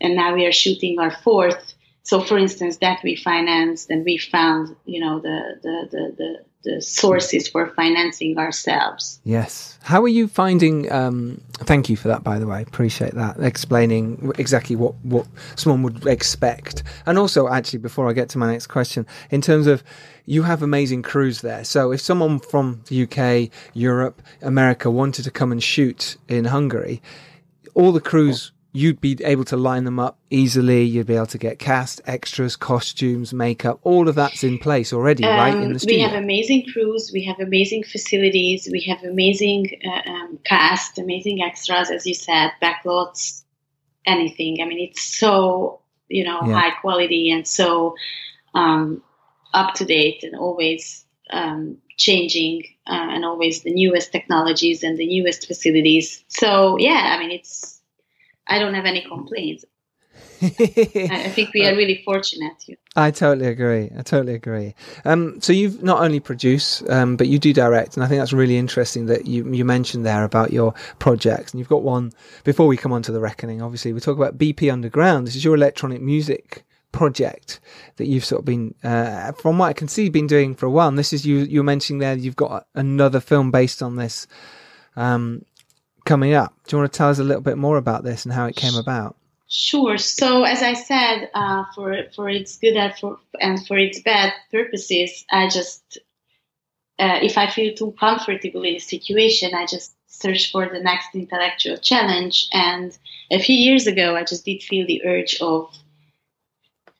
And 0.00 0.16
now 0.16 0.34
we 0.34 0.46
are 0.46 0.52
shooting 0.52 0.98
our 0.98 1.10
fourth. 1.10 1.74
So, 2.02 2.20
for 2.20 2.38
instance, 2.38 2.78
that 2.78 3.00
we 3.04 3.16
financed 3.16 3.90
and 3.90 4.04
we 4.04 4.18
found, 4.18 4.74
you 4.86 5.00
know, 5.00 5.20
the, 5.20 5.60
the, 5.62 5.88
the, 5.90 6.14
the 6.16 6.44
the 6.62 6.80
sources 6.82 7.48
for 7.48 7.68
financing 7.74 8.36
ourselves. 8.36 9.20
Yes. 9.24 9.78
How 9.82 10.02
are 10.02 10.08
you 10.08 10.28
finding? 10.28 10.90
Um, 10.92 11.40
thank 11.54 11.88
you 11.88 11.96
for 11.96 12.08
that, 12.08 12.22
by 12.22 12.38
the 12.38 12.46
way. 12.46 12.62
Appreciate 12.62 13.14
that. 13.14 13.40
Explaining 13.40 14.32
exactly 14.38 14.76
what 14.76 14.94
what 15.02 15.26
someone 15.56 15.82
would 15.82 16.06
expect, 16.06 16.82
and 17.06 17.18
also 17.18 17.48
actually 17.48 17.78
before 17.78 18.08
I 18.08 18.12
get 18.12 18.28
to 18.30 18.38
my 18.38 18.50
next 18.50 18.66
question, 18.66 19.06
in 19.30 19.40
terms 19.40 19.66
of 19.66 19.82
you 20.30 20.44
have 20.44 20.62
amazing 20.62 21.02
crews 21.02 21.40
there. 21.40 21.64
So 21.64 21.90
if 21.90 22.00
someone 22.00 22.38
from 22.38 22.84
the 22.86 23.02
UK, 23.02 23.50
Europe, 23.74 24.22
America 24.40 24.88
wanted 24.88 25.24
to 25.24 25.30
come 25.32 25.50
and 25.50 25.60
shoot 25.60 26.16
in 26.28 26.44
Hungary, 26.44 27.02
all 27.74 27.90
the 27.90 28.00
crews 28.00 28.52
you'd 28.72 29.00
be 29.00 29.18
able 29.24 29.44
to 29.46 29.56
line 29.56 29.82
them 29.82 29.98
up 29.98 30.20
easily. 30.30 30.84
You'd 30.84 31.08
be 31.08 31.16
able 31.16 31.26
to 31.26 31.38
get 31.38 31.58
cast, 31.58 32.00
extras, 32.06 32.54
costumes, 32.54 33.34
makeup, 33.34 33.80
all 33.82 34.08
of 34.08 34.14
that's 34.14 34.44
in 34.44 34.58
place 34.58 34.92
already, 34.92 35.24
um, 35.24 35.36
right? 35.36 35.56
In 35.56 35.72
the 35.72 35.80
studio. 35.80 35.96
We 35.96 36.02
have 36.02 36.22
amazing 36.22 36.66
crews, 36.72 37.10
we 37.12 37.24
have 37.24 37.40
amazing 37.40 37.82
facilities, 37.82 38.68
we 38.70 38.82
have 38.82 39.02
amazing 39.02 39.80
uh, 39.84 40.10
um, 40.10 40.38
cast, 40.44 40.98
amazing 40.98 41.42
extras, 41.42 41.90
as 41.90 42.06
you 42.06 42.14
said, 42.14 42.52
backlots, 42.62 43.42
anything. 44.06 44.58
I 44.62 44.66
mean, 44.66 44.78
it's 44.78 45.02
so 45.02 45.80
you 46.08 46.22
know 46.22 46.40
yeah. 46.46 46.54
high 46.54 46.70
quality 46.80 47.32
and 47.32 47.46
so 47.48 47.96
um, 48.54 49.02
up 49.54 49.74
to 49.74 49.84
date 49.84 50.22
and 50.22 50.36
always 50.36 51.04
um, 51.30 51.76
changing 51.96 52.64
uh, 52.86 53.08
and 53.10 53.24
always 53.24 53.62
the 53.62 53.72
newest 53.72 54.12
technologies 54.12 54.82
and 54.82 54.98
the 54.98 55.06
newest 55.06 55.46
facilities. 55.46 56.24
So 56.28 56.76
yeah, 56.78 57.14
I 57.16 57.18
mean, 57.18 57.30
it's 57.30 57.80
I 58.46 58.58
don't 58.58 58.74
have 58.74 58.86
any 58.86 59.02
complaints. 59.02 59.64
I 60.42 61.30
think 61.34 61.52
we 61.52 61.66
are 61.66 61.76
really 61.76 62.02
fortunate. 62.02 62.66
You. 62.66 62.76
I 62.96 63.10
totally 63.10 63.46
agree. 63.46 63.90
I 63.96 64.02
totally 64.02 64.34
agree. 64.34 64.74
Um, 65.04 65.38
so 65.42 65.52
you've 65.52 65.82
not 65.82 66.00
only 66.00 66.18
produce, 66.18 66.82
um, 66.88 67.16
but 67.16 67.28
you 67.28 67.38
do 67.38 67.52
direct, 67.52 67.96
and 67.96 68.04
I 68.04 68.08
think 68.08 68.20
that's 68.20 68.32
really 68.32 68.56
interesting 68.56 69.06
that 69.06 69.26
you 69.26 69.50
you 69.52 69.66
mentioned 69.66 70.06
there 70.06 70.24
about 70.24 70.50
your 70.50 70.72
projects. 70.98 71.52
And 71.52 71.58
you've 71.58 71.68
got 71.68 71.82
one 71.82 72.12
before 72.44 72.66
we 72.66 72.78
come 72.78 72.92
on 72.92 73.02
to 73.02 73.12
the 73.12 73.20
reckoning. 73.20 73.60
Obviously, 73.60 73.92
we 73.92 74.00
talk 74.00 74.16
about 74.16 74.38
BP 74.38 74.72
Underground. 74.72 75.26
This 75.26 75.36
is 75.36 75.44
your 75.44 75.54
electronic 75.54 76.00
music 76.00 76.64
project 76.92 77.60
that 77.96 78.06
you've 78.06 78.24
sort 78.24 78.40
of 78.40 78.44
been, 78.44 78.74
uh, 78.82 79.32
from 79.32 79.58
what 79.58 79.66
I 79.66 79.72
can 79.72 79.88
see, 79.88 80.08
been 80.08 80.26
doing 80.26 80.54
for 80.54 80.66
a 80.66 80.70
while. 80.70 80.88
And 80.88 80.98
this 80.98 81.12
is 81.12 81.26
you. 81.26 81.38
You 81.38 81.60
were 81.60 81.64
mentioning 81.64 82.00
there 82.00 82.14
you've 82.16 82.36
got 82.36 82.66
another 82.74 83.20
film 83.20 83.50
based 83.50 83.82
on 83.82 83.96
this 83.96 84.26
um, 84.96 85.44
coming 86.04 86.34
up. 86.34 86.54
Do 86.66 86.76
you 86.76 86.80
want 86.80 86.92
to 86.92 86.96
tell 86.96 87.10
us 87.10 87.18
a 87.18 87.24
little 87.24 87.42
bit 87.42 87.58
more 87.58 87.76
about 87.76 88.04
this 88.04 88.24
and 88.24 88.32
how 88.32 88.46
it 88.46 88.56
came 88.56 88.74
about? 88.74 89.16
Sure. 89.48 89.98
So, 89.98 90.44
as 90.44 90.62
I 90.62 90.74
said, 90.74 91.28
uh, 91.34 91.64
for 91.74 92.04
for 92.14 92.28
its 92.28 92.56
good 92.58 92.76
and 92.76 92.94
for 92.96 93.18
and 93.40 93.66
for 93.66 93.76
its 93.76 94.00
bad 94.00 94.32
purposes, 94.52 95.24
I 95.30 95.48
just 95.48 95.98
uh, 97.00 97.18
if 97.22 97.36
I 97.36 97.50
feel 97.50 97.74
too 97.74 97.92
comfortable 97.98 98.62
in 98.62 98.76
a 98.76 98.78
situation, 98.78 99.54
I 99.54 99.66
just 99.66 99.94
search 100.06 100.52
for 100.52 100.68
the 100.68 100.80
next 100.80 101.14
intellectual 101.14 101.78
challenge. 101.78 102.48
And 102.52 102.96
a 103.30 103.38
few 103.38 103.56
years 103.56 103.86
ago, 103.86 104.16
I 104.16 104.22
just 104.22 104.44
did 104.44 104.62
feel 104.62 104.86
the 104.86 105.02
urge 105.04 105.38
of 105.40 105.74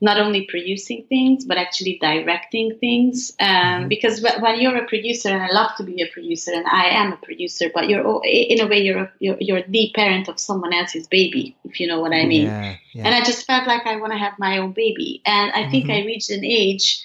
not 0.01 0.19
only 0.19 0.47
producing 0.51 1.05
things 1.09 1.45
but 1.45 1.59
actually 1.59 1.99
directing 2.01 2.77
things 2.79 3.33
um, 3.41 3.49
mm-hmm. 3.49 3.89
because 3.89 4.23
when 4.41 4.61
you're 4.61 4.77
a 4.77 4.87
producer 4.87 5.29
and 5.29 5.43
i 5.43 5.51
love 5.53 5.71
to 5.77 5.83
be 5.83 6.01
a 6.03 6.09
producer 6.13 6.53
and 6.53 6.67
i 6.67 6.85
am 6.87 7.13
a 7.13 7.17
producer 7.17 7.71
but 7.73 7.89
you're 7.89 8.21
in 8.25 8.61
a 8.61 8.67
way 8.67 8.81
you're, 8.81 8.99
a, 8.99 9.13
you're, 9.19 9.37
you're 9.41 9.63
the 9.69 9.91
parent 9.95 10.29
of 10.29 10.41
someone 10.41 10.73
else's 10.73 11.07
baby 11.07 11.57
if 11.65 11.81
you 11.81 11.87
know 11.87 12.01
what 12.01 12.13
i 12.13 12.25
mean 12.25 12.47
yeah, 12.47 12.77
yeah. 12.93 13.07
and 13.07 13.15
i 13.15 13.23
just 13.23 13.47
felt 13.47 13.67
like 13.67 13.87
i 13.87 13.97
want 13.97 14.13
to 14.13 14.19
have 14.19 14.33
my 14.39 14.59
own 14.59 14.73
baby 14.73 15.23
and 15.27 15.53
i 15.53 15.71
think 15.71 15.85
mm-hmm. 15.85 16.03
i 16.03 16.07
reached 16.07 16.31
an 16.31 16.45
age 16.45 17.05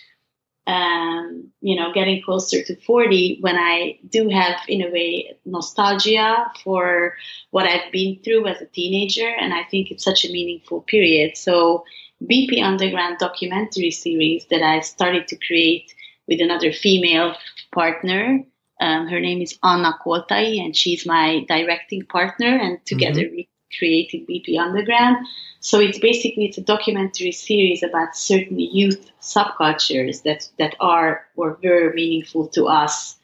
um, 0.68 1.52
you 1.62 1.76
know 1.76 1.94
getting 1.94 2.24
closer 2.24 2.64
to 2.64 2.76
40 2.82 3.38
when 3.42 3.56
i 3.56 4.00
do 4.10 4.30
have 4.30 4.56
in 4.68 4.82
a 4.82 4.90
way 4.90 5.38
nostalgia 5.46 6.52
for 6.64 7.14
what 7.52 7.68
i've 7.68 7.92
been 7.92 8.20
through 8.24 8.48
as 8.48 8.62
a 8.62 8.66
teenager 8.66 9.28
and 9.28 9.54
i 9.54 9.64
think 9.70 9.92
it's 9.92 10.04
such 10.04 10.26
a 10.26 10.32
meaningful 10.32 10.82
period 10.82 11.38
so 11.38 11.84
BP 12.26 12.62
Underground 12.62 13.18
documentary 13.20 13.92
series 13.92 14.46
that 14.46 14.62
I 14.62 14.80
started 14.82 15.28
to 15.28 15.38
create 15.38 15.94
with 16.28 16.42
another 16.42 16.72
female 16.72 17.36
partner. 17.72 18.44
Um, 18.82 19.08
her 19.08 19.20
name 19.20 19.42
is 19.42 19.58
Anna 19.64 19.98
Koltai, 20.04 20.60
and 20.60 20.76
she's 20.76 21.06
my 21.06 21.46
directing 21.48 22.06
partner. 22.06 22.48
And 22.48 22.84
together 22.86 23.22
mm-hmm. 23.22 23.36
we 23.36 23.50
created 23.78 24.28
BP 24.28 24.58
Underground. 24.58 25.26
So 25.60 25.80
it's 25.80 26.00
basically 26.00 26.46
it's 26.46 26.58
a 26.58 26.62
documentary 26.62 27.32
series 27.32 27.84
about 27.84 28.16
certain 28.16 28.60
youth 28.60 29.12
subcultures 29.22 30.24
that 30.24 30.50
that 30.60 30.76
are 30.80 31.26
or 31.36 31.58
were 31.64 31.94
meaningful 31.94 32.48
to 32.50 32.68
us 32.68 33.18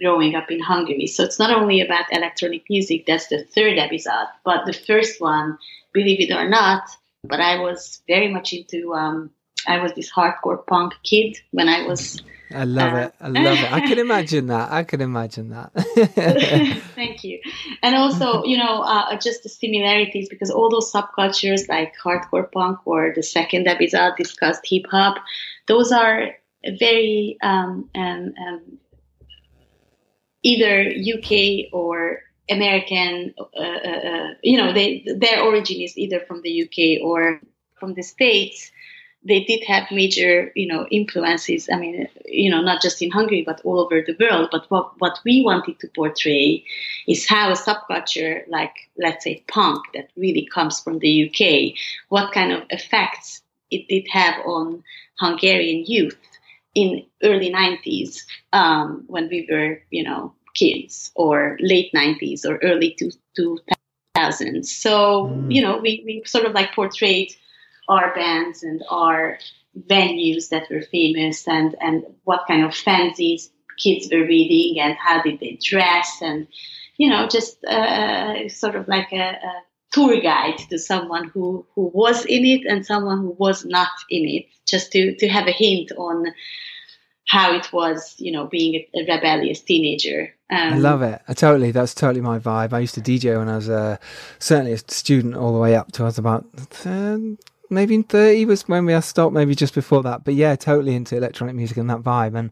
growing 0.00 0.34
up 0.34 0.50
in 0.50 0.60
Hungary. 0.60 1.06
So 1.06 1.24
it's 1.24 1.38
not 1.38 1.50
only 1.50 1.80
about 1.80 2.12
electronic 2.12 2.64
music. 2.70 3.06
That's 3.06 3.28
the 3.28 3.42
third 3.42 3.78
episode, 3.78 4.28
but 4.44 4.64
the 4.64 4.72
first 4.72 5.20
one, 5.20 5.58
believe 5.92 6.20
it 6.20 6.32
or 6.32 6.48
not, 6.48 6.88
but 7.24 7.40
I 7.40 7.58
was 7.60 8.02
very 8.06 8.28
much 8.28 8.52
into. 8.52 8.94
Um, 8.94 9.30
I 9.66 9.82
was 9.82 9.92
this 9.94 10.10
hardcore 10.10 10.64
punk 10.66 10.94
kid 11.02 11.38
when 11.50 11.68
I 11.68 11.86
was. 11.86 12.22
I 12.50 12.64
love 12.64 12.94
uh, 12.94 12.96
it. 12.96 13.14
I 13.20 13.28
love 13.28 13.58
it. 13.58 13.72
I 13.72 13.80
can 13.80 13.98
imagine 14.06 14.46
that. 14.46 14.72
I 14.72 14.84
can 14.84 15.00
imagine 15.00 15.50
that. 15.50 15.72
Thank 16.94 17.24
you. 17.24 17.40
And 17.82 17.94
also, 17.94 18.44
you 18.44 18.56
know, 18.56 18.80
uh, 18.82 19.18
just 19.18 19.42
the 19.42 19.50
similarities 19.50 20.28
because 20.30 20.50
all 20.50 20.70
those 20.70 20.90
subcultures 20.90 21.68
like 21.68 21.92
hardcore 22.02 22.50
punk 22.50 22.78
or 22.86 23.12
the 23.14 23.22
second 23.22 23.68
episode 23.68 24.14
discussed 24.16 24.62
hip 24.64 24.86
hop, 24.90 25.16
those 25.66 25.92
are 25.92 26.36
very 26.78 27.36
um, 27.42 27.90
um, 27.94 28.32
um, 28.46 28.78
either 30.42 30.90
UK 30.90 31.72
or 31.72 32.22
American, 32.50 33.34
uh, 33.38 33.60
uh, 33.60 34.08
uh, 34.08 34.28
you 34.42 34.56
know, 34.56 34.72
they, 34.72 35.04
their 35.16 35.42
origin 35.42 35.80
is 35.80 35.96
either 35.96 36.20
from 36.20 36.42
the 36.42 36.62
UK 36.62 37.02
or 37.04 37.40
from 37.78 37.94
the 37.94 38.02
States. 38.02 38.70
They 39.24 39.44
did 39.44 39.64
have 39.66 39.90
major, 39.90 40.52
you 40.54 40.66
know, 40.66 40.86
influences. 40.90 41.68
I 41.70 41.76
mean, 41.76 42.08
you 42.24 42.50
know, 42.50 42.62
not 42.62 42.80
just 42.80 43.02
in 43.02 43.10
Hungary, 43.10 43.42
but 43.44 43.60
all 43.64 43.80
over 43.80 44.00
the 44.00 44.16
world. 44.18 44.48
But 44.50 44.70
what, 44.70 44.92
what 44.98 45.18
we 45.24 45.42
wanted 45.42 45.80
to 45.80 45.88
portray 45.88 46.64
is 47.06 47.28
how 47.28 47.50
a 47.50 47.54
subculture, 47.54 48.42
like, 48.48 48.74
let's 48.96 49.24
say, 49.24 49.44
punk, 49.48 49.82
that 49.94 50.08
really 50.16 50.48
comes 50.54 50.80
from 50.80 51.00
the 51.00 51.28
UK, 51.28 51.76
what 52.08 52.32
kind 52.32 52.52
of 52.52 52.62
effects 52.70 53.42
it 53.70 53.88
did 53.88 54.06
have 54.10 54.34
on 54.46 54.82
Hungarian 55.18 55.84
youth 55.84 56.16
in 56.74 57.04
early 57.22 57.52
90s 57.52 58.20
um, 58.52 59.04
when 59.08 59.28
we 59.28 59.48
were, 59.50 59.82
you 59.90 60.04
know, 60.04 60.32
kids 60.58 61.10
or 61.14 61.56
late 61.60 61.90
90s 61.94 62.44
or 62.44 62.56
early 62.62 62.96
2000s. 63.38 64.64
So, 64.64 65.26
mm. 65.26 65.54
you 65.54 65.62
know, 65.62 65.78
we, 65.78 66.02
we 66.04 66.22
sort 66.26 66.44
of 66.44 66.52
like 66.52 66.74
portrayed 66.74 67.32
our 67.88 68.14
bands 68.14 68.62
and 68.62 68.82
our 68.90 69.38
venues 69.88 70.48
that 70.48 70.70
were 70.70 70.82
famous 70.82 71.46
and, 71.46 71.76
and 71.80 72.04
what 72.24 72.46
kind 72.48 72.64
of 72.64 72.72
fanzines 72.72 73.50
kids 73.78 74.08
were 74.12 74.26
reading 74.26 74.80
and 74.80 74.96
how 74.98 75.22
did 75.22 75.38
they 75.40 75.58
dress 75.62 76.18
and, 76.20 76.48
you 76.96 77.08
know, 77.08 77.28
just 77.28 77.64
uh, 77.64 78.48
sort 78.48 78.74
of 78.74 78.88
like 78.88 79.12
a, 79.12 79.30
a 79.30 79.62
tour 79.92 80.20
guide 80.20 80.58
to 80.70 80.78
someone 80.78 81.28
who, 81.28 81.64
who 81.74 81.90
was 81.94 82.24
in 82.26 82.44
it 82.44 82.66
and 82.66 82.84
someone 82.84 83.18
who 83.18 83.36
was 83.38 83.64
not 83.64 83.88
in 84.10 84.24
it, 84.24 84.46
just 84.66 84.90
to, 84.92 85.14
to 85.16 85.28
have 85.28 85.46
a 85.46 85.52
hint 85.52 85.92
on 85.96 86.26
how 87.28 87.54
it 87.54 87.72
was, 87.72 88.14
you 88.18 88.32
know, 88.32 88.46
being 88.46 88.74
a, 88.74 88.98
a 88.98 89.14
rebellious 89.14 89.60
teenager. 89.60 90.34
Um, 90.50 90.74
I 90.74 90.78
love 90.78 91.02
it. 91.02 91.20
I 91.28 91.34
totally. 91.34 91.70
That's 91.72 91.94
totally 91.94 92.22
my 92.22 92.38
vibe. 92.38 92.72
I 92.72 92.78
used 92.78 92.94
to 92.94 93.00
DJ 93.00 93.36
when 93.38 93.48
I 93.48 93.56
was 93.56 93.68
uh, 93.68 93.98
certainly 94.38 94.72
a 94.72 94.78
student, 94.78 95.36
all 95.36 95.52
the 95.52 95.58
way 95.58 95.76
up 95.76 95.92
to 95.92 96.04
I 96.04 96.06
was 96.06 96.18
about 96.18 96.46
uh, 96.86 97.18
maybe 97.68 97.94
in 97.94 98.02
thirty 98.02 98.44
was 98.46 98.66
when 98.66 98.86
we 98.86 98.98
stopped. 99.00 99.34
Maybe 99.34 99.54
just 99.54 99.74
before 99.74 100.02
that. 100.04 100.24
But 100.24 100.34
yeah, 100.34 100.56
totally 100.56 100.94
into 100.94 101.16
electronic 101.16 101.54
music 101.54 101.76
and 101.76 101.90
that 101.90 102.00
vibe. 102.00 102.34
And 102.34 102.50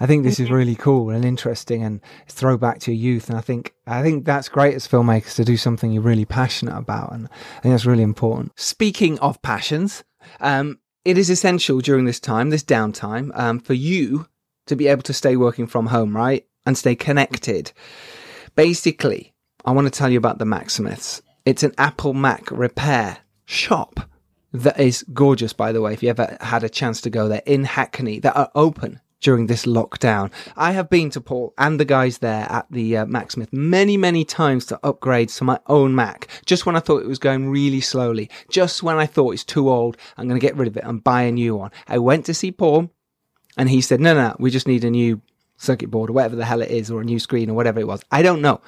I 0.00 0.06
think 0.06 0.24
this 0.24 0.40
is 0.40 0.50
really 0.50 0.74
cool 0.74 1.10
and 1.10 1.24
interesting, 1.24 1.82
and 1.82 2.00
it's 2.24 2.34
throwback 2.34 2.78
to 2.80 2.92
your 2.92 3.12
youth. 3.12 3.28
And 3.28 3.36
I 3.36 3.42
think 3.42 3.74
I 3.86 4.02
think 4.02 4.24
that's 4.24 4.48
great 4.48 4.74
as 4.74 4.88
filmmakers 4.88 5.34
to 5.36 5.44
do 5.44 5.58
something 5.58 5.92
you're 5.92 6.02
really 6.02 6.24
passionate 6.24 6.76
about, 6.76 7.12
and 7.12 7.28
I 7.28 7.60
think 7.60 7.74
that's 7.74 7.86
really 7.86 8.02
important. 8.02 8.58
Speaking 8.58 9.18
of 9.18 9.42
passions, 9.42 10.02
um, 10.40 10.78
it 11.04 11.18
is 11.18 11.28
essential 11.28 11.80
during 11.80 12.06
this 12.06 12.20
time, 12.20 12.48
this 12.48 12.64
downtime, 12.64 13.30
um, 13.38 13.60
for 13.60 13.74
you 13.74 14.28
to 14.66 14.76
be 14.76 14.86
able 14.88 15.02
to 15.02 15.12
stay 15.12 15.36
working 15.36 15.66
from 15.66 15.88
home, 15.88 16.16
right? 16.16 16.46
And 16.66 16.78
stay 16.78 16.94
connected. 16.94 17.72
Basically, 18.54 19.34
I 19.64 19.72
want 19.72 19.86
to 19.86 19.90
tell 19.90 20.10
you 20.10 20.18
about 20.18 20.38
the 20.38 20.44
Macsmiths. 20.44 21.20
It's 21.44 21.62
an 21.62 21.74
Apple 21.76 22.14
Mac 22.14 22.50
repair 22.50 23.18
shop 23.44 24.00
that 24.52 24.78
is 24.78 25.04
gorgeous, 25.12 25.52
by 25.52 25.72
the 25.72 25.80
way, 25.80 25.92
if 25.92 26.02
you 26.02 26.08
ever 26.08 26.38
had 26.40 26.64
a 26.64 26.68
chance 26.68 27.00
to 27.02 27.10
go 27.10 27.28
there 27.28 27.42
in 27.44 27.64
Hackney, 27.64 28.20
that 28.20 28.36
are 28.36 28.50
open 28.54 29.00
during 29.20 29.46
this 29.46 29.64
lockdown. 29.64 30.30
I 30.56 30.72
have 30.72 30.90
been 30.90 31.10
to 31.10 31.20
Paul 31.20 31.54
and 31.58 31.80
the 31.80 31.84
guys 31.84 32.18
there 32.18 32.46
at 32.50 32.66
the 32.70 32.98
uh, 32.98 33.06
Macsmith 33.06 33.52
many, 33.52 33.96
many 33.96 34.24
times 34.24 34.66
to 34.66 34.78
upgrade 34.84 35.30
to 35.30 35.44
my 35.44 35.58
own 35.66 35.94
Mac. 35.94 36.28
Just 36.44 36.66
when 36.66 36.76
I 36.76 36.80
thought 36.80 37.02
it 37.02 37.08
was 37.08 37.18
going 37.18 37.48
really 37.48 37.80
slowly, 37.80 38.30
just 38.48 38.82
when 38.82 38.96
I 38.96 39.06
thought 39.06 39.32
it's 39.32 39.42
too 39.42 39.70
old, 39.70 39.96
I'm 40.16 40.28
going 40.28 40.38
to 40.38 40.46
get 40.46 40.56
rid 40.56 40.68
of 40.68 40.76
it 40.76 40.84
and 40.84 41.02
buy 41.02 41.22
a 41.22 41.32
new 41.32 41.56
one. 41.56 41.72
I 41.88 41.98
went 41.98 42.26
to 42.26 42.34
see 42.34 42.52
Paul 42.52 42.90
and 43.56 43.70
he 43.70 43.80
said, 43.80 44.00
no, 44.00 44.14
no, 44.14 44.36
we 44.38 44.50
just 44.50 44.68
need 44.68 44.84
a 44.84 44.90
new 44.90 45.22
circuit 45.64 45.90
board 45.90 46.10
or 46.10 46.12
whatever 46.12 46.36
the 46.36 46.44
hell 46.44 46.62
it 46.62 46.70
is 46.70 46.90
or 46.90 47.00
a 47.00 47.04
new 47.04 47.18
screen 47.18 47.50
or 47.50 47.54
whatever 47.54 47.80
it 47.80 47.86
was. 47.86 48.02
I 48.10 48.22
don't 48.22 48.42
know. 48.42 48.60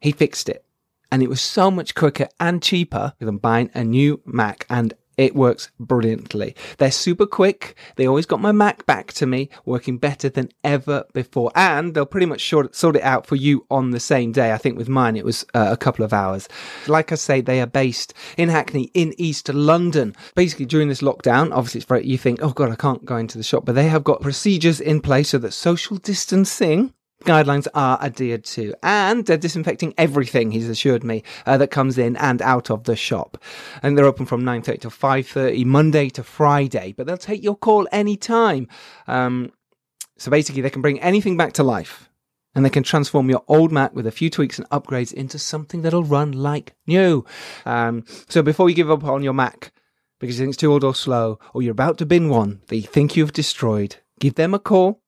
He 0.00 0.12
fixed 0.12 0.48
it 0.48 0.64
and 1.12 1.22
it 1.22 1.28
was 1.28 1.40
so 1.40 1.70
much 1.70 1.94
quicker 1.94 2.28
and 2.38 2.62
cheaper 2.62 3.14
than 3.18 3.38
buying 3.38 3.70
a 3.74 3.84
new 3.84 4.20
Mac. 4.24 4.66
And 4.70 4.94
it 5.16 5.34
works 5.34 5.70
brilliantly. 5.78 6.54
They're 6.78 6.90
super 6.90 7.26
quick. 7.26 7.76
They 7.96 8.06
always 8.06 8.26
got 8.26 8.40
my 8.40 8.52
Mac 8.52 8.86
back 8.86 9.12
to 9.14 9.26
me, 9.26 9.50
working 9.64 9.98
better 9.98 10.28
than 10.28 10.50
ever 10.64 11.04
before. 11.12 11.52
And 11.54 11.94
they'll 11.94 12.06
pretty 12.06 12.26
much 12.26 12.48
sort 12.48 12.96
it 12.96 13.02
out 13.02 13.26
for 13.26 13.36
you 13.36 13.66
on 13.70 13.90
the 13.90 14.00
same 14.00 14.32
day. 14.32 14.52
I 14.52 14.58
think 14.58 14.78
with 14.78 14.88
mine, 14.88 15.16
it 15.16 15.24
was 15.24 15.44
uh, 15.54 15.68
a 15.70 15.76
couple 15.76 16.04
of 16.04 16.12
hours. 16.12 16.48
Like 16.86 17.12
I 17.12 17.16
say, 17.16 17.40
they 17.40 17.60
are 17.60 17.66
based 17.66 18.14
in 18.36 18.48
Hackney 18.48 18.90
in 18.94 19.14
East 19.18 19.48
London. 19.48 20.14
Basically, 20.34 20.66
during 20.66 20.88
this 20.88 21.02
lockdown, 21.02 21.52
obviously, 21.52 21.78
it's 21.80 21.88
very, 21.88 22.06
you 22.06 22.18
think, 22.18 22.42
oh 22.42 22.50
God, 22.50 22.70
I 22.70 22.76
can't 22.76 23.04
go 23.04 23.16
into 23.16 23.38
the 23.38 23.44
shop, 23.44 23.64
but 23.64 23.74
they 23.74 23.88
have 23.88 24.04
got 24.04 24.22
procedures 24.22 24.80
in 24.80 25.00
place 25.00 25.30
so 25.30 25.38
that 25.38 25.52
social 25.52 25.96
distancing 25.96 26.94
guidelines 27.24 27.66
are 27.74 28.00
adhered 28.02 28.44
to 28.44 28.74
and 28.82 29.26
they're 29.26 29.36
disinfecting 29.36 29.94
everything 29.98 30.50
he's 30.50 30.68
assured 30.68 31.04
me 31.04 31.22
uh, 31.46 31.56
that 31.58 31.70
comes 31.70 31.98
in 31.98 32.16
and 32.16 32.40
out 32.42 32.70
of 32.70 32.84
the 32.84 32.96
shop. 32.96 33.36
And 33.82 33.96
they're 33.96 34.06
open 34.06 34.26
from 34.26 34.42
9.30 34.42 34.80
to 34.82 34.88
5.30 34.88 35.64
monday 35.64 36.08
to 36.10 36.22
friday 36.22 36.94
but 36.96 37.06
they'll 37.06 37.16
take 37.16 37.42
your 37.42 37.56
call 37.56 37.86
anytime. 37.92 38.68
Um, 39.06 39.52
so 40.16 40.30
basically 40.30 40.62
they 40.62 40.70
can 40.70 40.82
bring 40.82 41.00
anything 41.00 41.36
back 41.36 41.52
to 41.54 41.62
life 41.62 42.10
and 42.54 42.64
they 42.64 42.70
can 42.70 42.82
transform 42.82 43.30
your 43.30 43.44
old 43.46 43.70
Mac 43.70 43.94
with 43.94 44.06
a 44.06 44.10
few 44.10 44.28
tweaks 44.28 44.58
and 44.58 44.68
upgrades 44.70 45.12
into 45.12 45.38
something 45.38 45.82
that'll 45.82 46.02
run 46.02 46.32
like 46.32 46.74
new. 46.86 47.24
Um, 47.64 48.04
so 48.28 48.42
before 48.42 48.68
you 48.68 48.74
give 48.74 48.90
up 48.90 49.04
on 49.04 49.22
your 49.22 49.32
Mac 49.34 49.72
because 50.20 50.38
you 50.38 50.44
think 50.44 50.54
it's 50.54 50.60
too 50.60 50.70
old 50.70 50.84
or 50.84 50.94
slow, 50.94 51.38
or 51.54 51.62
you're 51.62 51.72
about 51.72 51.98
to 51.98 52.06
bin 52.06 52.28
one 52.28 52.60
that 52.68 52.76
you 52.76 52.82
think 52.82 53.16
you've 53.16 53.32
destroyed, 53.32 53.96
give 54.20 54.34
them 54.34 54.52
a 54.52 54.58
call 54.58 55.00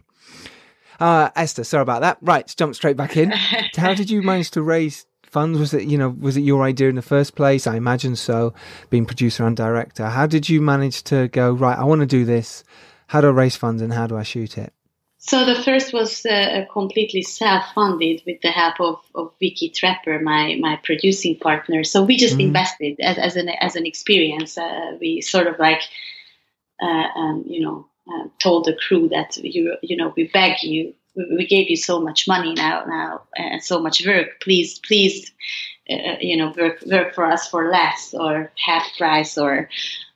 Uh, 1.00 1.30
Esther, 1.34 1.64
sorry 1.64 1.82
about 1.82 2.02
that. 2.02 2.18
Right, 2.20 2.54
jump 2.56 2.74
straight 2.74 2.96
back 2.96 3.16
in. 3.16 3.30
How 3.76 3.94
did 3.94 4.10
you 4.10 4.22
manage 4.22 4.50
to 4.52 4.62
raise 4.62 5.06
funds? 5.30 5.58
Was 5.58 5.74
it, 5.74 5.84
you 5.84 5.98
know, 5.98 6.10
was 6.10 6.36
it 6.36 6.42
your 6.42 6.62
idea 6.62 6.88
in 6.88 6.96
the 6.96 7.02
first 7.02 7.34
place? 7.34 7.66
I 7.66 7.76
imagine 7.76 8.16
so, 8.16 8.52
being 8.90 9.06
producer 9.06 9.46
and 9.46 9.56
director. 9.56 10.06
How 10.06 10.26
did 10.26 10.48
you 10.48 10.60
manage 10.60 11.02
to 11.04 11.28
go, 11.28 11.52
right, 11.52 11.78
I 11.78 11.84
want 11.84 12.00
to 12.00 12.06
do 12.06 12.24
this. 12.24 12.64
How 13.08 13.20
do 13.20 13.28
I 13.28 13.30
raise 13.30 13.56
funds 13.56 13.82
and 13.82 13.92
how 13.92 14.06
do 14.06 14.16
I 14.16 14.22
shoot 14.22 14.58
it? 14.58 14.72
So 15.22 15.44
the 15.44 15.62
first 15.62 15.92
was 15.92 16.24
uh, 16.24 16.64
completely 16.72 17.20
self-funded 17.20 18.22
with 18.26 18.40
the 18.40 18.50
help 18.50 18.80
of, 18.80 19.00
of 19.14 19.34
Vicky 19.38 19.68
Trapper, 19.68 20.18
my, 20.18 20.56
my 20.58 20.76
producing 20.82 21.36
partner. 21.36 21.84
So 21.84 22.02
we 22.02 22.16
just 22.16 22.34
mm-hmm. 22.34 22.48
invested 22.48 23.00
as, 23.00 23.18
as 23.18 23.36
an 23.36 23.50
as 23.50 23.76
an 23.76 23.84
experience. 23.84 24.56
Uh, 24.56 24.96
we 24.98 25.20
sort 25.20 25.46
of 25.46 25.58
like, 25.58 25.82
uh, 26.80 27.06
um, 27.14 27.44
you 27.46 27.60
know, 27.60 27.86
uh, 28.10 28.28
told 28.38 28.64
the 28.64 28.72
crew 28.72 29.08
that 29.10 29.36
you 29.36 29.76
you 29.82 29.94
know 29.94 30.14
we 30.16 30.24
beg 30.24 30.62
you 30.62 30.94
we 31.30 31.46
gave 31.46 31.70
you 31.70 31.76
so 31.76 32.00
much 32.00 32.26
money 32.26 32.52
now 32.54 32.84
now 32.86 33.22
and 33.36 33.62
so 33.62 33.80
much 33.80 34.04
work 34.06 34.40
please 34.40 34.78
please 34.80 35.32
uh, 35.90 36.16
you 36.20 36.36
know 36.36 36.52
work 36.56 36.82
work 36.86 37.14
for 37.14 37.24
us 37.24 37.48
for 37.48 37.70
less 37.70 38.14
or 38.14 38.52
half 38.56 38.86
price 38.96 39.36
or 39.36 39.68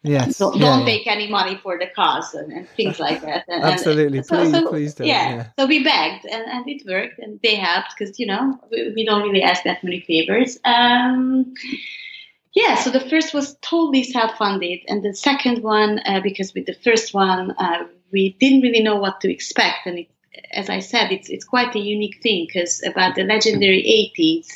yes 0.02 0.38
don't, 0.38 0.56
yeah, 0.56 0.66
don't 0.66 0.80
yeah. 0.80 0.86
take 0.86 1.06
any 1.06 1.28
money 1.28 1.58
for 1.62 1.78
the 1.78 1.86
cause 1.96 2.34
and, 2.34 2.52
and 2.52 2.68
things 2.70 3.00
like 3.00 3.20
that 3.22 3.44
and, 3.48 3.64
absolutely 3.64 4.18
and 4.18 4.26
so, 4.26 4.36
please 4.36 4.52
so, 4.52 4.68
please 4.68 4.94
don't 4.94 5.06
yeah. 5.06 5.34
yeah. 5.34 5.46
so 5.58 5.66
we 5.66 5.82
begged 5.82 6.24
and, 6.26 6.44
and 6.44 6.68
it 6.68 6.86
worked 6.86 7.18
and 7.18 7.40
they 7.42 7.56
helped 7.56 7.94
because 7.96 8.18
you 8.18 8.26
know 8.26 8.58
we, 8.70 8.92
we, 8.94 9.04
don't 9.04 9.22
really 9.22 9.42
ask 9.42 9.64
that 9.64 9.82
many 9.82 10.00
favors 10.00 10.58
um, 10.64 11.54
yeah, 12.54 12.76
so 12.76 12.90
the 12.90 13.00
first 13.00 13.34
was 13.34 13.56
totally 13.62 14.04
self-funded, 14.04 14.82
and 14.86 15.04
the 15.04 15.12
second 15.12 15.64
one, 15.64 15.98
uh, 16.06 16.20
because 16.22 16.54
with 16.54 16.66
the 16.66 16.76
first 16.84 17.12
one 17.12 17.50
uh, 17.58 17.84
we 18.12 18.36
didn't 18.38 18.60
really 18.60 18.82
know 18.82 18.96
what 18.96 19.20
to 19.22 19.30
expect, 19.30 19.86
and 19.86 19.98
it 19.98 20.08
as 20.52 20.68
I 20.70 20.80
said, 20.80 21.12
it's 21.12 21.28
it's 21.28 21.44
quite 21.44 21.74
a 21.74 21.80
unique 21.80 22.22
thing 22.22 22.46
because 22.46 22.82
about 22.86 23.14
the 23.14 23.24
legendary 23.24 24.12
80s, 24.18 24.48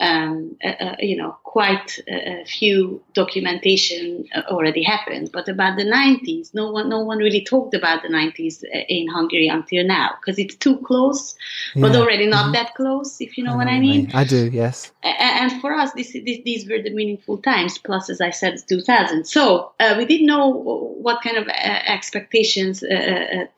um, 0.00 0.56
uh, 0.64 0.68
uh, 0.68 0.96
you 1.00 1.16
know, 1.16 1.36
quite 1.48 1.98
a, 2.06 2.42
a, 2.42 2.44
few 2.44 3.02
documentation 3.14 4.26
uh, 4.34 4.42
already 4.48 4.82
happened. 4.82 5.30
But 5.32 5.48
about 5.48 5.78
the 5.78 5.84
90s, 5.84 6.52
no 6.52 6.70
one, 6.70 6.90
no 6.90 7.00
one 7.00 7.18
really 7.18 7.42
talked 7.42 7.74
about 7.74 8.02
the 8.02 8.08
90s 8.08 8.62
uh, 8.62 8.84
in 8.88 9.08
Hungary 9.08 9.48
until 9.48 9.86
now 9.86 10.10
because 10.20 10.38
it's 10.38 10.56
too 10.56 10.76
close, 10.88 11.36
yeah. 11.74 11.82
but 11.82 11.96
already 11.96 12.26
not 12.26 12.44
mm-hmm. 12.44 12.52
that 12.52 12.74
close, 12.74 13.18
if 13.22 13.38
you 13.38 13.44
know 13.44 13.54
I 13.54 13.56
what 13.56 13.64
know 13.64 13.72
I 13.72 13.80
mean. 13.80 14.10
I 14.12 14.24
do, 14.24 14.50
yes. 14.52 14.92
And 15.02 15.58
for 15.62 15.72
us, 15.72 15.92
this, 15.94 16.12
this, 16.12 16.38
these 16.44 16.68
were 16.68 16.82
the 16.82 16.90
meaningful 16.90 17.38
times. 17.38 17.78
Plus, 17.78 18.10
as 18.10 18.20
I 18.20 18.28
said, 18.28 18.58
2000. 18.68 19.24
So 19.26 19.72
uh, 19.80 19.94
we 19.96 20.04
didn't 20.04 20.26
know 20.26 20.48
what 21.00 21.22
kind 21.22 21.38
of 21.38 21.48
uh, 21.48 21.80
expectations 21.96 22.82
are 22.82 23.48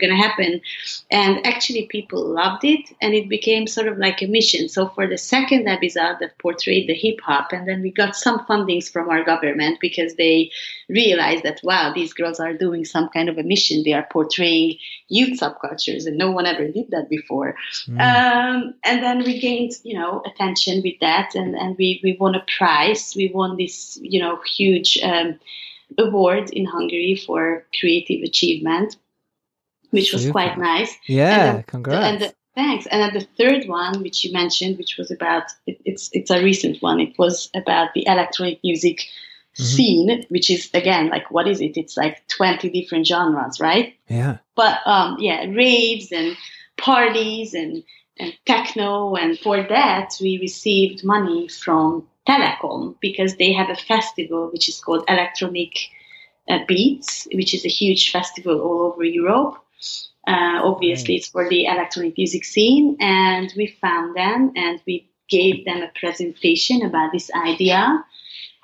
going 0.00 0.12
to 0.14 0.16
happen, 0.16 0.62
and 1.10 1.46
actually, 1.46 1.86
people 1.86 2.24
loved 2.24 2.64
it, 2.64 2.88
and 3.02 3.12
it 3.12 3.28
became 3.28 3.66
sort 3.66 3.88
of 3.88 3.98
like 3.98 4.22
a 4.22 4.26
mission. 4.26 4.68
So 4.70 4.88
for 4.88 5.06
the 5.06 5.18
second 5.18 5.68
episode 5.68 6.16
that 6.20 6.38
portrayed 6.70 6.88
the 6.88 6.94
hip 6.94 7.20
hop, 7.22 7.52
and 7.52 7.66
then 7.66 7.82
we 7.82 7.90
got 7.90 8.16
some 8.16 8.40
fundings 8.46 8.90
from 8.90 9.08
our 9.08 9.24
government 9.24 9.78
because 9.80 10.14
they 10.14 10.50
realized 10.88 11.44
that 11.44 11.60
wow, 11.62 11.92
these 11.94 12.12
girls 12.12 12.40
are 12.40 12.54
doing 12.54 12.84
some 12.84 13.08
kind 13.08 13.28
of 13.28 13.38
a 13.38 13.42
mission. 13.42 13.82
They 13.84 13.92
are 13.92 14.06
portraying 14.10 14.78
youth 15.08 15.40
subcultures, 15.40 16.06
and 16.06 16.16
no 16.16 16.30
one 16.30 16.46
ever 16.46 16.68
did 16.68 16.90
that 16.90 17.08
before. 17.08 17.54
Mm. 17.88 18.00
Um, 18.00 18.74
and 18.84 19.02
then 19.02 19.18
we 19.18 19.40
gained, 19.40 19.72
you 19.82 19.98
know, 19.98 20.22
attention 20.24 20.82
with 20.82 20.98
that, 21.00 21.34
and 21.34 21.54
and 21.54 21.76
we 21.78 22.00
we 22.02 22.16
won 22.18 22.34
a 22.34 22.44
prize. 22.56 23.14
We 23.16 23.30
won 23.32 23.56
this, 23.56 23.98
you 24.02 24.20
know, 24.20 24.38
huge. 24.56 24.98
Um, 25.02 25.38
award 25.98 26.50
in 26.50 26.64
Hungary 26.64 27.20
for 27.26 27.66
creative 27.80 28.22
achievement, 28.22 28.96
which 29.90 30.12
was 30.12 30.22
Super. 30.22 30.32
quite 30.32 30.56
nice. 30.56 30.94
Yeah, 31.08 31.54
and 31.56 31.66
congrats. 31.66 32.06
And 32.06 32.22
the, 32.22 32.34
Thanks. 32.54 32.86
And 32.86 33.00
then 33.00 33.14
the 33.14 33.26
third 33.38 33.68
one, 33.68 34.02
which 34.02 34.24
you 34.24 34.32
mentioned, 34.32 34.76
which 34.76 34.96
was 34.98 35.10
about 35.10 35.44
it, 35.66 35.80
it's 35.84 36.10
it's 36.12 36.30
a 36.30 36.42
recent 36.42 36.82
one. 36.82 37.00
It 37.00 37.18
was 37.18 37.48
about 37.54 37.94
the 37.94 38.06
electronic 38.06 38.58
music 38.64 38.98
mm-hmm. 38.98 39.62
scene, 39.62 40.26
which 40.30 40.50
is 40.50 40.68
again 40.74 41.10
like 41.10 41.30
what 41.30 41.46
is 41.46 41.60
it? 41.60 41.76
It's 41.76 41.96
like 41.96 42.26
twenty 42.28 42.68
different 42.68 43.06
genres, 43.06 43.60
right? 43.60 43.94
Yeah. 44.08 44.38
But 44.56 44.80
um, 44.84 45.16
yeah, 45.20 45.44
raves 45.44 46.10
and 46.10 46.36
parties 46.76 47.54
and 47.54 47.84
and 48.18 48.36
techno, 48.46 49.14
and 49.14 49.38
for 49.38 49.62
that 49.62 50.16
we 50.20 50.38
received 50.38 51.04
money 51.04 51.46
from 51.46 52.08
Telekom 52.28 52.96
because 53.00 53.36
they 53.36 53.52
have 53.52 53.70
a 53.70 53.76
festival 53.76 54.50
which 54.52 54.68
is 54.68 54.80
called 54.80 55.04
Electronic 55.08 55.78
uh, 56.48 56.58
Beats, 56.66 57.28
which 57.32 57.54
is 57.54 57.64
a 57.64 57.68
huge 57.68 58.10
festival 58.10 58.60
all 58.60 58.92
over 58.92 59.04
Europe 59.04 59.62
uh, 60.30 60.60
obviously, 60.62 61.16
it's 61.16 61.28
for 61.28 61.48
the 61.48 61.64
electronic 61.64 62.16
music 62.16 62.44
scene, 62.44 62.96
and 63.00 63.52
we 63.56 63.66
found 63.66 64.14
them 64.14 64.52
and 64.54 64.80
we 64.86 65.10
gave 65.28 65.64
them 65.64 65.82
a 65.82 65.90
presentation 65.98 66.82
about 66.82 67.10
this 67.12 67.30
idea. 67.32 68.04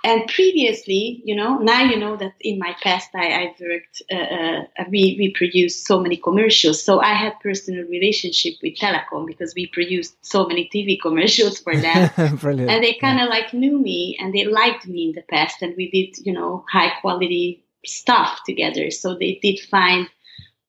And 0.04 0.28
previously, 0.28 1.20
you 1.24 1.34
know, 1.34 1.58
now 1.58 1.82
you 1.82 1.98
know 1.98 2.16
that 2.16 2.34
in 2.40 2.60
my 2.60 2.76
past 2.80 3.08
I, 3.16 3.26
I 3.32 3.54
worked, 3.60 4.02
uh, 4.12 4.14
uh, 4.16 4.84
we, 4.88 5.16
we 5.18 5.34
produced 5.34 5.84
so 5.84 5.98
many 5.98 6.16
commercials. 6.16 6.84
So 6.84 7.00
I 7.00 7.14
had 7.14 7.32
personal 7.40 7.84
relationship 7.88 8.54
with 8.62 8.76
Telekom 8.76 9.26
because 9.26 9.52
we 9.56 9.66
produced 9.66 10.16
so 10.24 10.46
many 10.46 10.70
TV 10.72 10.96
commercials 11.00 11.58
for 11.58 11.76
them. 11.76 12.10
Brilliant. 12.36 12.70
And 12.70 12.84
they 12.84 12.94
kind 12.94 13.18
of 13.18 13.24
yeah. 13.24 13.30
like 13.30 13.52
knew 13.52 13.80
me 13.80 14.16
and 14.20 14.32
they 14.32 14.44
liked 14.44 14.86
me 14.86 15.06
in 15.08 15.12
the 15.16 15.22
past. 15.22 15.62
And 15.62 15.74
we 15.76 15.90
did, 15.90 16.24
you 16.24 16.32
know, 16.32 16.64
high 16.70 16.92
quality 17.00 17.64
stuff 17.84 18.42
together. 18.46 18.92
So 18.92 19.16
they 19.18 19.40
did 19.42 19.58
find 19.58 20.08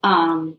um, 0.02 0.58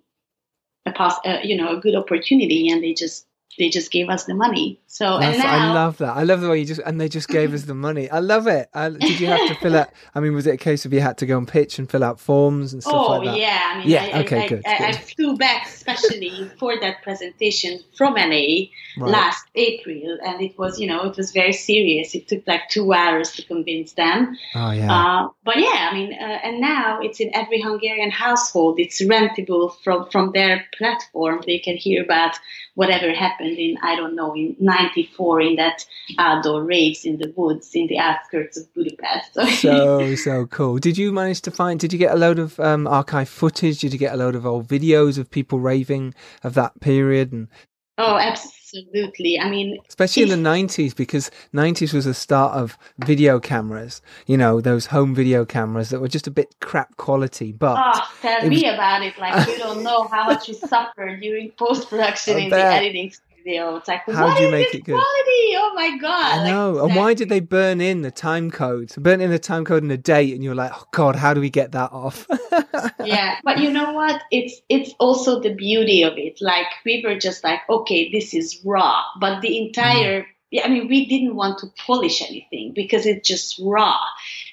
a 0.89 0.93
pos- 0.93 1.21
uh, 1.27 1.41
you 1.45 1.57
know 1.57 1.77
a 1.77 1.81
good 1.81 1.97
opportunity 1.97 2.69
and 2.69 2.83
they 2.83 2.95
just 2.95 3.28
they 3.59 3.69
just 3.69 3.91
gave 3.91 4.09
us 4.09 4.25
the 4.25 4.35
money. 4.35 4.81
So 4.87 5.19
now, 5.19 5.31
I 5.31 5.73
love 5.75 5.99
that. 5.99 6.17
I 6.17 6.23
love 6.23 6.41
the 6.41 6.49
way 6.49 6.61
you 6.61 6.65
just 6.65 6.81
and 6.85 7.01
they 7.01 7.09
just 7.09 7.29
gave 7.29 7.53
us 7.53 7.65
the 7.65 7.75
money. 7.75 8.11
I 8.11 8.21
love 8.21 8.47
it. 8.47 8.69
I, 8.73 8.89
did 8.89 9.21
you 9.21 9.27
have 9.27 9.47
to 9.49 9.55
fill 9.57 9.77
out? 9.77 9.91
I 10.15 10.21
mean, 10.21 10.35
was 10.35 10.47
it 10.47 10.55
a 10.55 10.57
case 10.57 10.85
of 10.87 10.93
you 10.93 11.01
had 11.01 11.19
to 11.19 11.27
go 11.27 11.37
and 11.37 11.47
pitch 11.47 11.79
and 11.79 11.91
fill 11.91 12.03
out 12.03 12.19
forms 12.19 12.73
and 12.73 12.83
stuff 12.83 12.95
oh, 12.95 13.07
like 13.13 13.25
that? 13.27 13.35
Oh 13.35 13.37
yeah. 13.37 13.73
I 13.75 13.79
mean, 13.79 13.89
yeah. 13.89 14.03
I, 14.03 14.21
okay. 14.23 14.45
I, 14.45 14.49
good, 14.49 14.63
I, 14.67 14.79
good. 14.79 14.87
I, 14.87 14.93
flew 14.93 15.37
back 15.37 15.67
especially 15.67 16.51
for 16.59 16.79
that 16.81 17.03
presentation 17.03 17.81
from 17.97 18.15
LA 18.15 18.25
right. 18.27 18.71
last 18.99 19.45
April, 19.55 20.19
and 20.25 20.41
it 20.41 20.59
was 20.59 20.79
you 20.81 20.87
know 20.87 21.03
it 21.05 21.17
was 21.17 21.33
very 21.33 21.53
serious. 21.53 22.15
It 22.15 22.29
took 22.29 22.47
like 22.47 22.69
two 22.69 22.93
hours 22.93 23.33
to 23.33 23.45
convince 23.45 23.93
them. 23.93 24.37
Oh 24.55 24.71
yeah. 24.71 24.93
Uh, 24.93 25.29
but 25.45 25.59
yeah, 25.59 25.89
I 25.91 25.95
mean, 25.95 26.13
uh, 26.13 26.39
and 26.45 26.61
now 26.61 27.01
it's 27.01 27.21
in 27.21 27.35
every 27.35 27.61
Hungarian 27.61 28.11
household. 28.11 28.79
It's 28.79 29.03
rentable 29.03 29.75
from 29.83 30.09
from 30.11 30.33
their 30.33 30.65
platform. 30.77 31.43
They 31.47 31.59
can 31.59 31.77
hear 31.77 32.03
about 32.03 32.37
whatever 32.75 33.13
happened 33.13 33.48
in 33.49 33.77
I 33.83 33.97
don't 33.97 34.15
know 34.15 34.35
in 34.35 34.57
'94 34.59 35.41
in 35.41 35.57
that 35.57 35.87
outdoor 36.19 36.65
raves 36.65 37.05
in 37.05 37.19
the 37.19 37.33
woods 37.37 37.71
in 37.75 37.87
the 37.87 37.99
outskirts 37.99 38.57
of 38.59 38.73
Budapest. 38.75 39.35
so 39.61 40.15
so 40.17 40.47
cool. 40.47 40.79
Did 40.79 40.99
you 40.99 41.13
manage 41.13 41.43
to 41.43 41.51
find? 41.51 41.81
Did 41.81 41.93
you 41.93 41.99
get 41.99 42.13
a 42.13 42.19
load 42.19 42.39
of 42.39 42.59
um, 42.61 42.87
archive 42.87 43.29
footage? 43.29 43.81
Did 43.81 43.93
you 43.93 43.99
get 43.99 44.15
a 44.15 44.17
load 44.17 44.35
of 44.35 44.47
old 44.47 44.67
videos 44.67 45.19
of 45.19 45.31
people 45.31 45.61
raving 45.61 46.15
of 46.43 46.55
that 46.55 46.81
period? 46.81 47.33
And 47.33 47.49
oh, 47.97 48.17
absolutely. 48.17 49.39
I 49.39 49.49
mean, 49.49 49.79
especially 49.89 50.25
in 50.25 50.29
the 50.29 50.49
90s, 50.49 50.95
because 50.95 51.31
90s 51.55 51.93
was 51.93 52.05
the 52.05 52.15
start 52.15 52.55
of 52.55 52.77
video 52.99 53.41
cameras, 53.41 54.03
you 54.27 54.37
know, 54.37 54.61
those 54.61 54.87
home 54.87 55.15
video 55.15 55.45
cameras 55.45 55.91
that 55.91 56.01
were 56.01 56.09
just 56.09 56.27
a 56.27 56.31
bit 56.31 56.55
crap 56.61 56.97
quality. 56.97 57.53
But 57.53 57.79
oh, 57.83 58.01
tell 58.21 58.49
me 58.49 58.65
was... 58.65 58.75
about 58.75 59.03
it. 59.03 59.19
Like, 59.19 59.47
you 59.49 59.59
don't 59.59 59.83
know 59.83 60.05
how 60.09 60.27
much 60.27 60.49
you 60.49 60.55
suffered 60.55 61.21
during 61.21 61.51
post 61.53 61.89
production 61.89 62.39
in 62.43 62.51
the 62.51 62.57
editing 62.57 63.13
video. 63.45 63.77
It's 63.77 63.89
like, 63.89 64.03
how 64.07 64.37
do 64.37 64.43
you 64.43 64.51
make 64.51 64.75
it 64.75 64.85
good? 64.85 64.95
Quality? 64.95 65.57
Oh 65.57 65.73
my 65.75 65.97
god! 65.99 66.39
I 66.39 66.51
know. 66.51 66.73
Like, 66.73 66.85
and 66.85 66.97
why 66.97 67.15
did 67.15 67.29
they 67.29 67.41
burn 67.41 67.81
in 67.81 68.03
the 68.03 68.11
time 68.11 68.51
code? 68.51 68.93
Burn 68.97 69.21
in 69.21 69.31
the 69.31 69.39
time 69.39 69.65
code 69.65 69.83
and 69.83 69.91
the 69.91 69.99
date, 69.99 70.35
and 70.35 70.43
you're 70.43 70.55
like, 70.55 70.73
oh 70.75 70.85
god, 70.93 71.17
how 71.17 71.35
do 71.35 71.41
we 71.41 71.51
get 71.51 71.73
that 71.73 71.93
off? 71.93 72.27
yeah, 73.05 73.37
but 73.45 73.59
you 73.59 73.71
know 73.71 73.93
what? 73.93 74.23
It's 74.31 74.61
it's 74.69 74.95
also 74.99 75.41
the 75.41 75.55
beauty 75.55 76.03
of 76.03 76.15
it. 76.17 76.39
Like 76.41 76.67
we 76.85 77.03
were 77.07 77.19
just 77.19 77.45
like, 77.45 77.61
okay, 77.69 78.11
this 78.11 78.35
is 78.35 78.61
raw, 78.65 79.03
but 79.21 79.41
the 79.41 79.59
entire. 79.59 80.23
Mm. 80.23 80.27
Yeah, 80.51 80.65
I 80.65 80.71
mean, 80.71 80.89
we 80.89 81.05
didn't 81.05 81.37
want 81.37 81.59
to 81.59 81.67
polish 81.87 82.23
anything 82.23 82.73
because 82.75 83.05
it's 83.05 83.29
just 83.29 83.61
raw. 83.63 83.99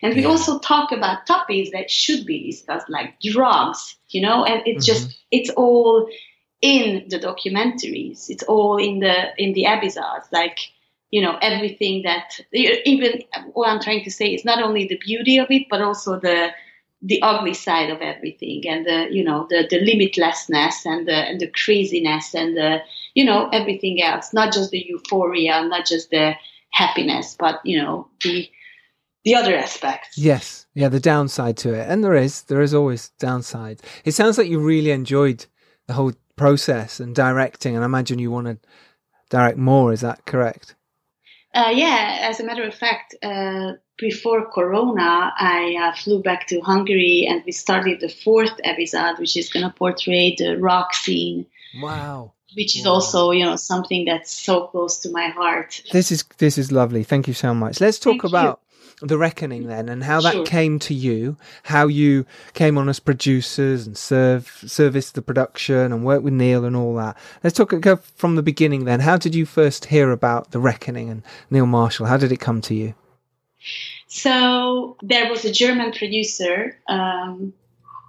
And 0.02 0.14
we 0.14 0.24
yeah. 0.24 0.28
also 0.28 0.60
talk 0.60 0.92
about 0.92 1.26
topics 1.26 1.70
that 1.72 1.90
should 1.90 2.26
be 2.26 2.52
discussed, 2.52 2.90
like 2.90 3.18
drugs, 3.22 3.96
you 4.10 4.20
know, 4.22 4.44
and 4.44 4.62
it's 4.66 4.86
mm-hmm. 4.86 5.06
just, 5.06 5.18
it's 5.32 5.50
all 5.52 6.10
in 6.66 7.08
the 7.10 7.20
documentaries. 7.20 8.26
It's 8.30 8.44
all 8.44 8.78
in 8.78 9.00
the 9.00 9.16
in 9.38 9.54
the 9.54 9.68
episodes. 9.68 10.28
Like 10.32 10.60
you 11.12 11.22
know 11.22 11.38
everything 11.42 12.04
that 12.04 12.40
even 12.52 13.24
what 13.54 13.70
I'm 13.70 13.82
trying 13.82 14.04
to 14.04 14.12
say 14.12 14.28
is 14.34 14.44
not 14.44 14.62
only 14.62 14.88
the 14.88 14.98
beauty 14.98 15.38
of 15.38 15.48
it, 15.52 15.68
but 15.70 15.82
also 15.82 16.20
the 16.20 16.50
the 17.02 17.22
ugly 17.22 17.54
side 17.54 17.92
of 17.92 18.02
everything 18.02 18.64
and 18.68 18.86
the 18.86 19.08
you 19.12 19.24
know 19.24 19.46
the 19.50 19.68
the 19.70 19.80
limitlessness 19.80 20.86
and 20.86 21.08
the 21.08 21.14
and 21.30 21.40
the 21.40 21.52
craziness 21.52 22.34
and 22.34 22.58
the 22.58 22.80
you 23.14 23.24
know 23.24 23.48
everything 23.50 24.02
else 24.02 24.34
not 24.34 24.52
just 24.52 24.72
the 24.72 24.84
euphoria 24.88 25.64
not 25.68 25.86
just 25.86 26.10
the 26.10 26.34
happiness 26.72 27.36
but 27.38 27.60
you 27.64 27.78
know 27.78 28.08
the 28.24 28.50
the 29.26 29.36
other 29.36 29.56
aspects 29.56 30.18
yes 30.18 30.66
yeah 30.74 30.88
the 30.88 31.00
downside 31.00 31.58
to 31.58 31.74
it 31.74 31.86
and 31.88 32.02
there 32.02 32.16
is 32.16 32.44
there 32.44 32.62
is 32.62 32.74
always 32.74 33.10
downside 33.20 33.82
it 34.06 34.14
sounds 34.14 34.38
like 34.38 34.48
you 34.48 34.60
really 34.60 34.92
enjoyed 34.92 35.46
the 35.88 35.94
whole 35.94 36.14
process 36.36 37.00
and 37.00 37.16
directing 37.16 37.76
and 37.76 37.84
i 37.84 37.86
imagine 37.86 38.20
you 38.20 38.32
want 38.32 38.48
to 38.48 38.58
direct 39.30 39.58
more 39.58 39.94
is 39.94 40.02
that 40.02 40.26
correct 40.26 40.76
uh, 41.54 41.72
yeah 41.74 42.20
as 42.22 42.40
a 42.40 42.46
matter 42.46 42.64
of 42.64 42.74
fact 42.74 43.16
uh, 43.24 43.74
before 43.98 44.50
Corona, 44.50 45.32
I 45.38 45.76
uh, 45.82 45.96
flew 45.96 46.22
back 46.22 46.48
to 46.48 46.60
Hungary 46.62 47.26
and 47.30 47.44
we 47.46 47.52
started 47.52 48.00
the 48.02 48.10
fourth 48.10 48.54
episode, 48.64 49.20
which 49.20 49.38
is 49.38 49.50
going 49.50 49.64
to 49.66 49.74
portray 49.74 50.36
the 50.38 50.58
rock 50.58 50.94
scene. 50.94 51.46
Wow. 51.82 52.34
Which 52.56 52.78
is 52.78 52.86
wow. 52.86 52.94
also, 52.94 53.32
you 53.32 53.46
know, 53.46 53.56
something 53.56 54.06
that's 54.06 54.32
so 54.32 54.68
close 54.68 55.00
to 55.00 55.12
my 55.12 55.28
heart. 55.28 55.82
This 55.92 56.12
is 56.12 56.24
this 56.38 56.58
is 56.58 56.72
lovely. 56.72 57.04
Thank 57.04 57.28
you 57.28 57.34
so 57.34 57.54
much. 57.54 57.82
Let's 57.82 58.00
talk 58.00 58.14
Thank 58.14 58.24
about 58.24 58.60
you. 58.62 58.65
The 59.02 59.18
reckoning 59.18 59.68
then, 59.68 59.90
and 59.90 60.04
how 60.04 60.22
that 60.22 60.34
sure. 60.34 60.46
came 60.46 60.80
to 60.80 60.94
you. 60.94 61.38
How 61.64 61.88
you 61.88 62.26
came 62.54 62.78
on 62.78 62.90
as 62.90 63.00
producers 63.00 63.86
and 63.86 63.98
serve 63.98 64.48
service 64.66 65.12
the 65.12 65.22
production 65.22 65.92
and 65.92 66.06
work 66.06 66.24
with 66.24 66.34
Neil 66.34 66.66
and 66.66 66.76
all 66.76 66.96
that. 66.96 67.18
Let's 67.44 67.58
talk 67.58 67.80
go 67.80 67.98
from 68.16 68.36
the 68.36 68.44
beginning 68.44 68.86
then. 68.86 69.00
How 69.02 69.18
did 69.18 69.36
you 69.36 69.46
first 69.46 69.86
hear 69.86 70.12
about 70.12 70.52
the 70.52 70.60
reckoning 70.60 71.10
and 71.10 71.24
Neil 71.50 71.66
Marshall? 71.66 72.06
How 72.06 72.18
did 72.18 72.32
it 72.32 72.40
come 72.40 72.62
to 72.62 72.76
you? 72.76 72.96
So 74.08 74.98
there 75.02 75.30
was 75.30 75.44
a 75.44 75.52
German 75.52 75.92
producer 75.92 76.78
um, 76.88 77.54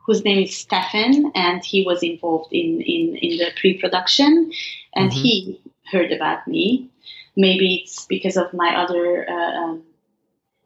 whose 0.06 0.24
name 0.24 0.38
is 0.38 0.56
Stefan, 0.56 1.32
and 1.34 1.64
he 1.64 1.84
was 1.84 2.02
involved 2.02 2.52
in, 2.52 2.80
in, 2.80 3.16
in 3.16 3.38
the 3.38 3.50
pre 3.60 3.78
production, 3.78 4.52
and 4.94 5.10
mm-hmm. 5.10 5.20
he 5.20 5.60
heard 5.90 6.12
about 6.12 6.46
me. 6.46 6.88
Maybe 7.36 7.82
it's 7.82 8.06
because 8.06 8.36
of 8.36 8.52
my 8.54 8.76
other 8.76 9.28
uh, 9.28 9.52
um, 9.62 9.82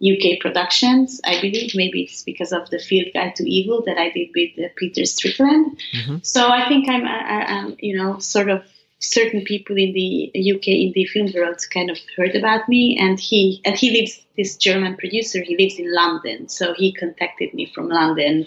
UK 0.02 0.40
productions, 0.40 1.20
I 1.24 1.40
believe. 1.40 1.72
Maybe 1.74 2.02
it's 2.02 2.22
because 2.22 2.52
of 2.52 2.70
the 2.70 2.78
Field 2.78 3.08
Guide 3.12 3.36
to 3.36 3.50
Evil 3.50 3.82
that 3.86 3.98
I 3.98 4.10
did 4.10 4.30
with 4.34 4.58
uh, 4.58 4.68
Peter 4.76 5.04
Strickland. 5.04 5.78
Mm-hmm. 5.94 6.16
So 6.22 6.48
I 6.48 6.68
think 6.68 6.88
I'm, 6.88 7.04
I, 7.04 7.44
I'm, 7.44 7.76
you 7.78 7.96
know, 7.96 8.18
sort 8.18 8.48
of 8.48 8.64
certain 9.00 9.42
people 9.42 9.76
in 9.76 9.92
the 9.92 10.30
UK 10.34 10.68
in 10.68 10.92
the 10.94 11.04
film 11.06 11.32
world 11.34 11.58
kind 11.72 11.90
of 11.90 11.98
heard 12.16 12.36
about 12.36 12.68
me, 12.68 12.98
and 12.98 13.18
he 13.18 13.60
and 13.64 13.76
he 13.76 13.90
lives 13.90 14.24
this 14.36 14.56
German 14.56 14.96
producer. 14.96 15.42
He 15.42 15.56
lives 15.56 15.78
in 15.78 15.92
London, 15.92 16.48
so 16.48 16.74
he 16.74 16.92
contacted 16.92 17.52
me 17.52 17.66
from 17.74 17.88
London, 17.88 18.46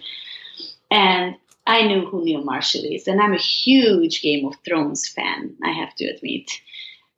and 0.89 1.35
I 1.65 1.83
knew 1.87 2.05
who 2.05 2.23
Neil 2.23 2.43
Marshall 2.43 2.83
is, 2.83 3.07
and 3.07 3.21
I'm 3.21 3.33
a 3.33 3.37
huge 3.37 4.21
Game 4.21 4.45
of 4.45 4.55
Thrones 4.65 5.07
fan. 5.07 5.55
I 5.63 5.71
have 5.71 5.95
to 5.95 6.05
admit. 6.05 6.49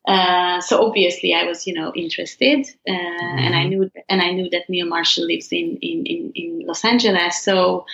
Uh, 0.07 0.61
so 0.61 0.85
obviously, 0.85 1.33
I 1.33 1.45
was, 1.45 1.65
you 1.65 1.73
know, 1.73 1.91
interested, 1.95 2.67
uh, 2.87 2.91
mm-hmm. 2.91 3.39
and 3.39 3.55
I 3.55 3.63
knew, 3.65 3.91
and 4.07 4.21
I 4.21 4.31
knew 4.31 4.49
that 4.51 4.69
Neil 4.69 4.85
Marshall 4.85 5.25
lives 5.25 5.51
in 5.51 5.77
in 5.81 6.05
in, 6.05 6.31
in 6.35 6.67
Los 6.67 6.85
Angeles. 6.85 7.41
So 7.41 7.85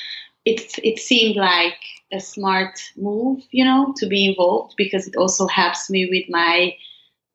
it 0.45 0.77
it 0.83 0.99
seemed 0.99 1.37
like 1.37 1.77
a 2.11 2.19
smart 2.19 2.81
move, 2.97 3.43
you 3.51 3.63
know, 3.63 3.93
to 3.97 4.07
be 4.07 4.25
involved 4.25 4.73
because 4.77 5.07
it 5.07 5.15
also 5.15 5.47
helps 5.47 5.89
me 5.89 6.07
with 6.11 6.25
my 6.29 6.75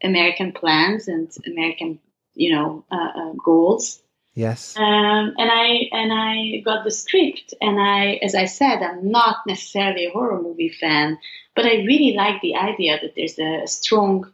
American 0.03 0.53
plans 0.53 1.09
and 1.09 1.31
American, 1.47 1.99
you 2.35 2.53
know, 2.55 2.85
uh, 2.91 3.13
uh, 3.17 3.33
goals. 3.45 4.03
Yes. 4.35 4.77
Um, 4.77 5.35
and 5.39 5.51
I 5.51 5.89
and 5.93 6.13
I 6.13 6.61
got 6.63 6.85
the 6.85 6.91
script, 6.91 7.55
and 7.63 7.81
I, 7.81 8.21
as 8.23 8.35
I 8.35 8.45
said, 8.45 8.83
I'm 8.83 9.11
not 9.11 9.37
necessarily 9.47 10.05
a 10.05 10.11
horror 10.11 10.43
movie 10.43 10.69
fan, 10.69 11.19
but 11.55 11.65
I 11.65 11.77
really 11.77 12.15
like 12.15 12.43
the 12.43 12.57
idea 12.57 12.99
that 13.01 13.15
there's 13.17 13.39
a 13.39 13.67
strong 13.67 14.31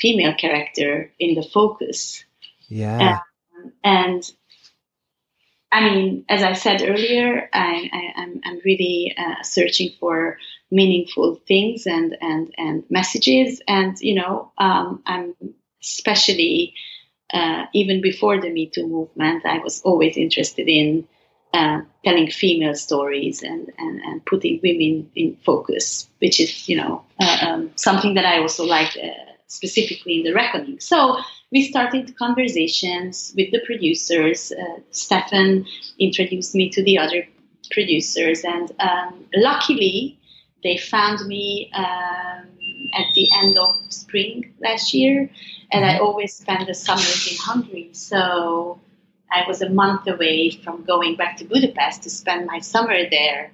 female 0.00 0.34
character 0.34 1.12
in 1.18 1.34
the 1.34 1.42
focus. 1.42 2.24
Yeah. 2.68 3.18
Um, 3.56 3.72
and 3.84 4.32
I 5.72 5.84
mean, 5.84 6.24
as 6.28 6.42
I 6.42 6.54
said 6.54 6.82
earlier, 6.82 7.48
I, 7.52 7.90
am 7.92 8.12
I'm, 8.16 8.40
I'm 8.44 8.60
really 8.64 9.14
uh, 9.16 9.42
searching 9.42 9.90
for 10.00 10.38
meaningful 10.70 11.40
things 11.46 11.86
and, 11.86 12.16
and, 12.20 12.52
and 12.56 12.84
messages. 12.90 13.60
And, 13.68 13.96
you 14.00 14.16
know, 14.16 14.52
um, 14.58 15.02
I'm 15.06 15.34
especially, 15.82 16.74
uh, 17.32 17.66
even 17.72 18.00
before 18.00 18.40
the 18.40 18.50
Me 18.50 18.66
Too 18.66 18.86
movement, 18.86 19.46
I 19.46 19.58
was 19.58 19.80
always 19.82 20.16
interested 20.16 20.68
in 20.68 21.06
uh, 21.54 21.82
telling 22.04 22.30
female 22.30 22.74
stories 22.74 23.42
and, 23.42 23.70
and, 23.78 24.00
and 24.00 24.24
putting 24.24 24.60
women 24.62 25.10
in 25.14 25.36
focus, 25.44 26.08
which 26.18 26.40
is, 26.40 26.68
you 26.68 26.76
know, 26.76 27.04
uh, 27.20 27.38
um, 27.42 27.70
something 27.76 28.14
that 28.14 28.24
I 28.24 28.38
also 28.38 28.64
like 28.64 28.96
uh, 28.96 29.29
specifically 29.50 30.18
in 30.18 30.24
The 30.24 30.32
Reckoning. 30.32 30.80
So, 30.80 31.18
we 31.52 31.68
started 31.68 32.16
conversations 32.16 33.34
with 33.36 33.50
the 33.50 33.60
producers. 33.66 34.52
Uh, 34.52 34.80
Stefan 34.90 35.66
introduced 35.98 36.54
me 36.54 36.70
to 36.70 36.82
the 36.82 36.98
other 36.98 37.26
producers, 37.70 38.44
and 38.44 38.70
um, 38.80 39.26
luckily, 39.34 40.18
they 40.62 40.76
found 40.76 41.26
me 41.26 41.70
um, 41.74 42.46
at 42.94 43.06
the 43.14 43.28
end 43.42 43.58
of 43.58 43.76
spring 43.88 44.54
last 44.62 44.94
year, 44.94 45.28
and 45.72 45.84
I 45.84 45.94
mm-hmm. 45.94 46.04
always 46.04 46.34
spend 46.34 46.68
the 46.68 46.74
summers 46.74 47.28
in 47.30 47.36
Hungary. 47.38 47.90
So 47.92 48.80
I 49.32 49.46
was 49.46 49.62
a 49.62 49.68
month 49.68 50.06
away 50.06 50.50
from 50.50 50.84
going 50.84 51.16
back 51.16 51.36
to 51.38 51.44
Budapest 51.44 52.02
to 52.02 52.10
spend 52.10 52.46
my 52.46 52.60
summer 52.60 53.08
there. 53.10 53.52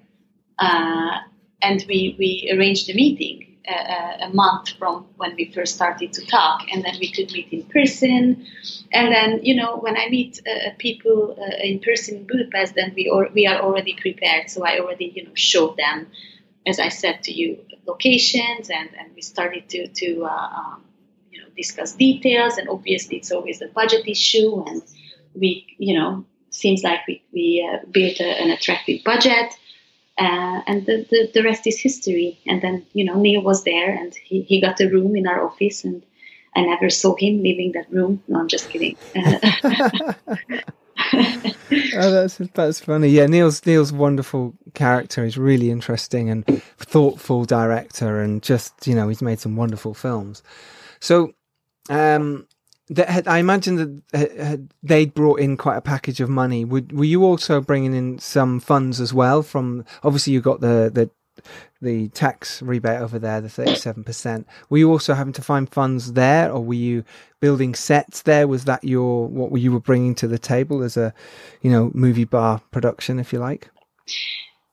Uh, 0.59 1.19
and 1.63 1.85
we, 1.89 2.17
we 2.19 2.51
arranged 2.55 2.91
a 2.91 2.95
meeting 2.95 3.56
a, 3.73 4.31
month 4.33 4.71
from 4.79 5.07
when 5.17 5.35
we 5.37 5.51
first 5.53 5.75
started 5.75 6.12
to 6.12 6.27
talk, 6.27 6.62
and 6.73 6.85
then 6.85 6.95
we 7.01 7.11
could 7.11 7.33
meet 7.33 7.49
in 7.53 7.62
person. 7.64 8.47
And 8.93 9.12
then, 9.12 9.41
you 9.43 9.55
know, 9.55 9.77
when 9.77 9.97
I 9.97 10.09
meet 10.09 10.41
uh, 10.47 10.71
people 10.79 11.37
uh, 11.39 11.57
in 11.62 11.81
person 11.81 12.19
in 12.19 12.27
Budapest, 12.27 12.75
then 12.75 12.93
we 12.95 13.09
or, 13.09 13.29
we 13.35 13.47
are 13.47 13.61
already 13.61 13.97
prepared. 14.01 14.51
So 14.51 14.64
I 14.64 14.79
already, 14.79 15.12
you 15.14 15.25
know, 15.25 15.35
showed 15.35 15.77
them, 15.77 16.07
as 16.67 16.79
I 16.79 16.89
said 16.89 17.23
to 17.25 17.33
you, 17.33 17.59
locations, 17.87 18.71
and, 18.71 18.91
and 18.99 19.14
we 19.14 19.23
started 19.23 19.69
to 19.71 19.89
to 19.89 20.25
uh, 20.25 20.49
um, 20.57 20.85
you 21.31 21.41
know 21.41 21.49
discuss 21.57 21.93
details. 21.93 22.59
And 22.59 22.69
obviously, 22.69 23.19
it's 23.19 23.33
always 23.33 23.62
a 23.62 23.69
budget 23.69 24.09
issue, 24.09 24.64
and 24.67 24.83
we, 25.35 25.75
you 25.79 25.99
know, 25.99 26.25
seems 26.51 26.83
like 26.83 27.01
we 27.07 27.23
we 27.33 27.69
uh, 27.69 27.85
built 27.91 28.21
a, 28.21 28.29
an 28.43 28.51
attractive 28.51 29.03
budget 29.05 29.55
uh, 30.19 30.62
and 30.67 30.87
the, 30.87 31.07
the, 31.11 31.31
the, 31.35 31.43
rest 31.43 31.67
is 31.67 31.79
history. 31.81 32.39
And 32.47 32.62
then, 32.62 32.87
you 32.95 33.05
know, 33.05 33.21
Neil 33.21 33.43
was 33.43 33.64
there 33.64 33.95
and 33.95 34.14
he, 34.14 34.43
he 34.43 34.61
got 34.61 34.81
a 34.81 34.89
room 34.89 35.14
in 35.14 35.27
our 35.27 35.45
office 35.45 35.85
and 35.85 36.03
I 36.55 36.62
never 36.62 36.89
saw 36.89 37.14
him 37.17 37.43
leaving 37.43 37.73
that 37.73 37.91
room. 37.91 38.23
No, 38.27 38.41
I'm 38.41 38.49
just 38.49 38.71
kidding. 38.71 38.97
oh, 41.12 42.11
that's 42.11 42.39
that's 42.55 42.81
funny. 42.81 43.09
Yeah, 43.09 43.27
Neil's 43.27 43.64
Neil's 43.67 43.93
wonderful 43.93 44.55
character. 44.75 45.25
He's 45.25 45.37
really 45.37 45.71
interesting 45.71 46.31
and 46.31 46.47
thoughtful 46.79 47.45
director, 47.45 48.21
and 48.21 48.43
just 48.43 48.87
you 48.87 48.95
know 48.95 49.09
he's 49.09 49.23
made 49.23 49.39
some 49.39 49.57
wonderful 49.57 49.93
films. 49.93 50.43
So, 51.01 51.35
um, 51.91 52.46
that 52.91 53.26
I 53.26 53.39
imagine 53.39 54.03
that 54.12 54.68
they'd 54.82 55.12
brought 55.12 55.41
in 55.41 55.57
quite 55.57 55.76
a 55.76 55.82
package 55.82 56.20
of 56.20 56.28
money. 56.28 56.64
Would, 56.64 56.93
were 56.93 57.05
you 57.05 57.24
also 57.24 57.61
bringing 57.61 57.95
in 57.95 58.18
some 58.18 58.61
funds 58.61 59.01
as 59.01 59.12
well? 59.12 59.43
From 59.43 59.84
obviously 60.03 60.32
you 60.32 60.41
got 60.41 60.61
the 60.61 60.91
the 60.93 61.11
the 61.82 62.09
tax 62.09 62.62
rebate 62.62 63.01
over 63.01 63.18
there, 63.18 63.41
the 63.41 63.49
thirty 63.49 63.74
seven 63.74 64.05
percent. 64.05 64.47
Were 64.70 64.78
you 64.78 64.91
also 64.91 65.14
having 65.14 65.32
to 65.34 65.43
find 65.43 65.68
funds 65.68 66.12
there, 66.12 66.51
or 66.51 66.64
were 66.64 66.74
you 66.74 67.05
building 67.41 67.74
sets 67.74 68.22
there? 68.22 68.47
Was 68.47 68.64
that 68.66 68.84
your 68.84 69.26
what 69.26 69.61
you 69.61 69.72
were 69.72 69.80
bringing 69.80 70.14
to 70.16 70.28
the 70.28 70.39
table 70.39 70.82
as 70.82 70.97
a 70.97 71.12
you 71.62 71.70
know 71.70 71.91
MovieBar 71.91 72.62
production, 72.70 73.18
if 73.18 73.32
you 73.32 73.41
like? 73.41 73.68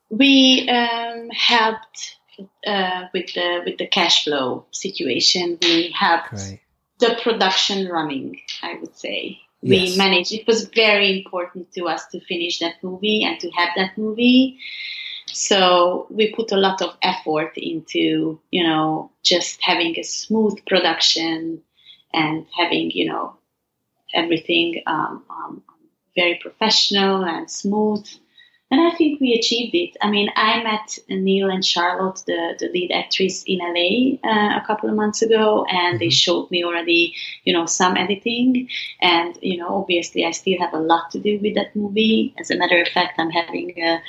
We 0.08 0.68
um, 0.68 1.30
helped 1.30 2.16
uh, 2.64 3.06
with 3.12 3.34
the 3.34 3.62
with 3.66 3.78
the 3.78 3.88
cash 3.88 4.24
flow 4.24 4.66
situation. 4.70 5.58
We 5.60 5.90
helped. 5.90 6.30
Great 6.30 6.60
the 6.98 7.18
production 7.22 7.88
running, 7.88 8.40
I 8.62 8.76
would 8.80 8.96
say. 8.96 9.40
Yes. 9.62 9.92
We 9.92 9.96
managed, 9.96 10.32
it 10.32 10.46
was 10.46 10.68
very 10.68 11.18
important 11.18 11.72
to 11.72 11.86
us 11.86 12.06
to 12.08 12.20
finish 12.20 12.58
that 12.58 12.82
movie 12.82 13.24
and 13.24 13.40
to 13.40 13.50
have 13.50 13.70
that 13.76 13.96
movie. 13.96 14.58
So 15.26 16.06
we 16.10 16.32
put 16.34 16.52
a 16.52 16.56
lot 16.56 16.82
of 16.82 16.96
effort 17.02 17.52
into, 17.56 18.38
you 18.50 18.62
know, 18.62 19.10
just 19.22 19.58
having 19.62 19.98
a 19.98 20.02
smooth 20.02 20.64
production 20.66 21.62
and 22.12 22.46
having, 22.56 22.90
you 22.90 23.06
know, 23.06 23.36
everything 24.12 24.82
um, 24.86 25.24
um, 25.28 25.62
very 26.14 26.38
professional 26.40 27.24
and 27.24 27.50
smooth. 27.50 28.06
And 28.74 28.88
I 28.88 28.90
think 28.96 29.20
we 29.20 29.34
achieved 29.34 29.72
it. 29.72 29.96
I 30.02 30.10
mean, 30.10 30.28
I 30.34 30.60
met 30.64 30.98
Neil 31.08 31.48
and 31.48 31.64
Charlotte, 31.64 32.24
the, 32.26 32.56
the 32.58 32.68
lead 32.70 32.90
actress 32.90 33.44
in 33.46 33.60
LA, 33.60 34.18
uh, 34.28 34.58
a 34.58 34.66
couple 34.66 34.88
of 34.88 34.96
months 34.96 35.22
ago, 35.22 35.64
and 35.66 35.94
mm-hmm. 35.94 35.98
they 35.98 36.10
showed 36.10 36.50
me 36.50 36.64
already, 36.64 37.14
you 37.44 37.52
know, 37.52 37.66
some 37.66 37.96
editing. 37.96 38.68
And, 39.00 39.38
you 39.40 39.58
know, 39.58 39.68
obviously, 39.76 40.24
I 40.24 40.32
still 40.32 40.58
have 40.58 40.74
a 40.74 40.80
lot 40.80 41.12
to 41.12 41.20
do 41.20 41.38
with 41.40 41.54
that 41.54 41.76
movie. 41.76 42.34
As 42.36 42.50
a 42.50 42.56
matter 42.56 42.82
of 42.82 42.88
fact, 42.88 43.20
I'm 43.20 43.30
having 43.30 43.80
a, 43.80 44.02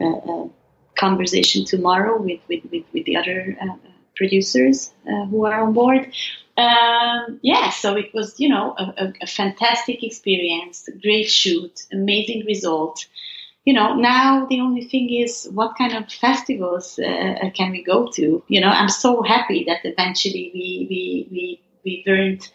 a, 0.00 0.06
a 0.06 0.48
conversation 0.94 1.66
tomorrow 1.66 2.18
with, 2.18 2.40
with, 2.48 2.64
with, 2.72 2.84
with 2.94 3.04
the 3.04 3.18
other 3.18 3.54
uh, 3.60 3.76
producers 4.16 4.94
uh, 5.06 5.26
who 5.26 5.44
are 5.44 5.60
on 5.60 5.74
board. 5.74 6.10
Um, 6.56 7.38
yeah, 7.42 7.68
so 7.68 7.96
it 7.96 8.14
was, 8.14 8.40
you 8.40 8.48
know, 8.48 8.74
a, 8.78 9.12
a 9.20 9.26
fantastic 9.26 10.02
experience, 10.02 10.88
great 11.02 11.30
shoot, 11.30 11.82
amazing 11.92 12.46
result 12.46 13.04
you 13.66 13.72
know, 13.72 13.94
now 13.94 14.46
the 14.46 14.60
only 14.60 14.84
thing 14.84 15.12
is 15.12 15.48
what 15.52 15.76
kind 15.76 15.92
of 15.92 16.10
festivals 16.10 17.00
uh, 17.00 17.50
can 17.52 17.72
we 17.72 17.82
go 17.82 18.06
to? 18.12 18.42
You 18.46 18.60
know, 18.60 18.68
I'm 18.68 18.88
so 18.88 19.22
happy 19.22 19.64
that 19.64 19.80
eventually 19.84 20.52
we 20.54 20.86
we 20.88 21.28
we, 21.32 21.60
we 21.84 22.04
weren't 22.06 22.52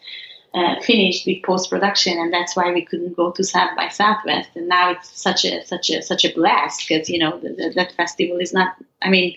uh, 0.54 0.80
finished 0.80 1.26
with 1.26 1.42
post 1.42 1.68
production, 1.68 2.18
and 2.18 2.32
that's 2.32 2.56
why 2.56 2.72
we 2.72 2.86
couldn't 2.86 3.14
go 3.14 3.30
to 3.32 3.44
South 3.44 3.76
by 3.76 3.88
Southwest. 3.88 4.48
And 4.56 4.68
now 4.68 4.92
it's 4.92 5.10
such 5.20 5.44
a 5.44 5.62
such 5.66 5.90
a 5.90 6.00
such 6.00 6.24
a 6.24 6.32
blast 6.34 6.88
because 6.88 7.10
you 7.10 7.18
know 7.18 7.38
the, 7.38 7.50
the, 7.50 7.72
that 7.76 7.92
festival 7.92 8.38
is 8.38 8.52
not. 8.54 8.74
I 9.02 9.10
mean. 9.10 9.36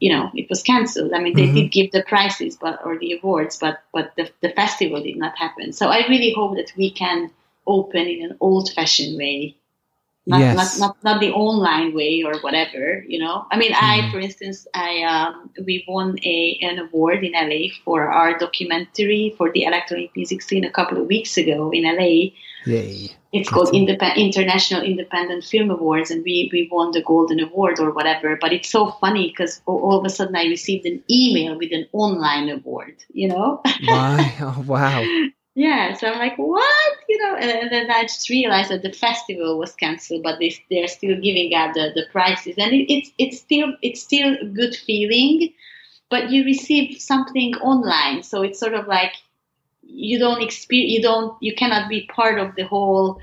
you 0.00 0.12
know, 0.12 0.30
it 0.34 0.50
was 0.50 0.62
cancelled. 0.62 1.12
I 1.14 1.20
mean, 1.20 1.34
they 1.34 1.46
mm-hmm. 1.46 1.54
did 1.54 1.72
give 1.72 1.92
the 1.92 2.02
prizes, 2.02 2.56
but 2.56 2.84
or 2.84 2.98
the 2.98 3.12
awards, 3.18 3.56
but 3.58 3.76
but 3.92 4.12
the, 4.16 4.30
the 4.40 4.50
festival 4.50 5.02
did 5.02 5.16
not 5.16 5.38
happen. 5.38 5.72
So 5.72 5.88
I 5.88 6.06
really 6.08 6.32
hope 6.34 6.56
that 6.56 6.72
we 6.76 6.90
can 6.90 7.30
open 7.66 8.06
in 8.06 8.30
an 8.30 8.36
old-fashioned 8.40 9.16
way 9.16 9.56
not, 10.26 10.40
yes. 10.40 10.56
not, 10.56 10.86
not, 10.86 11.04
not 11.04 11.20
the 11.20 11.30
online 11.32 11.94
way 11.94 12.22
or 12.24 12.38
whatever, 12.40 13.04
you 13.06 13.18
know. 13.18 13.46
I 13.50 13.58
mean, 13.58 13.72
mm. 13.72 13.82
I, 13.82 14.00
mm-hmm. 14.00 14.10
for 14.10 14.20
instance, 14.20 14.66
I 14.74 15.02
um, 15.02 15.50
we 15.66 15.84
won 15.86 16.18
a 16.24 16.58
an 16.62 16.78
award 16.78 17.24
in 17.24 17.32
LA 17.32 17.68
for 17.84 18.10
our 18.10 18.38
documentary 18.38 19.34
for 19.36 19.52
the 19.52 19.64
electronic 19.64 20.16
music 20.16 20.40
scene 20.40 20.64
a 20.64 20.70
couple 20.70 20.98
of 20.98 21.06
weeks 21.06 21.36
ago 21.36 21.70
in 21.72 21.84
LA. 21.84 22.32
Yay. 22.66 23.10
It's 23.34 23.50
called 23.50 23.74
Indep- 23.74 24.16
International 24.16 24.80
Independent 24.80 25.44
Film 25.44 25.68
Awards, 25.68 26.12
and 26.12 26.22
we, 26.22 26.48
we 26.52 26.68
won 26.70 26.92
the 26.92 27.02
Golden 27.02 27.40
Award 27.40 27.80
or 27.80 27.90
whatever. 27.90 28.38
But 28.40 28.52
it's 28.52 28.70
so 28.70 28.92
funny 29.00 29.28
because 29.28 29.60
all 29.66 29.98
of 29.98 30.06
a 30.06 30.08
sudden 30.08 30.36
I 30.36 30.44
received 30.44 30.86
an 30.86 31.02
email 31.10 31.58
with 31.58 31.72
an 31.72 31.86
online 31.92 32.48
award, 32.48 32.94
you 33.12 33.28
know? 33.28 33.60
Wow. 33.86 34.30
Oh, 34.40 34.64
wow. 34.66 35.04
Yeah 35.54 35.94
so 35.94 36.08
i'm 36.08 36.18
like 36.18 36.36
what 36.36 36.96
you 37.08 37.18
know 37.22 37.36
and, 37.36 37.50
and, 37.50 37.70
then 37.70 37.90
i 37.90 38.02
just 38.02 38.28
realized 38.28 38.70
that 38.70 38.82
the 38.82 38.92
festival 38.92 39.58
was 39.58 39.72
canceled 39.74 40.22
but 40.22 40.38
they, 40.38 40.54
they're 40.70 40.88
still 40.88 41.14
giving 41.20 41.54
out 41.54 41.74
the, 41.74 41.90
the 41.94 42.04
prizes 42.10 42.54
and 42.58 42.72
it, 42.72 42.92
it's 42.92 43.10
it's 43.18 43.38
still 43.38 43.74
it's 43.80 44.02
still 44.02 44.34
a 44.40 44.44
good 44.46 44.74
feeling 44.74 45.52
but 46.10 46.30
you 46.30 46.44
receive 46.44 47.00
something 47.00 47.54
online 47.56 48.22
so 48.22 48.42
it's 48.42 48.58
sort 48.58 48.74
of 48.74 48.88
like 48.88 49.12
you 49.82 50.18
don't 50.18 50.42
experience 50.42 50.92
you 50.92 51.02
don't 51.02 51.36
you 51.40 51.54
cannot 51.54 51.88
be 51.88 52.06
part 52.06 52.38
of 52.38 52.54
the 52.56 52.64
whole 52.64 53.20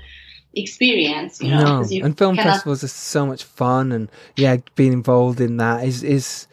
experience 0.54 1.40
you 1.40 1.50
know 1.50 1.80
no. 1.80 1.88
You 1.88 2.04
and 2.04 2.16
film 2.16 2.36
cannot... 2.36 2.54
festivals 2.54 2.84
are 2.84 2.88
so 2.88 3.26
much 3.26 3.44
fun 3.44 3.92
and 3.92 4.10
yeah 4.36 4.56
being 4.74 4.92
involved 4.92 5.40
in 5.40 5.58
that 5.58 5.84
is 5.84 6.02
is 6.02 6.46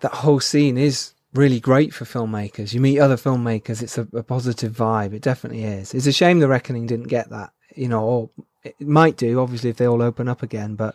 that 0.00 0.12
whole 0.12 0.40
scene 0.40 0.76
is 0.76 1.12
really 1.36 1.60
great 1.60 1.92
for 1.92 2.04
filmmakers. 2.04 2.72
You 2.72 2.80
meet 2.80 2.98
other 2.98 3.16
filmmakers, 3.16 3.82
it's 3.82 3.98
a, 3.98 4.06
a, 4.12 4.22
positive 4.22 4.72
vibe. 4.72 5.12
It 5.12 5.22
definitely 5.22 5.64
is. 5.64 5.94
It's 5.94 6.06
a 6.06 6.12
shame 6.12 6.40
the 6.40 6.48
Reckoning 6.48 6.86
didn't 6.86 7.08
get 7.08 7.30
that, 7.30 7.50
you 7.74 7.88
know, 7.88 8.04
or 8.04 8.30
it 8.64 8.80
might 8.80 9.16
do, 9.16 9.40
obviously, 9.40 9.70
if 9.70 9.76
they 9.76 9.86
all 9.86 10.02
open 10.02 10.28
up 10.28 10.42
again, 10.42 10.74
but. 10.74 10.94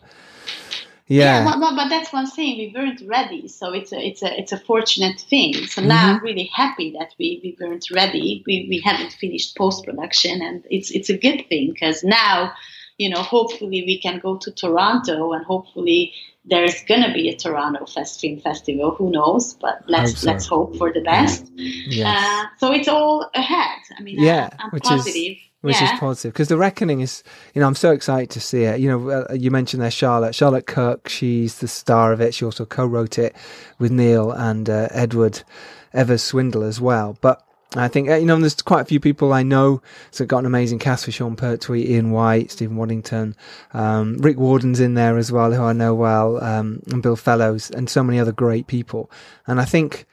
Yeah, 1.08 1.44
yeah 1.44 1.60
but, 1.60 1.76
but 1.76 1.90
that's 1.90 2.14
one 2.14 2.28
thing 2.28 2.58
we 2.58 2.74
weren't 2.74 3.02
ready, 3.06 3.50
so 3.50 3.74
it's 3.74 3.92
a 3.92 4.00
it's 4.00 4.24
a 4.24 4.40
it's 4.40 4.54
a 4.54 4.58
fortunate 4.58 5.20
thing. 5.20 5.54
So 5.68 5.82
now 5.82 6.06
mm-hmm. 6.06 6.16
I'm 6.16 6.24
really 6.24 6.50
happy 6.54 6.96
that 6.98 7.14
we, 7.20 7.42
we 7.44 7.58
weren't 7.60 7.92
ready. 7.92 8.44
We 8.48 8.68
we 8.70 8.80
haven't 8.80 9.12
finished 9.12 9.58
post 9.58 9.84
production, 9.84 10.42
and 10.42 10.64
it's 10.70 10.90
it's 10.90 11.10
a 11.10 11.18
good 11.18 11.50
thing 11.50 11.74
because 11.74 12.02
now 12.06 12.54
you 13.02 13.10
know, 13.10 13.24
hopefully 13.24 13.84
we 13.84 14.00
can 14.00 14.20
go 14.20 14.38
to 14.38 14.52
Toronto 14.52 15.34
and 15.34 15.44
hopefully 15.44 16.14
there's 16.46 16.84
gonna 16.88 17.14
be 17.14 17.30
a 17.30 17.36
Toronto 17.36 17.86
Fest 17.86 18.20
Film 18.20 18.40
Festival. 18.40 18.92
Who 18.92 19.12
knows? 19.12 19.54
But 19.54 19.84
let's 19.88 20.20
so. 20.20 20.28
let's 20.28 20.48
hope 20.48 20.76
for 20.78 20.92
the 20.92 21.02
best. 21.02 21.52
Yes. 21.56 22.08
Uh, 22.08 22.48
so 22.58 22.74
it's 22.74 22.88
all 22.88 23.30
ahead. 23.36 23.80
I 23.98 24.02
mean, 24.02 24.20
yeah, 24.20 24.50
I, 24.60 24.64
am 24.66 24.80
positive. 24.80 25.16
Is, 25.16 25.38
which 25.62 25.80
yeah. 25.80 25.94
is 25.94 26.00
positive 26.00 26.34
because 26.34 26.48
the 26.48 26.58
reckoning 26.58 27.02
is 27.02 27.24
you 27.54 27.62
know 27.62 27.68
i'm 27.68 27.76
so 27.76 27.92
excited 27.92 28.32
to 28.32 28.40
see 28.40 28.64
it 28.64 28.80
you 28.80 28.90
know 28.90 29.10
uh, 29.10 29.34
you 29.34 29.52
mentioned 29.52 29.82
there 29.82 29.92
charlotte 29.92 30.34
charlotte 30.34 30.66
kirk 30.66 31.08
she's 31.08 31.60
the 31.60 31.68
star 31.68 32.12
of 32.12 32.20
it 32.20 32.34
she 32.34 32.44
also 32.44 32.66
co-wrote 32.66 33.20
it 33.20 33.36
with 33.78 33.92
neil 33.92 34.32
and 34.32 34.70
uh, 34.70 34.88
edward 34.90 35.44
evers 35.94 36.24
swindell 36.24 36.64
as 36.64 36.82
well 36.82 37.16
but 37.22 37.46
I 37.76 37.88
think, 37.88 38.10
uh, 38.10 38.16
you 38.16 38.26
know, 38.26 38.38
there's 38.38 38.62
quite 38.62 38.82
a 38.82 38.86
few 38.86 39.00
people 39.00 39.32
I 39.32 39.44
know. 39.44 39.82
So 40.12 40.26
got 40.26 40.40
an 40.40 40.46
amazing 40.46 40.80
cast 40.80 41.06
for 41.06 41.12
Sean 41.12 41.36
Pertwee, 41.36 41.88
Ian 41.88 42.12
Whyte, 42.12 42.52
Steven 42.52 42.76
Waddington, 42.76 43.36
um, 43.74 44.18
Rick 44.18 44.38
Warden's 44.38 44.82
in 44.82 44.96
there 44.96 45.18
as 45.18 45.32
well, 45.32 45.54
who 45.54 45.64
I 45.64 45.74
know 45.74 45.96
well, 45.96 46.44
um, 46.44 46.82
and 46.92 47.02
Bill 47.02 47.16
Fellows, 47.16 47.72
and 47.72 47.90
so 47.90 48.04
many 48.04 48.20
other 48.20 48.34
great 48.34 48.68
people. 48.68 49.10
And 49.48 49.62
I 49.62 49.66
think 49.66 50.06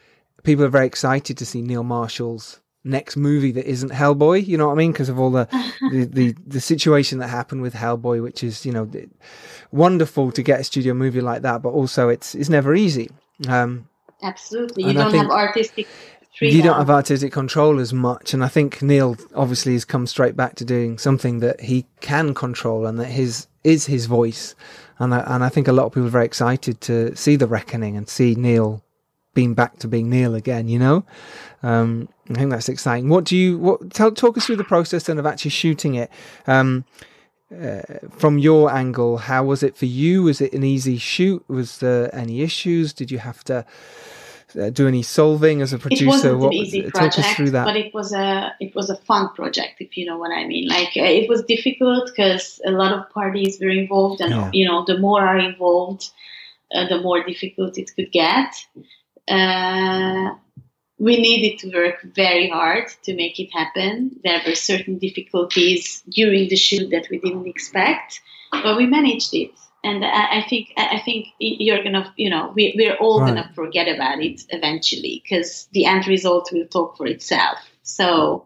people 0.44 0.64
are 0.64 0.68
very 0.68 0.86
excited 0.86 1.36
to 1.38 1.46
see 1.46 1.62
Neil 1.62 1.82
Marshall's 1.82 2.60
next 2.84 3.16
movie 3.16 3.52
that 3.52 3.68
isn't 3.68 3.90
Hellboy. 3.90 4.46
You 4.46 4.56
know 4.56 4.68
what 4.68 4.74
I 4.74 4.76
mean? 4.76 4.92
Because 4.92 5.08
of 5.08 5.18
all 5.18 5.30
the, 5.30 5.48
the, 5.90 6.04
the 6.04 6.36
the 6.46 6.60
situation 6.60 7.18
that 7.18 7.28
happened 7.28 7.62
with 7.62 7.74
Hellboy, 7.74 8.22
which 8.22 8.44
is 8.44 8.64
you 8.64 8.72
know 8.72 8.88
wonderful 9.72 10.30
to 10.32 10.42
get 10.42 10.60
a 10.60 10.64
studio 10.64 10.94
movie 10.94 11.20
like 11.20 11.42
that, 11.42 11.62
but 11.62 11.70
also 11.70 12.08
it's 12.08 12.34
it's 12.34 12.48
never 12.48 12.74
easy. 12.74 13.10
Um, 13.48 13.88
Absolutely, 14.22 14.84
you 14.84 14.92
don't 14.94 15.12
think, 15.12 15.22
have 15.22 15.30
artistic 15.30 15.86
you 16.40 16.62
don't 16.62 16.76
have 16.76 16.90
artistic 16.90 17.32
control 17.32 17.80
as 17.80 17.92
much. 17.92 18.34
And 18.34 18.44
I 18.44 18.48
think 18.48 18.82
Neil 18.82 19.16
obviously 19.34 19.72
has 19.72 19.84
come 19.84 20.06
straight 20.06 20.36
back 20.36 20.54
to 20.56 20.64
doing 20.64 20.98
something 20.98 21.40
that 21.40 21.60
he 21.60 21.86
can 22.00 22.34
control 22.34 22.86
and 22.86 22.98
that 22.98 23.06
his 23.06 23.46
is 23.64 23.86
his 23.86 24.06
voice. 24.06 24.54
And 24.98 25.14
I, 25.14 25.20
and 25.26 25.44
I 25.44 25.48
think 25.48 25.68
a 25.68 25.72
lot 25.72 25.86
of 25.86 25.92
people 25.92 26.06
are 26.06 26.10
very 26.10 26.24
excited 26.24 26.80
to 26.82 27.14
see 27.16 27.36
the 27.36 27.46
reckoning 27.46 27.96
and 27.96 28.08
see 28.08 28.34
Neil 28.34 28.82
being 29.34 29.54
back 29.54 29.78
to 29.78 29.88
being 29.88 30.10
Neil 30.10 30.34
again. 30.34 30.68
You 30.68 30.78
know, 30.78 31.04
um, 31.62 32.08
I 32.30 32.34
think 32.34 32.50
that's 32.50 32.68
exciting. 32.68 33.08
What 33.08 33.24
do 33.24 33.36
you 33.36 33.58
what 33.58 33.92
tell, 33.92 34.10
talk 34.12 34.36
us 34.36 34.46
through 34.46 34.56
the 34.56 34.64
process 34.64 35.04
then 35.04 35.18
of 35.18 35.26
actually 35.26 35.50
shooting 35.50 35.94
it? 35.94 36.10
Um, 36.46 36.84
uh, 37.50 37.80
from 38.10 38.36
your 38.36 38.70
angle, 38.70 39.16
how 39.16 39.42
was 39.42 39.62
it 39.62 39.74
for 39.74 39.86
you? 39.86 40.24
Was 40.24 40.40
it 40.40 40.52
an 40.52 40.64
easy 40.64 40.98
shoot? 40.98 41.42
Was 41.48 41.78
there 41.78 42.14
any 42.14 42.42
issues? 42.42 42.92
Did 42.92 43.10
you 43.10 43.18
have 43.18 43.42
to 43.44 43.64
uh, 44.56 44.70
do 44.70 44.88
any 44.88 45.02
solving 45.02 45.60
as 45.60 45.72
a 45.72 45.78
producer? 45.78 46.04
It 46.04 46.08
wasn't 46.08 46.38
what, 46.38 46.48
an 46.48 46.54
easy 46.54 46.82
project, 46.90 47.52
but 47.52 47.76
it 47.76 47.92
was 47.92 48.12
a 48.12 48.54
it 48.60 48.74
was 48.74 48.90
a 48.90 48.96
fun 48.96 49.28
project, 49.34 49.80
if 49.80 49.96
you 49.96 50.06
know 50.06 50.18
what 50.18 50.30
I 50.30 50.46
mean. 50.46 50.68
Like 50.68 50.96
uh, 50.96 51.02
it 51.02 51.28
was 51.28 51.42
difficult 51.44 52.06
because 52.06 52.60
a 52.64 52.70
lot 52.70 52.92
of 52.92 53.10
parties 53.10 53.58
were 53.60 53.70
involved, 53.70 54.20
and 54.20 54.30
yeah. 54.30 54.50
you 54.52 54.66
know, 54.66 54.84
the 54.86 54.98
more 54.98 55.20
are 55.22 55.38
involved, 55.38 56.10
uh, 56.74 56.88
the 56.88 57.00
more 57.00 57.22
difficult 57.22 57.78
it 57.78 57.90
could 57.94 58.10
get. 58.12 58.54
Uh, 59.28 60.30
we 60.98 61.16
needed 61.16 61.58
to 61.60 61.72
work 61.72 62.02
very 62.02 62.48
hard 62.48 62.88
to 63.04 63.14
make 63.14 63.38
it 63.38 63.52
happen. 63.52 64.18
There 64.24 64.40
were 64.44 64.54
certain 64.54 64.98
difficulties 64.98 66.02
during 66.08 66.48
the 66.48 66.56
shoot 66.56 66.90
that 66.90 67.08
we 67.10 67.18
didn't 67.18 67.46
expect, 67.46 68.20
but 68.50 68.76
we 68.76 68.86
managed 68.86 69.32
it 69.34 69.52
and 69.84 70.04
I, 70.04 70.38
I, 70.38 70.46
think 70.48 70.72
I 70.76 71.00
think 71.04 71.28
you're 71.38 71.82
gonna 71.82 72.12
you 72.16 72.30
know 72.30 72.52
we, 72.54 72.74
we're 72.76 72.96
all 72.96 73.20
right. 73.20 73.28
gonna 73.28 73.50
forget 73.54 73.88
about 73.88 74.20
it 74.20 74.42
eventually 74.48 75.22
because 75.22 75.68
the 75.72 75.84
end 75.84 76.06
result 76.06 76.50
will 76.52 76.66
talk 76.66 76.96
for 76.96 77.06
itself. 77.06 77.58
So. 77.82 78.44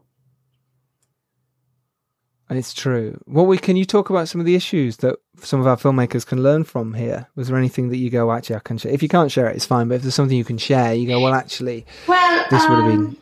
It's 2.50 2.74
true. 2.74 3.18
What 3.24 3.44
we 3.44 3.56
can 3.56 3.76
you 3.76 3.86
talk 3.86 4.10
about 4.10 4.28
some 4.28 4.38
of 4.38 4.44
the 4.44 4.54
issues 4.54 4.98
that 4.98 5.16
some 5.40 5.58
of 5.58 5.66
our 5.66 5.76
filmmakers 5.76 6.26
can 6.26 6.42
learn 6.42 6.64
from 6.64 6.92
here? 6.92 7.26
Was 7.34 7.48
there 7.48 7.56
anything 7.56 7.88
that 7.88 7.96
you 7.96 8.10
go, 8.10 8.30
actually, 8.30 8.56
I 8.56 8.58
can 8.58 8.76
share? 8.76 8.92
If 8.92 9.02
you 9.02 9.08
can't 9.08 9.32
share 9.32 9.48
it, 9.48 9.56
it's 9.56 9.64
fine. 9.64 9.88
But 9.88 9.94
if 9.94 10.02
there's 10.02 10.14
something 10.14 10.36
you 10.36 10.44
can 10.44 10.58
share, 10.58 10.92
you 10.92 11.06
go, 11.06 11.18
well, 11.18 11.32
actually, 11.32 11.86
well, 12.06 12.44
this 12.50 12.68
would 12.68 12.78
have 12.78 12.92
been 12.92 13.16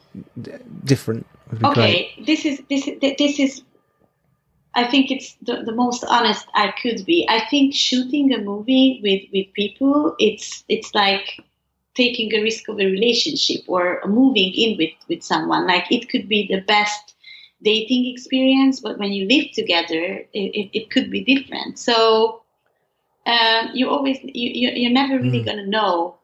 um, 0.47 0.61
different. 0.83 1.27
Okay, 1.63 1.75
great. 1.75 2.27
this 2.27 2.45
is 2.45 2.61
this 2.69 2.89
is 2.89 2.99
this 3.01 3.39
is 3.39 3.63
I 4.75 4.85
think 4.85 5.11
it's 5.11 5.35
the, 5.43 5.63
the 5.65 5.73
most 5.73 6.05
honest 6.05 6.47
I 6.55 6.73
could 6.81 7.05
be. 7.05 7.27
I 7.29 7.45
think 7.47 7.75
shooting 7.75 8.33
a 8.33 8.39
movie 8.39 9.01
with, 9.03 9.23
with 9.33 9.53
people, 9.55 10.15
it's 10.19 10.65
it's 10.69 10.95
like 10.95 11.41
taking 11.95 12.33
a 12.35 12.43
risk 12.43 12.69
of 12.69 12.79
a 12.79 12.87
relationship 12.87 13.63
or 13.67 14.01
moving 14.07 14.53
in 14.55 14.79
with, 14.79 14.95
with 15.09 15.23
someone. 15.23 15.67
Like 15.67 15.91
it 15.91 16.09
could 16.09 16.29
be 16.29 16.47
the 16.47 16.61
best 16.61 17.15
dating 17.63 18.07
experience, 18.13 18.81
but 18.81 18.99
when 18.99 19.13
you 19.13 19.27
live 19.27 19.51
together, 19.53 20.25
it, 20.33 20.51
it, 20.55 20.71
it 20.73 20.91
could 20.91 21.11
be 21.11 21.25
different. 21.25 21.79
So 21.79 22.43
um, 23.27 23.71
you 23.75 23.89
always 23.91 24.19
you, 24.23 24.71
you're 24.71 24.93
never 24.93 25.19
really 25.19 25.43
mm. 25.43 25.47
gonna 25.47 25.67
know 25.67 26.17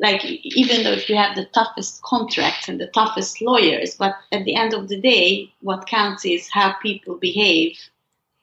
like 0.00 0.24
even 0.24 0.82
though 0.82 0.92
if 0.92 1.08
you 1.08 1.16
have 1.16 1.36
the 1.36 1.44
toughest 1.46 2.02
contracts 2.02 2.68
and 2.68 2.80
the 2.80 2.86
toughest 2.88 3.40
lawyers 3.40 3.94
but 3.96 4.14
at 4.32 4.44
the 4.44 4.54
end 4.54 4.72
of 4.74 4.88
the 4.88 5.00
day 5.00 5.52
what 5.60 5.86
counts 5.86 6.24
is 6.24 6.48
how 6.50 6.72
people 6.82 7.16
behave 7.16 7.76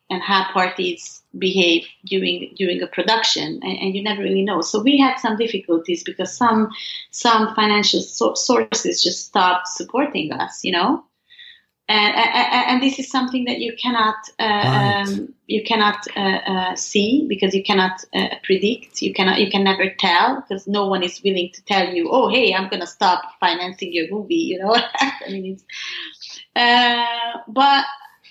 and 0.09 0.21
how 0.21 0.45
parties 0.53 1.21
behave 1.37 1.85
during 2.05 2.53
during 2.55 2.81
a 2.81 2.87
production, 2.87 3.59
and, 3.61 3.77
and, 3.79 3.95
you 3.95 4.01
never 4.01 4.21
really 4.21 4.41
know. 4.41 4.61
So 4.61 4.81
we 4.81 4.97
had 4.97 5.17
some 5.17 5.37
difficulties 5.37 6.03
because 6.03 6.35
some 6.35 6.71
some 7.11 7.53
financial 7.55 8.01
so- 8.01 8.35
sources 8.35 9.03
just 9.03 9.25
stopped 9.25 9.67
supporting 9.67 10.31
us, 10.31 10.63
you 10.63 10.71
know. 10.71 11.03
And, 11.89 12.15
and, 12.15 12.65
and 12.67 12.83
this 12.83 12.99
is 12.99 13.09
something 13.09 13.45
that 13.45 13.59
you 13.59 13.73
cannot 13.81 14.15
uh, 14.39 14.43
right. 14.43 15.05
um, 15.07 15.33
you 15.47 15.63
cannot 15.63 16.05
uh, 16.17 16.19
uh, 16.19 16.75
see 16.75 17.25
because 17.29 17.55
you 17.55 17.63
cannot 17.63 18.03
uh, 18.13 18.35
predict. 18.43 19.01
You 19.01 19.13
cannot 19.13 19.39
you 19.39 19.49
can 19.49 19.63
never 19.63 19.89
tell 19.97 20.41
because 20.41 20.67
no 20.67 20.87
one 20.87 21.01
is 21.01 21.21
willing 21.23 21.49
to 21.53 21.63
tell 21.63 21.93
you, 21.93 22.09
oh 22.11 22.27
hey, 22.27 22.53
I'm 22.53 22.69
gonna 22.69 22.87
stop 22.87 23.21
financing 23.39 23.93
your 23.93 24.11
movie. 24.11 24.35
You 24.35 24.59
know, 24.59 24.75
I 24.99 25.29
mean, 25.29 25.53
it's, 25.53 25.63
uh, 26.55 27.39
but 27.47 27.85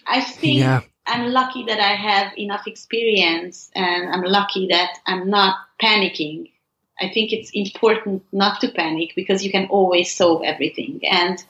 I 0.07 0.21
think. 0.21 0.61
Yeah 0.61 0.83
I'm 1.07 1.33
lucky 1.33 1.65
that 1.65 1.79
I 1.79 1.95
have 1.95 2.37
enough 2.37 2.67
experience 2.67 3.71
and 3.75 4.13
I'm 4.13 4.23
lucky 4.23 4.69
that 4.71 4.99
I'm 5.07 5.31
not 5.31 5.57
panicking. 5.81 6.51
I 7.01 7.11
think 7.13 7.33
it's 7.33 7.51
important 7.55 8.25
not 8.33 8.61
to 8.63 8.73
panic 8.73 9.13
because 9.15 9.45
you 9.45 9.53
can 9.53 9.67
always 9.69 10.15
solve 10.15 10.43
everything. 10.45 11.01
And 11.09 11.43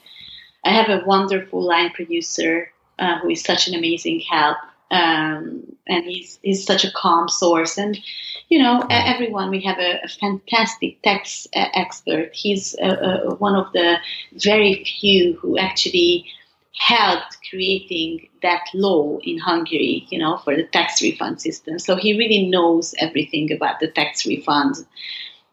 I 0.66 0.70
have 0.70 0.88
a 0.88 1.04
wonderful 1.06 1.62
line 1.62 1.90
producer 1.90 2.72
uh, 2.98 3.18
who 3.20 3.30
is 3.30 3.42
such 3.42 3.68
an 3.68 3.74
amazing 3.74 4.20
help. 4.20 4.58
Um, 4.90 5.76
and 5.86 6.04
he's, 6.04 6.38
he's 6.42 6.64
such 6.64 6.84
a 6.84 6.92
calm 6.92 7.28
source. 7.28 7.78
And, 7.78 7.98
you 8.48 8.60
know, 8.62 8.84
everyone, 8.90 9.50
we 9.50 9.60
have 9.62 9.78
a, 9.78 10.00
a 10.04 10.08
fantastic 10.08 11.02
tax 11.02 11.46
uh, 11.54 11.66
expert. 11.74 12.30
He's 12.34 12.74
uh, 12.82 12.86
uh, 12.86 13.34
one 13.36 13.54
of 13.54 13.72
the 13.72 13.96
very 14.32 14.84
few 14.84 15.34
who 15.34 15.56
actually 15.58 16.26
helped 16.76 17.38
creating 17.48 18.28
that 18.42 18.64
law 18.74 19.18
in 19.22 19.38
Hungary, 19.38 20.06
you 20.10 20.18
know, 20.18 20.38
for 20.38 20.54
the 20.56 20.64
tax 20.64 21.00
refund 21.00 21.40
system. 21.40 21.78
So 21.78 21.96
he 21.96 22.18
really 22.18 22.46
knows 22.48 22.94
everything 22.98 23.52
about 23.52 23.80
the 23.80 23.88
tax 23.88 24.24
refunds. 24.24 24.84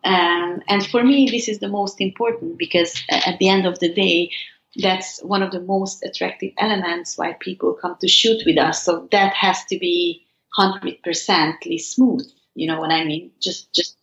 Um, 0.03 0.61
and 0.67 0.85
for 0.85 1.03
me, 1.03 1.29
this 1.29 1.47
is 1.47 1.59
the 1.59 1.69
most 1.69 2.01
important 2.01 2.57
because 2.57 3.01
at 3.09 3.39
the 3.39 3.47
end 3.47 3.65
of 3.65 3.79
the 3.79 3.93
day, 3.93 4.31
that's 4.75 5.21
one 5.21 5.43
of 5.43 5.51
the 5.51 5.61
most 5.61 6.03
attractive 6.03 6.51
elements 6.57 7.17
why 7.17 7.33
people 7.39 7.73
come 7.73 7.95
to 8.01 8.07
shoot 8.07 8.41
with 8.45 8.57
us. 8.57 8.83
So 8.83 9.07
that 9.11 9.33
has 9.33 9.63
to 9.65 9.77
be 9.77 10.25
100% 10.57 11.79
smooth. 11.79 12.25
You 12.55 12.67
know 12.67 12.79
what 12.79 12.91
I 12.91 13.05
mean? 13.05 13.31
Just, 13.39 13.73
just 13.73 13.97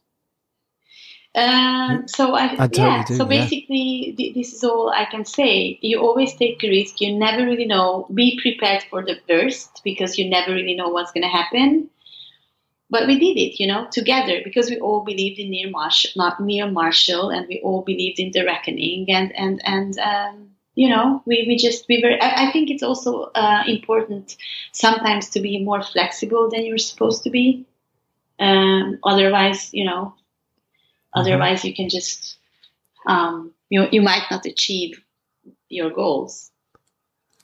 um, 1.35 2.09
so 2.09 2.35
I, 2.35 2.45
I 2.45 2.67
totally 2.67 2.89
yeah. 2.89 3.05
Do, 3.05 3.17
so 3.17 3.25
basically, 3.25 4.15
th- 4.17 4.35
this 4.35 4.53
is 4.53 4.65
all 4.65 4.91
I 4.91 5.05
can 5.05 5.25
say. 5.25 5.79
You 5.81 6.01
always 6.01 6.35
take 6.35 6.63
a 6.65 6.69
risk. 6.69 7.01
You 7.01 7.17
never 7.17 7.45
really 7.45 7.67
know. 7.67 8.09
Be 8.13 8.41
prepared 8.43 8.83
for 8.91 9.05
the 9.05 9.17
worst 9.29 9.81
because 9.85 10.19
you 10.19 10.29
never 10.29 10.53
really 10.53 10.75
know 10.75 10.89
what's 10.89 11.13
going 11.13 11.23
to 11.23 11.29
happen. 11.29 11.89
But 12.91 13.07
we 13.07 13.21
did 13.21 13.41
it, 13.41 13.61
you 13.61 13.69
know, 13.69 13.87
together 13.93 14.41
because 14.43 14.69
we 14.69 14.81
all 14.81 15.05
believed 15.05 15.39
in 15.39 15.51
near 15.51 15.71
Marshall, 15.71 16.11
not 16.17 16.41
near 16.41 16.69
Marshall, 16.69 17.31
and 17.31 17.47
we 17.47 17.61
all 17.63 17.83
believed 17.83 18.19
in 18.19 18.33
the 18.33 18.45
reckoning, 18.45 19.09
and 19.09 19.33
and 19.37 19.63
and 19.65 19.97
um, 20.01 20.50
you 20.81 20.89
know, 20.89 21.23
we, 21.27 21.45
we 21.47 21.57
just 21.57 21.85
we 21.89 21.97
were. 22.03 22.17
I, 22.27 22.49
I 22.49 22.53
think 22.53 22.71
it's 22.71 22.83
also 22.83 23.31
uh, 23.35 23.63
important 23.67 24.37
sometimes 24.73 25.29
to 25.31 25.41
be 25.41 25.63
more 25.63 25.83
flexible 25.83 26.49
than 26.51 26.65
you're 26.65 26.79
supposed 26.93 27.23
to 27.25 27.31
be. 27.31 27.67
Um, 28.39 28.99
otherwise, 29.05 29.69
you 29.75 29.85
know, 29.85 30.15
Mm-hmm. 31.11 31.21
Otherwise, 31.21 31.59
mm-hmm. 31.59 31.69
you 31.69 31.75
can 31.75 31.89
just 31.89 32.39
um, 33.07 33.53
you 33.69 33.87
you 33.91 34.01
might 34.01 34.25
not 34.31 34.47
achieve 34.47 35.03
your 35.69 35.91
goals. 35.91 36.51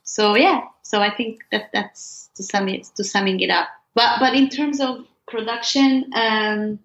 So 0.05 0.37
yeah, 0.37 0.63
so 0.83 1.01
I 1.01 1.11
think 1.15 1.41
that 1.51 1.71
that's 1.73 2.31
to 2.37 2.43
sum 2.43 2.69
it 2.69 2.85
to 2.97 3.05
summing 3.05 3.41
it 3.41 3.51
up. 3.51 3.69
But 3.95 4.21
but 4.21 4.35
in 4.35 4.49
terms 4.49 4.81
of 4.81 5.05
production, 5.27 6.11
um, 6.15 6.79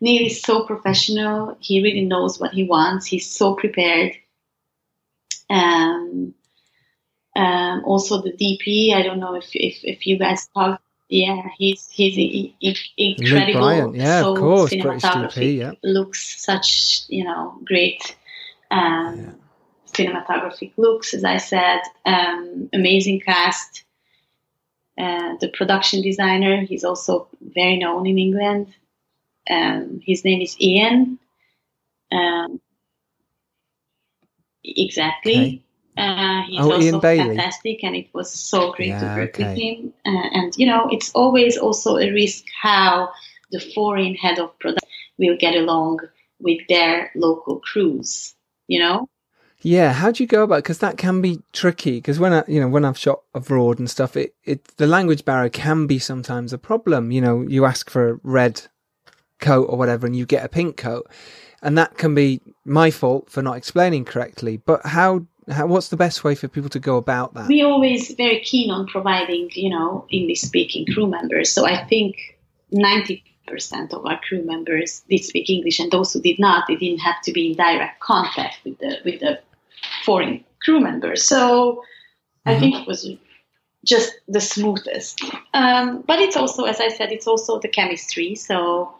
Neil 0.00 0.26
is 0.26 0.40
so 0.40 0.64
professional. 0.64 1.56
He 1.60 1.82
really 1.82 2.04
knows 2.04 2.40
what 2.40 2.52
he 2.52 2.64
wants. 2.64 3.06
He's 3.06 3.30
so 3.30 3.54
prepared. 3.54 4.12
Um, 5.50 6.34
um, 7.36 7.82
also 7.84 8.22
the 8.22 8.32
DP. 8.32 8.94
I 8.94 9.02
don't 9.02 9.20
know 9.20 9.34
if 9.34 9.50
if, 9.54 9.80
if 9.82 10.06
you 10.06 10.18
guys 10.18 10.48
talked 10.54 10.84
yeah, 11.08 11.48
he's 11.58 11.88
he's 11.90 12.16
incredible. 12.96 13.94
Yeah, 13.94 14.22
so 14.22 14.32
of 14.32 14.38
course, 14.40 14.70
cinematography 14.72 15.58
yeah. 15.58 15.72
looks 15.82 16.42
such 16.42 17.02
you 17.08 17.24
know 17.24 17.58
great 17.64 18.16
um, 18.70 19.20
yeah. 19.20 19.32
cinematographic 19.92 20.72
looks, 20.76 21.14
as 21.14 21.24
I 21.24 21.36
said, 21.36 21.80
um, 22.04 22.68
amazing 22.72 23.20
cast. 23.20 23.84
Uh, 24.96 25.34
the 25.40 25.48
production 25.48 26.02
designer, 26.02 26.60
he's 26.60 26.84
also 26.84 27.28
very 27.40 27.76
known 27.76 28.06
in 28.06 28.18
England. 28.18 28.72
Um, 29.50 30.00
his 30.04 30.24
name 30.24 30.40
is 30.40 30.56
Ian. 30.60 31.18
Um, 32.12 32.60
exactly. 34.64 35.36
Okay. 35.36 35.64
Uh, 35.96 36.42
he's 36.48 36.60
oh, 36.60 36.72
also 36.72 37.00
fantastic, 37.00 37.84
and 37.84 37.94
it 37.94 38.08
was 38.12 38.30
so 38.30 38.72
great 38.72 38.88
yeah, 38.88 38.98
to 39.00 39.20
work 39.20 39.34
okay. 39.34 39.48
with 39.48 39.58
him. 39.58 39.92
Uh, 40.04 40.28
and 40.32 40.52
you 40.56 40.66
know, 40.66 40.88
it's 40.90 41.12
always 41.12 41.56
also 41.56 41.98
a 41.98 42.10
risk 42.10 42.44
how 42.60 43.10
the 43.52 43.60
foreign 43.74 44.14
head 44.14 44.38
of 44.38 44.58
production 44.58 44.88
will 45.18 45.36
get 45.38 45.54
along 45.54 46.00
with 46.40 46.58
their 46.68 47.12
local 47.14 47.60
crews. 47.60 48.34
You 48.66 48.80
know. 48.80 49.08
Yeah, 49.60 49.94
how 49.94 50.10
do 50.10 50.22
you 50.22 50.26
go 50.26 50.42
about? 50.42 50.56
Because 50.56 50.80
that 50.80 50.98
can 50.98 51.22
be 51.22 51.40
tricky. 51.52 51.92
Because 51.92 52.18
when 52.18 52.34
I, 52.34 52.44
you 52.46 52.60
know, 52.60 52.68
when 52.68 52.84
I've 52.84 52.98
shot 52.98 53.22
abroad 53.32 53.78
and 53.78 53.88
stuff, 53.88 54.16
it, 54.16 54.34
it 54.44 54.64
the 54.76 54.86
language 54.86 55.24
barrier 55.24 55.48
can 55.48 55.86
be 55.86 55.98
sometimes 55.98 56.52
a 56.52 56.58
problem. 56.58 57.12
You 57.12 57.20
know, 57.20 57.42
you 57.48 57.64
ask 57.64 57.88
for 57.88 58.10
a 58.10 58.20
red 58.24 58.62
coat 59.40 59.66
or 59.70 59.78
whatever, 59.78 60.06
and 60.06 60.16
you 60.16 60.26
get 60.26 60.44
a 60.44 60.48
pink 60.48 60.76
coat, 60.76 61.08
and 61.62 61.78
that 61.78 61.96
can 61.96 62.14
be 62.14 62.40
my 62.64 62.90
fault 62.90 63.30
for 63.30 63.42
not 63.42 63.56
explaining 63.56 64.04
correctly. 64.04 64.56
But 64.56 64.84
how 64.86 65.26
how, 65.50 65.66
what's 65.66 65.88
the 65.88 65.96
best 65.96 66.24
way 66.24 66.34
for 66.34 66.48
people 66.48 66.70
to 66.70 66.78
go 66.78 66.96
about 66.96 67.34
that? 67.34 67.48
We're 67.48 67.66
always 67.66 68.14
very 68.14 68.40
keen 68.40 68.70
on 68.70 68.86
providing, 68.86 69.50
you 69.52 69.70
know, 69.70 70.06
English 70.10 70.40
speaking 70.40 70.86
crew 70.86 71.06
members. 71.06 71.50
So 71.50 71.66
I 71.66 71.84
think 71.84 72.38
90% 72.72 73.22
of 73.92 74.06
our 74.06 74.18
crew 74.26 74.42
members 74.42 75.02
did 75.10 75.24
speak 75.24 75.50
English, 75.50 75.78
and 75.80 75.90
those 75.90 76.12
who 76.12 76.20
did 76.20 76.38
not, 76.38 76.66
they 76.66 76.76
didn't 76.76 77.00
have 77.00 77.20
to 77.24 77.32
be 77.32 77.50
in 77.50 77.56
direct 77.56 78.00
contact 78.00 78.56
with 78.64 78.78
the 78.78 78.98
with 79.04 79.20
the 79.20 79.38
foreign 80.04 80.42
crew 80.62 80.80
members. 80.80 81.22
So 81.22 81.82
mm-hmm. 82.46 82.48
I 82.48 82.58
think 82.58 82.76
it 82.76 82.86
was 82.86 83.08
just 83.84 84.14
the 84.28 84.40
smoothest. 84.40 85.20
Um, 85.52 86.02
but 86.06 86.18
it's 86.20 86.36
also, 86.36 86.64
as 86.64 86.80
I 86.80 86.88
said, 86.88 87.12
it's 87.12 87.26
also 87.26 87.58
the 87.58 87.68
chemistry. 87.68 88.34
So 88.34 88.94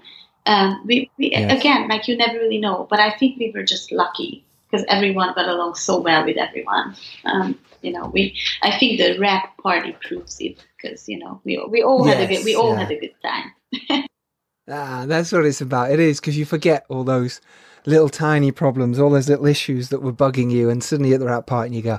um, 0.46 0.82
we, 0.86 1.10
we 1.18 1.30
yes. 1.30 1.58
again, 1.58 1.88
like 1.88 2.08
you 2.08 2.16
never 2.16 2.38
really 2.38 2.58
know. 2.58 2.86
But 2.88 3.00
I 3.00 3.16
think 3.16 3.38
we 3.38 3.50
were 3.54 3.62
just 3.62 3.90
lucky 3.92 4.44
because 4.70 4.84
everyone 4.88 5.34
got 5.34 5.48
along 5.48 5.74
so 5.74 6.00
well 6.00 6.24
with 6.24 6.36
everyone. 6.36 6.94
Um, 7.24 7.58
you 7.82 7.92
know, 7.92 8.10
we 8.12 8.36
I 8.62 8.78
think 8.78 8.98
the 8.98 9.18
wrap 9.18 9.56
party 9.58 9.96
proves 10.00 10.40
it 10.40 10.64
because 10.76 11.08
you 11.08 11.18
know 11.18 11.40
we 11.44 11.64
we 11.68 11.82
all 11.82 12.06
yes, 12.06 12.16
had 12.16 12.30
a 12.30 12.34
good 12.34 12.44
we 12.44 12.54
all 12.54 12.74
yeah. 12.74 12.80
had 12.80 12.90
a 12.90 13.00
good 13.00 13.14
time. 13.22 14.04
ah, 14.70 15.04
that's 15.06 15.32
what 15.32 15.46
it's 15.46 15.60
about. 15.60 15.90
It 15.90 16.00
is 16.00 16.20
because 16.20 16.36
you 16.36 16.44
forget 16.44 16.84
all 16.88 17.04
those 17.04 17.40
little 17.86 18.08
tiny 18.08 18.50
problems, 18.50 18.98
all 18.98 19.10
those 19.10 19.28
little 19.28 19.46
issues 19.46 19.90
that 19.90 20.00
were 20.00 20.12
bugging 20.12 20.50
you, 20.50 20.70
and 20.70 20.82
suddenly 20.82 21.12
at 21.12 21.20
the 21.20 21.26
wrap 21.26 21.46
party, 21.46 21.68
and 21.68 21.76
you 21.76 21.82
go, 21.82 21.98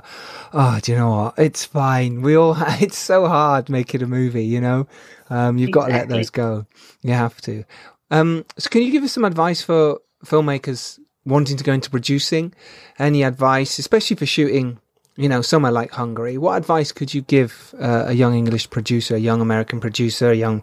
"Oh, 0.52 0.78
do 0.82 0.92
you 0.92 0.98
know 0.98 1.10
what? 1.10 1.38
It's 1.38 1.64
fine. 1.64 2.22
We 2.22 2.36
all. 2.36 2.56
it's 2.80 2.98
so 2.98 3.26
hard 3.26 3.68
making 3.68 4.02
a 4.02 4.06
movie. 4.06 4.44
You 4.44 4.60
know, 4.60 4.86
um, 5.30 5.58
you've 5.58 5.68
exactly. 5.68 5.92
got 5.92 5.98
to 5.98 5.98
let 6.00 6.08
those 6.08 6.30
go. 6.30 6.66
You 7.02 7.12
have 7.12 7.40
to. 7.42 7.64
Um, 8.10 8.44
so, 8.58 8.70
can 8.70 8.82
you 8.82 8.92
give 8.92 9.02
us 9.02 9.12
some 9.12 9.24
advice 9.24 9.62
for 9.62 10.00
filmmakers 10.24 10.98
wanting 11.24 11.56
to 11.56 11.64
go 11.64 11.72
into 11.72 11.90
producing, 11.90 12.54
any 12.98 13.22
advice, 13.22 13.78
especially 13.78 14.16
for 14.16 14.26
shooting, 14.26 14.78
you 15.16 15.28
know, 15.28 15.42
somewhere 15.42 15.72
like 15.72 15.90
Hungary? 15.90 16.38
What 16.38 16.56
advice 16.56 16.92
could 16.92 17.12
you 17.12 17.22
give 17.22 17.74
uh, 17.80 18.04
a 18.06 18.12
young 18.12 18.34
English 18.34 18.70
producer, 18.70 19.16
a 19.16 19.18
young 19.18 19.40
American 19.40 19.80
producer, 19.80 20.30
a 20.30 20.36
young 20.36 20.62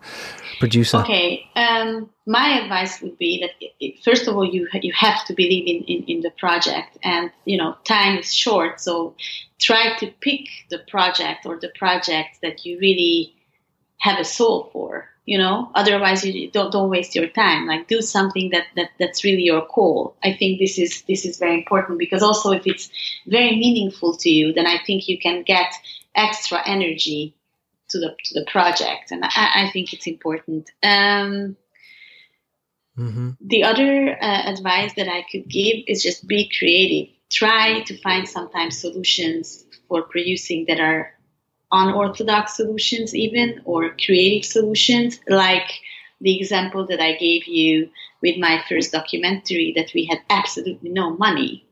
producer? 0.60 0.98
Okay, 1.00 1.46
um, 1.56 2.10
my 2.26 2.62
advice 2.62 3.02
would 3.02 3.18
be 3.18 3.42
that 3.42 4.02
first 4.04 4.28
of 4.28 4.36
all, 4.36 4.46
you 4.46 4.68
you 4.82 4.94
have 4.94 5.26
to 5.26 5.34
believe 5.34 5.68
in, 5.68 5.84
in, 5.84 6.04
in 6.08 6.22
the 6.22 6.32
project, 6.32 6.98
and 7.04 7.30
you 7.46 7.58
know, 7.58 7.76
time 7.84 8.18
is 8.18 8.34
short, 8.34 8.80
so 8.80 9.16
try 9.60 9.96
to 9.98 10.08
pick 10.22 10.48
the 10.70 10.80
project 10.88 11.46
or 11.46 11.60
the 11.60 11.72
project 11.76 12.40
that 12.42 12.66
you 12.66 12.80
really 12.80 13.36
have 14.00 14.20
a 14.20 14.26
soul 14.26 14.70
for 14.74 15.10
you 15.26 15.38
know 15.38 15.72
otherwise 15.74 16.26
you 16.26 16.50
don't 16.52 16.72
don't 16.72 16.90
waste 16.90 17.16
your 17.16 17.28
time. 17.28 17.66
Like 17.66 17.88
do 17.88 18.02
something 18.02 18.50
that, 18.52 18.66
that 18.76 18.90
that's 19.00 19.24
really 19.24 19.44
your 19.44 19.66
call. 19.66 20.16
I 20.24 20.34
think 20.34 20.60
this 20.60 20.78
is 20.78 21.04
this 21.04 21.26
is 21.26 21.38
very 21.38 21.56
important 21.56 22.00
because 22.00 22.22
also 22.22 22.52
if 22.52 22.68
it's 22.68 22.90
very 23.28 23.56
meaningful 23.58 24.18
to 24.18 24.30
you 24.30 24.54
then 24.54 24.68
i 24.68 24.78
think 24.86 25.08
you 25.08 25.18
can 25.20 25.44
get 25.44 25.74
extra 26.16 26.62
energy 26.66 27.36
to 27.90 28.00
the 28.00 28.16
to 28.26 28.40
the 28.40 28.46
project. 28.46 29.12
And 29.12 29.24
i, 29.24 29.66
I 29.66 29.70
think 29.72 29.94
it's 29.94 30.08
important. 30.08 30.70
Um, 30.84 31.56
mm-hmm. 32.98 33.32
the 33.40 33.64
other 33.64 34.18
uh, 34.22 34.52
advice 34.52 34.94
that 34.96 35.08
i 35.08 35.26
could 35.32 35.48
give 35.48 35.84
is 35.88 36.04
just 36.04 36.28
be 36.28 36.52
creative. 36.58 37.14
Try 37.32 37.82
to 37.84 37.98
find 38.02 38.28
sometimes 38.28 38.78
solutions 38.78 39.66
for 39.88 40.04
producing 40.04 40.66
that 40.68 40.80
are 40.80 41.14
unorthodox 41.74 42.56
solutions, 42.56 43.14
even 43.14 43.62
or 43.66 43.96
creative 44.06 44.46
solutions, 44.46 45.20
like 45.28 45.70
the 46.22 46.38
example 46.40 46.88
that 46.88 47.02
I 47.02 47.18
gave 47.18 47.48
you 47.48 47.90
with 48.22 48.38
my 48.38 48.64
first 48.70 48.94
documentary 48.94 49.74
that 49.76 49.92
we 49.94 50.06
had 50.06 50.20
absolutely 50.30 50.90
no 50.90 51.18
money. 51.18 51.66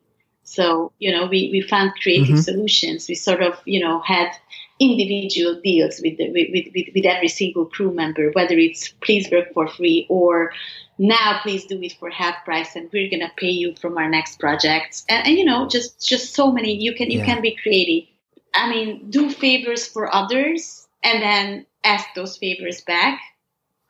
So, 0.43 0.91
you 0.99 1.11
know, 1.11 1.27
we, 1.27 1.49
we 1.53 1.61
found 1.61 1.93
creative 2.01 2.35
mm-hmm. 2.35 2.41
solutions. 2.41 3.07
We 3.07 3.15
sort 3.15 3.41
of, 3.41 3.61
you 3.63 3.79
know, 3.79 4.01
had 4.01 4.31
individual 4.79 5.61
deals 5.63 6.01
with, 6.03 6.17
the, 6.17 6.29
with, 6.31 6.47
with, 6.51 6.87
with 6.93 7.05
every 7.05 7.29
single 7.29 7.65
crew 7.65 7.93
member, 7.93 8.31
whether 8.31 8.57
it's 8.57 8.89
please 9.05 9.29
work 9.31 9.53
for 9.53 9.67
free 9.67 10.07
or 10.09 10.51
now 10.97 11.39
please 11.43 11.65
do 11.65 11.79
it 11.81 11.93
for 11.99 12.09
half 12.09 12.43
price 12.43 12.75
and 12.75 12.89
we're 12.91 13.09
going 13.09 13.21
to 13.21 13.31
pay 13.37 13.49
you 13.49 13.75
from 13.75 13.97
our 13.97 14.09
next 14.09 14.39
projects. 14.39 15.05
And, 15.07 15.27
and, 15.27 15.37
you 15.37 15.45
know, 15.45 15.69
just, 15.69 16.05
just 16.05 16.35
so 16.35 16.51
many, 16.51 16.73
you 16.73 16.95
can, 16.95 17.09
you 17.11 17.19
yeah. 17.19 17.25
can 17.25 17.41
be 17.41 17.55
creative. 17.61 18.10
I 18.53 18.69
mean, 18.69 19.09
do 19.09 19.29
favors 19.29 19.87
for 19.87 20.13
others 20.13 20.87
and 21.03 21.21
then 21.21 21.65
ask 21.83 22.07
those 22.15 22.37
favors 22.37 22.81
back 22.81 23.19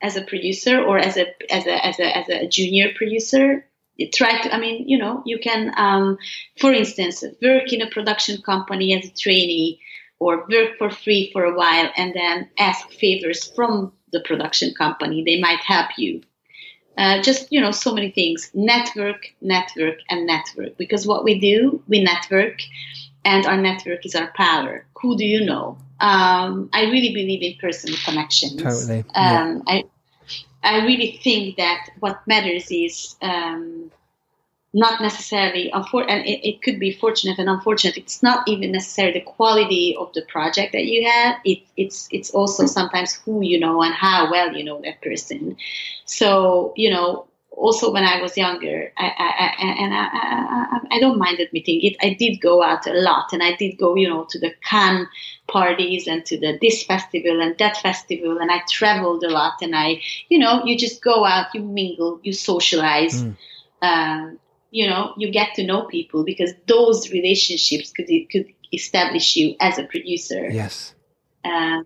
as 0.01 0.15
a 0.15 0.23
producer 0.23 0.81
or 0.81 0.97
as 0.97 1.17
a 1.17 1.25
as 1.53 1.65
a 1.65 1.85
as 1.85 1.99
a, 1.99 2.17
as 2.17 2.29
a 2.29 2.47
junior 2.47 2.89
producer. 2.95 3.65
Try 4.13 4.41
to 4.41 4.55
i 4.55 4.59
mean 4.59 4.89
you 4.89 4.97
know 4.97 5.21
you 5.25 5.37
can 5.37 5.71
um, 5.77 6.17
for 6.59 6.73
instance 6.73 7.23
work 7.41 7.71
in 7.71 7.81
a 7.81 7.89
production 7.89 8.41
company 8.41 8.97
as 8.97 9.05
a 9.05 9.13
trainee 9.13 9.79
or 10.19 10.47
work 10.49 10.77
for 10.79 10.89
free 10.89 11.29
for 11.31 11.43
a 11.43 11.55
while 11.55 11.91
and 11.97 12.13
then 12.15 12.49
ask 12.57 12.89
favors 12.91 13.51
from 13.53 13.91
the 14.11 14.21
production 14.21 14.73
company. 14.73 15.23
They 15.23 15.39
might 15.39 15.59
help 15.59 15.89
you. 15.97 16.21
Uh, 16.97 17.21
just 17.21 17.47
you 17.51 17.61
know 17.61 17.71
so 17.71 17.93
many 17.93 18.11
things. 18.11 18.49
Network 18.53 19.27
network 19.41 19.97
and 20.09 20.25
network. 20.25 20.77
Because 20.77 21.05
what 21.05 21.23
we 21.23 21.39
do 21.39 21.83
we 21.87 22.03
network 22.03 22.61
and 23.23 23.45
our 23.45 23.57
network 23.57 24.05
is 24.05 24.15
our 24.15 24.31
power 24.33 24.85
who 24.95 25.17
do 25.17 25.25
you 25.25 25.45
know 25.45 25.77
um, 26.01 26.69
I 26.73 26.85
really 26.85 27.13
believe 27.13 27.43
in 27.43 27.57
personal 27.59 27.97
connections. 28.03 28.61
Totally. 28.61 29.05
Um, 29.13 29.63
yeah. 29.67 29.81
I, 29.83 29.83
I 30.63 30.85
really 30.85 31.19
think 31.23 31.57
that 31.57 31.89
what 31.99 32.25
matters 32.27 32.71
is 32.71 33.15
um, 33.21 33.91
not 34.73 34.99
necessarily, 34.99 35.71
and 35.71 36.25
it, 36.25 36.47
it, 36.47 36.61
could 36.63 36.79
be 36.79 36.91
fortunate 36.91 37.37
and 37.37 37.49
unfortunate. 37.49 37.97
It's 37.97 38.23
not 38.23 38.47
even 38.47 38.71
necessarily 38.71 39.19
the 39.19 39.25
quality 39.25 39.95
of 39.99 40.11
the 40.13 40.23
project 40.23 40.71
that 40.71 40.85
you 40.85 41.07
have. 41.07 41.35
It, 41.45 41.59
it's 41.77 42.07
it's 42.11 42.31
also 42.31 42.65
sometimes 42.65 43.13
who 43.13 43.41
you 43.41 43.59
know 43.59 43.83
and 43.83 43.93
how 43.93 44.31
well 44.31 44.55
you 44.55 44.63
know 44.63 44.81
that 44.81 45.01
person. 45.01 45.55
So 46.05 46.73
you 46.75 46.89
know, 46.89 47.27
also 47.51 47.91
when 47.91 48.03
I 48.03 48.21
was 48.21 48.37
younger, 48.37 48.91
I, 48.97 49.05
I, 49.05 49.65
I 49.65 49.71
and 49.83 49.93
I, 49.93 50.95
I, 50.95 50.99
don't 50.99 51.19
mind 51.19 51.39
admitting 51.39 51.81
it, 51.83 51.95
I 52.01 52.15
did 52.17 52.39
go 52.39 52.63
out 52.63 52.87
a 52.87 52.93
lot, 52.93 53.33
and 53.33 53.43
I 53.43 53.55
did 53.55 53.77
go, 53.77 53.95
you 53.95 54.09
know, 54.09 54.25
to 54.29 54.39
the 54.39 54.53
Cannes 54.63 55.07
parties 55.47 56.07
and 56.07 56.25
to 56.25 56.39
the 56.39 56.57
this 56.61 56.83
festival 56.83 57.41
and 57.41 57.57
that 57.57 57.77
festival, 57.77 58.37
and 58.39 58.51
I 58.51 58.61
traveled 58.69 59.23
a 59.23 59.29
lot, 59.29 59.61
and 59.61 59.75
I, 59.75 60.01
you 60.29 60.39
know, 60.39 60.63
you 60.65 60.77
just 60.77 61.03
go 61.03 61.25
out, 61.25 61.53
you 61.53 61.61
mingle, 61.61 62.19
you 62.23 62.33
socialize. 62.33 63.21
Mm. 63.21 63.37
Um, 63.81 64.39
you 64.71 64.87
know, 64.87 65.13
you 65.17 65.31
get 65.31 65.53
to 65.55 65.65
know 65.65 65.83
people 65.83 66.23
because 66.23 66.53
those 66.67 67.11
relationships 67.11 67.91
could 67.91 68.07
could 68.31 68.45
establish 68.71 69.35
you 69.35 69.55
as 69.59 69.77
a 69.77 69.83
producer. 69.83 70.49
Yes. 70.49 70.95
Um, 71.43 71.85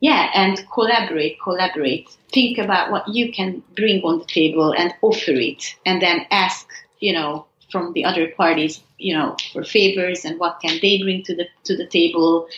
yeah, 0.00 0.30
and 0.34 0.64
collaborate, 0.72 1.38
collaborate. 1.42 2.08
Think 2.32 2.56
about 2.58 2.90
what 2.90 3.06
you 3.08 3.32
can 3.32 3.62
bring 3.76 4.02
on 4.02 4.18
the 4.18 4.24
table 4.24 4.72
and 4.72 4.94
offer 5.02 5.32
it, 5.32 5.76
and 5.84 6.00
then 6.00 6.26
ask, 6.30 6.66
you 6.98 7.12
know, 7.12 7.46
from 7.70 7.92
the 7.92 8.04
other 8.04 8.28
parties, 8.28 8.82
you 8.98 9.14
know, 9.14 9.36
for 9.52 9.62
favors 9.62 10.24
and 10.24 10.40
what 10.40 10.60
can 10.60 10.78
they 10.80 11.02
bring 11.02 11.22
to 11.24 11.36
the 11.36 11.46
to 11.64 11.76
the 11.76 11.86
table, 11.86 12.48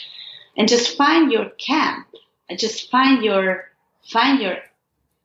and 0.57 0.69
just 0.69 0.97
find 0.97 1.33
your 1.33 1.51
camp, 1.51 2.07
and 2.49 2.59
just 2.59 2.91
find 2.91 3.25
your 3.25 3.65
find 4.05 4.41
your 4.41 4.59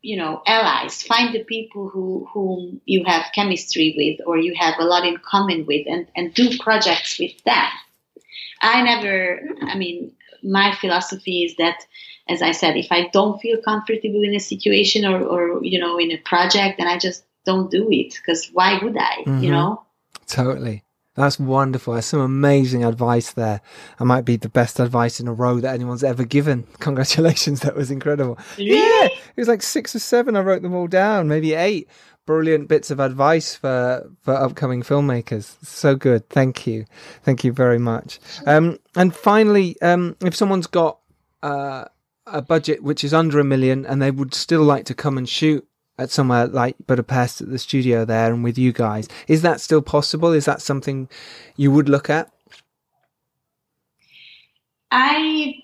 you 0.01 0.17
know 0.17 0.41
allies. 0.47 1.03
Find 1.03 1.35
the 1.35 1.43
people 1.43 1.87
who 1.87 2.27
whom 2.33 2.81
you 2.85 3.03
have 3.05 3.31
chemistry 3.35 3.93
with 3.95 4.25
or 4.25 4.39
you 4.39 4.55
have 4.57 4.75
a 4.79 4.85
lot 4.85 5.05
in 5.05 5.17
common 5.17 5.67
with 5.67 5.85
and 5.87 6.07
and 6.15 6.33
do 6.33 6.57
projects 6.57 7.19
with 7.19 7.43
them. 7.43 7.69
I 8.59 8.81
never 8.81 9.39
i 9.61 9.77
mean 9.77 10.16
my 10.43 10.73
philosophy 10.75 11.43
is 11.43 11.55
that 11.57 11.85
as 12.29 12.41
i 12.41 12.51
said 12.51 12.75
if 12.75 12.91
i 12.91 13.07
don't 13.13 13.39
feel 13.39 13.57
comfortable 13.61 14.23
in 14.23 14.35
a 14.35 14.39
situation 14.39 15.05
or, 15.05 15.21
or 15.23 15.63
you 15.63 15.79
know 15.79 15.97
in 15.97 16.11
a 16.11 16.17
project 16.17 16.77
then 16.77 16.87
i 16.87 16.97
just 16.97 17.23
don't 17.45 17.71
do 17.71 17.87
it 17.91 18.13
because 18.13 18.49
why 18.53 18.79
would 18.83 18.97
i 18.97 19.23
mm-hmm. 19.25 19.43
you 19.43 19.51
know 19.51 19.81
totally 20.27 20.83
that's 21.17 21.39
wonderful. 21.39 21.95
That's 21.95 22.05
some 22.05 22.19
amazing 22.19 22.85
advice 22.85 23.31
there. 23.31 23.61
That 23.97 24.05
might 24.05 24.23
be 24.23 24.35
the 24.35 24.49
best 24.49 24.79
advice 24.79 25.19
in 25.19 25.27
a 25.27 25.33
row 25.33 25.59
that 25.59 25.73
anyone's 25.73 26.03
ever 26.03 26.23
given. 26.23 26.67
Congratulations. 26.79 27.61
That 27.61 27.75
was 27.75 27.89
incredible. 27.89 28.37
Yeah. 28.55 29.05
It 29.05 29.35
was 29.35 29.47
like 29.47 29.63
six 29.63 29.95
or 29.95 29.99
seven. 29.99 30.35
I 30.35 30.41
wrote 30.41 30.61
them 30.61 30.75
all 30.75 30.85
down, 30.85 31.27
maybe 31.27 31.55
eight 31.55 31.89
brilliant 32.27 32.67
bits 32.67 32.91
of 32.91 32.99
advice 32.99 33.55
for 33.55 34.07
for 34.21 34.35
upcoming 34.35 34.83
filmmakers. 34.83 35.57
So 35.65 35.95
good. 35.95 36.29
Thank 36.29 36.67
you. 36.67 36.85
Thank 37.23 37.43
you 37.43 37.51
very 37.51 37.79
much. 37.79 38.19
Um, 38.45 38.77
and 38.95 39.15
finally, 39.15 39.81
um, 39.81 40.15
if 40.21 40.35
someone's 40.35 40.67
got 40.67 40.99
uh, 41.41 41.85
a 42.27 42.43
budget 42.43 42.83
which 42.83 43.03
is 43.03 43.15
under 43.15 43.39
a 43.39 43.43
million 43.43 43.85
and 43.87 43.99
they 43.99 44.11
would 44.11 44.35
still 44.35 44.63
like 44.63 44.85
to 44.85 44.93
come 44.93 45.17
and 45.17 45.27
shoot 45.27 45.67
at 45.97 46.11
somewhere 46.11 46.45
like 46.45 46.75
Budapest 46.85 47.41
at 47.41 47.49
the 47.49 47.57
studio 47.57 48.05
there 48.05 48.31
and 48.31 48.43
with 48.43 48.59
you 48.59 48.71
guys, 48.71 49.07
is 49.27 49.41
that 49.41 49.59
still 49.59 49.81
possible? 49.81 50.31
Is 50.31 50.45
that 50.45 50.61
something 50.61 51.09
you 51.55 51.71
would 51.71 51.89
look 51.89 52.09
at? 52.09 52.31
I 54.91 55.55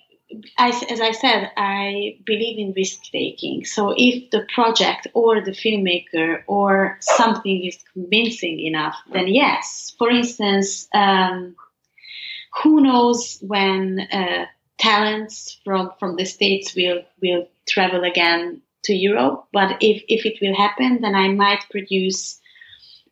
I, 0.58 0.70
as 0.90 1.02
I 1.02 1.12
said, 1.12 1.52
I 1.58 2.18
believe 2.26 2.58
in 2.58 2.74
risk 2.74 3.04
taking. 3.12 3.66
So 3.66 3.94
if 3.96 4.32
the 4.32 4.46
project 4.54 5.08
or 5.14 5.42
the 5.42 5.52
filmmaker 5.52 6.44
or 6.48 6.98
something 7.02 7.66
is 7.66 7.78
convincing 7.94 8.60
enough, 8.60 8.96
then 9.12 9.28
yes. 9.28 9.94
For 9.98 10.10
instance, 10.10 10.88
um, 10.94 11.56
who 12.62 12.82
knows 12.82 13.40
when 13.42 14.00
uh, 14.12 14.46
talents 14.78 15.60
from 15.64 15.92
from 16.00 16.16
the 16.16 16.26
states 16.26 16.76
will 16.76 17.02
will 17.22 17.48
travel 17.68 18.04
again 18.04 18.62
to 18.84 18.94
Europe? 18.94 19.46
But 19.52 19.78
if 19.82 20.04
if 20.08 20.26
it 20.26 20.40
will 20.42 20.56
happen, 20.56 21.02
then 21.02 21.16
I 21.16 21.30
might 21.30 21.70
produce 21.72 22.40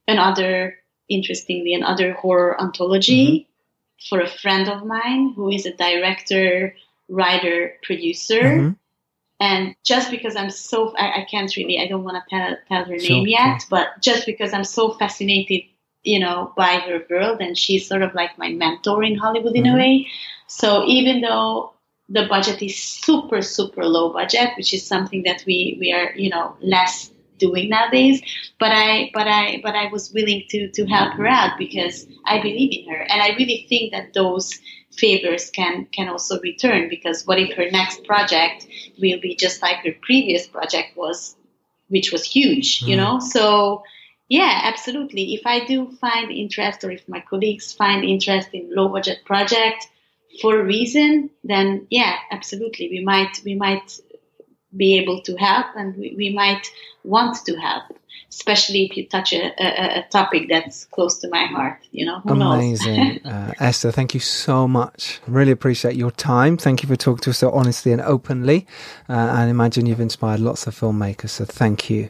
another, 0.08 0.76
interestingly, 1.10 1.74
another 1.74 2.14
horror 2.14 2.60
anthology. 2.62 3.28
Mm-hmm. 3.28 3.48
For 4.10 4.20
a 4.20 4.28
friend 4.28 4.68
of 4.68 4.84
mine 4.84 5.34
who 5.36 5.52
is 5.52 5.68
a 5.68 5.78
director 5.78 6.74
writer 7.12 7.74
producer. 7.84 8.42
Mm-hmm. 8.42 8.70
And 9.40 9.76
just 9.84 10.12
because 10.12 10.36
I'm 10.36 10.50
so, 10.50 10.96
I, 10.96 11.22
I, 11.22 11.28
can't 11.30 11.56
really, 11.58 11.80
I 11.80 11.88
don't 11.88 12.04
want 12.04 12.24
to 12.24 12.30
tell, 12.30 12.56
tell 12.68 12.86
her 12.86 13.00
sure, 13.00 13.16
name 13.18 13.28
yet, 13.28 13.66
but 13.70 13.88
just 14.00 14.26
because 14.26 14.54
I'm 14.54 14.64
so 14.64 14.94
fascinated, 14.94 15.64
you 16.04 16.20
know, 16.20 16.54
by 16.56 16.76
her 16.76 17.04
world 17.10 17.42
and 17.42 17.58
she's 17.58 17.88
sort 17.88 18.04
of 18.04 18.14
like 18.14 18.38
my 18.38 18.50
mentor 18.50 19.04
in 19.04 19.18
Hollywood 19.18 19.56
in 19.56 19.64
mm-hmm. 19.64 19.76
a 19.76 19.80
way. 19.80 20.08
So 20.48 20.86
even 20.86 21.22
though 21.22 21.74
the 22.08 22.28
budget 22.28 22.62
is 22.62 22.78
super, 22.78 23.42
super 23.42 23.86
low 23.86 24.14
budget, 24.14 24.52
which 24.58 24.74
is 24.74 24.86
something 24.86 25.24
that 25.24 25.44
we, 25.48 25.78
we 25.80 25.92
are, 25.92 26.14
you 26.16 26.30
know, 26.30 26.56
less 26.62 27.12
doing 27.40 27.70
nowadays. 27.70 28.22
But 28.60 28.72
I, 28.72 29.10
but 29.14 29.28
I, 29.28 29.60
but 29.64 29.76
I 29.76 29.88
was 29.88 30.14
willing 30.14 30.44
to, 30.50 30.70
to 30.70 30.86
help 30.86 31.16
her 31.16 31.26
out 31.26 31.58
because 31.58 32.06
I 32.26 32.42
believe 32.42 32.72
in 32.86 32.94
her. 32.94 33.02
And 33.02 33.22
I 33.22 33.30
really 33.30 33.66
think 33.68 33.92
that 33.92 34.14
those 34.14 34.60
favors 35.02 35.50
can 35.50 35.86
can 35.98 36.08
also 36.08 36.40
return 36.42 36.90
because 36.90 37.26
what 37.28 37.40
if 37.40 37.56
her 37.58 37.70
next 37.72 38.04
project 38.04 38.68
will 39.02 39.20
be 39.20 39.36
just 39.36 39.62
like 39.62 39.78
her 39.86 39.96
previous 40.02 40.48
project 40.48 40.96
was 40.96 41.36
which 41.90 42.12
was 42.12 42.24
huge 42.24 42.80
mm. 42.80 42.88
you 42.90 42.96
know? 42.96 43.20
So 43.20 43.84
yeah 44.30 44.62
absolutely. 44.72 45.34
If 45.34 45.44
i 45.46 45.66
do 45.66 45.78
find 46.06 46.32
interest 46.32 46.84
or 46.84 46.92
if 46.92 47.08
my 47.10 47.22
colleagues 47.32 47.74
find 47.74 48.04
interest 48.04 48.50
in 48.54 48.76
low 48.78 48.88
budget 48.88 49.26
project 49.26 49.88
for 50.42 50.60
a 50.60 50.64
reason 50.64 51.30
then 51.44 51.88
yeah 51.90 52.16
absolutely. 52.38 52.90
We 52.90 53.02
might 53.04 53.42
we 53.44 53.56
might 53.56 54.00
be 54.76 54.98
able 55.00 55.22
to 55.24 55.36
help 55.36 55.68
and 55.76 55.98
we, 55.98 56.14
we 56.16 56.30
might 56.42 56.66
want 57.04 57.36
to 57.48 57.56
help 57.58 57.86
especially 58.32 58.86
if 58.86 58.96
you 58.96 59.06
touch 59.08 59.34
a, 59.34 59.52
a, 59.62 60.00
a, 60.00 60.08
topic 60.10 60.48
that's 60.50 60.86
close 60.86 61.20
to 61.20 61.28
my 61.30 61.46
heart. 61.46 61.80
You 61.92 62.06
know, 62.06 62.20
Who 62.22 62.34
amazing, 62.34 63.20
uh, 63.26 63.54
Esther. 63.60 63.92
Thank 63.92 64.14
you 64.14 64.22
so 64.22 64.68
much. 64.68 65.20
Really 65.28 65.52
appreciate 65.52 65.96
your 65.96 66.12
time. 66.12 66.58
Thank 66.58 66.82
you 66.82 66.88
for 66.88 66.96
talking 66.96 67.22
to 67.24 67.30
us 67.32 67.40
so 67.40 67.52
honestly 67.52 67.92
and 67.92 68.02
openly. 68.02 68.66
Uh, 69.10 69.14
and 69.14 69.50
imagine 69.50 69.86
you've 69.86 70.00
inspired 70.00 70.40
lots 70.40 70.66
of 70.66 70.76
filmmakers. 70.76 71.30
So 71.30 71.46
thank 71.46 71.90
you. 71.90 72.10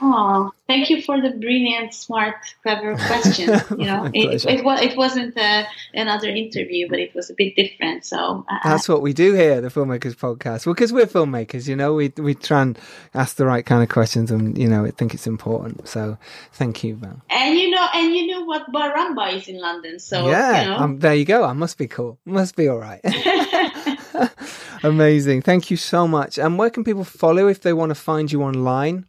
Oh, 0.00 0.50
thank 0.66 0.90
you 0.90 1.02
for 1.02 1.20
the 1.20 1.30
brilliant, 1.30 1.94
smart, 1.94 2.36
clever 2.62 2.96
question. 2.96 3.60
You 3.82 3.86
know, 3.86 4.04
it, 4.12 4.44
it, 4.44 4.64
it, 4.64 4.96
wasn't 4.96 5.36
uh, 5.36 5.64
another 5.94 6.28
interview, 6.28 6.88
but 6.88 6.98
it 6.98 7.14
was 7.14 7.30
a 7.30 7.34
bit 7.34 7.56
different. 7.56 8.04
So 8.04 8.44
uh, 8.48 8.58
that's 8.62 8.88
what 8.88 9.00
we 9.02 9.12
do 9.12 9.32
here, 9.32 9.60
the 9.60 9.68
Filmmakers 9.68 10.14
Podcast. 10.14 10.66
Well, 10.66 10.74
because 10.74 10.92
we're 10.92 11.06
filmmakers, 11.06 11.66
you 11.66 11.74
know, 11.74 11.94
we 11.94 12.12
we 12.16 12.34
try 12.34 12.62
and 12.62 12.78
ask 13.14 13.36
the 13.36 13.46
right 13.46 13.64
kind 13.64 13.82
of 13.82 13.88
questions, 13.88 14.30
and 14.30 14.56
you 14.58 14.68
know, 14.68 14.84
I 14.84 14.90
think 14.90 15.14
it's 15.14 15.26
important 15.26 15.42
important. 15.42 15.88
So 15.88 16.18
thank 16.52 16.84
you, 16.84 16.96
Val. 16.96 17.20
And 17.30 17.58
you 17.58 17.70
know, 17.70 17.86
and 17.94 18.14
you 18.14 18.26
know 18.26 18.44
what 18.44 18.70
Baramba 18.72 19.34
is 19.36 19.48
in 19.48 19.60
London. 19.60 19.98
So 19.98 20.28
yeah, 20.28 20.62
you 20.62 20.70
know. 20.70 20.76
um, 20.76 20.98
there 20.98 21.14
you 21.14 21.24
go. 21.24 21.44
I 21.44 21.52
must 21.52 21.78
be 21.78 21.88
cool. 21.88 22.18
Must 22.24 22.56
be 22.56 22.68
all 22.68 22.78
right. 22.78 23.00
Amazing. 24.82 25.42
Thank 25.42 25.70
you 25.70 25.76
so 25.76 26.06
much. 26.06 26.38
And 26.38 26.58
where 26.58 26.70
can 26.70 26.84
people 26.84 27.04
follow 27.04 27.48
if 27.48 27.60
they 27.60 27.72
want 27.72 27.90
to 27.90 27.94
find 27.94 28.30
you 28.30 28.42
online? 28.42 29.06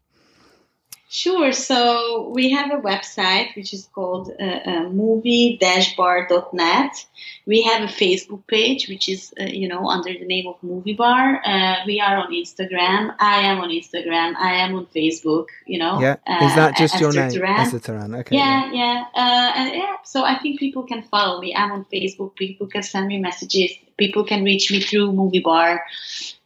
Sure. 1.13 1.53
So 1.53 2.27
we 2.29 2.49
have 2.49 2.71
a 2.71 2.81
website 2.81 3.55
which 3.55 3.71
is 3.71 3.87
called 3.93 4.31
uh, 4.39 4.43
uh, 4.43 4.89
movie-bar.net. 4.89 7.05
We 7.45 7.61
have 7.61 7.83
a 7.83 7.87
Facebook 7.93 8.47
page 8.47 8.89
which 8.89 9.07
is, 9.07 9.31
uh, 9.39 9.43
you 9.43 9.67
know, 9.67 9.87
under 9.87 10.11
the 10.11 10.25
name 10.25 10.47
of 10.47 10.59
MovieBar. 10.61 11.39
Uh, 11.45 11.75
we 11.85 12.01
are 12.01 12.17
on 12.17 12.33
Instagram. 12.33 13.13
I 13.19 13.41
am 13.41 13.59
on 13.59 13.69
Instagram. 13.69 14.35
I 14.37 14.55
am 14.55 14.73
on 14.73 14.87
Facebook. 14.87 15.49
You 15.67 15.77
know. 15.77 16.01
Yeah. 16.01 16.15
Is 16.47 16.55
that 16.55 16.77
just 16.77 16.99
your 16.99 17.13
name? 17.13 17.29
Turan. 17.29 17.59
Esther 17.59 17.77
Turan. 17.77 18.15
Okay. 18.15 18.35
Yeah, 18.35 18.71
yeah, 18.73 19.05
uh, 19.13 19.69
yeah. 19.71 19.97
So 20.03 20.23
I 20.23 20.39
think 20.39 20.59
people 20.59 20.81
can 20.81 21.03
follow 21.03 21.39
me. 21.39 21.53
I'm 21.55 21.71
on 21.73 21.85
Facebook. 21.93 22.35
People 22.35 22.65
can 22.65 22.81
send 22.81 23.05
me 23.05 23.19
messages. 23.19 23.71
People 23.97 24.23
can 24.23 24.43
reach 24.43 24.71
me 24.71 24.81
through 24.81 25.11
MovieBar. 25.11 25.79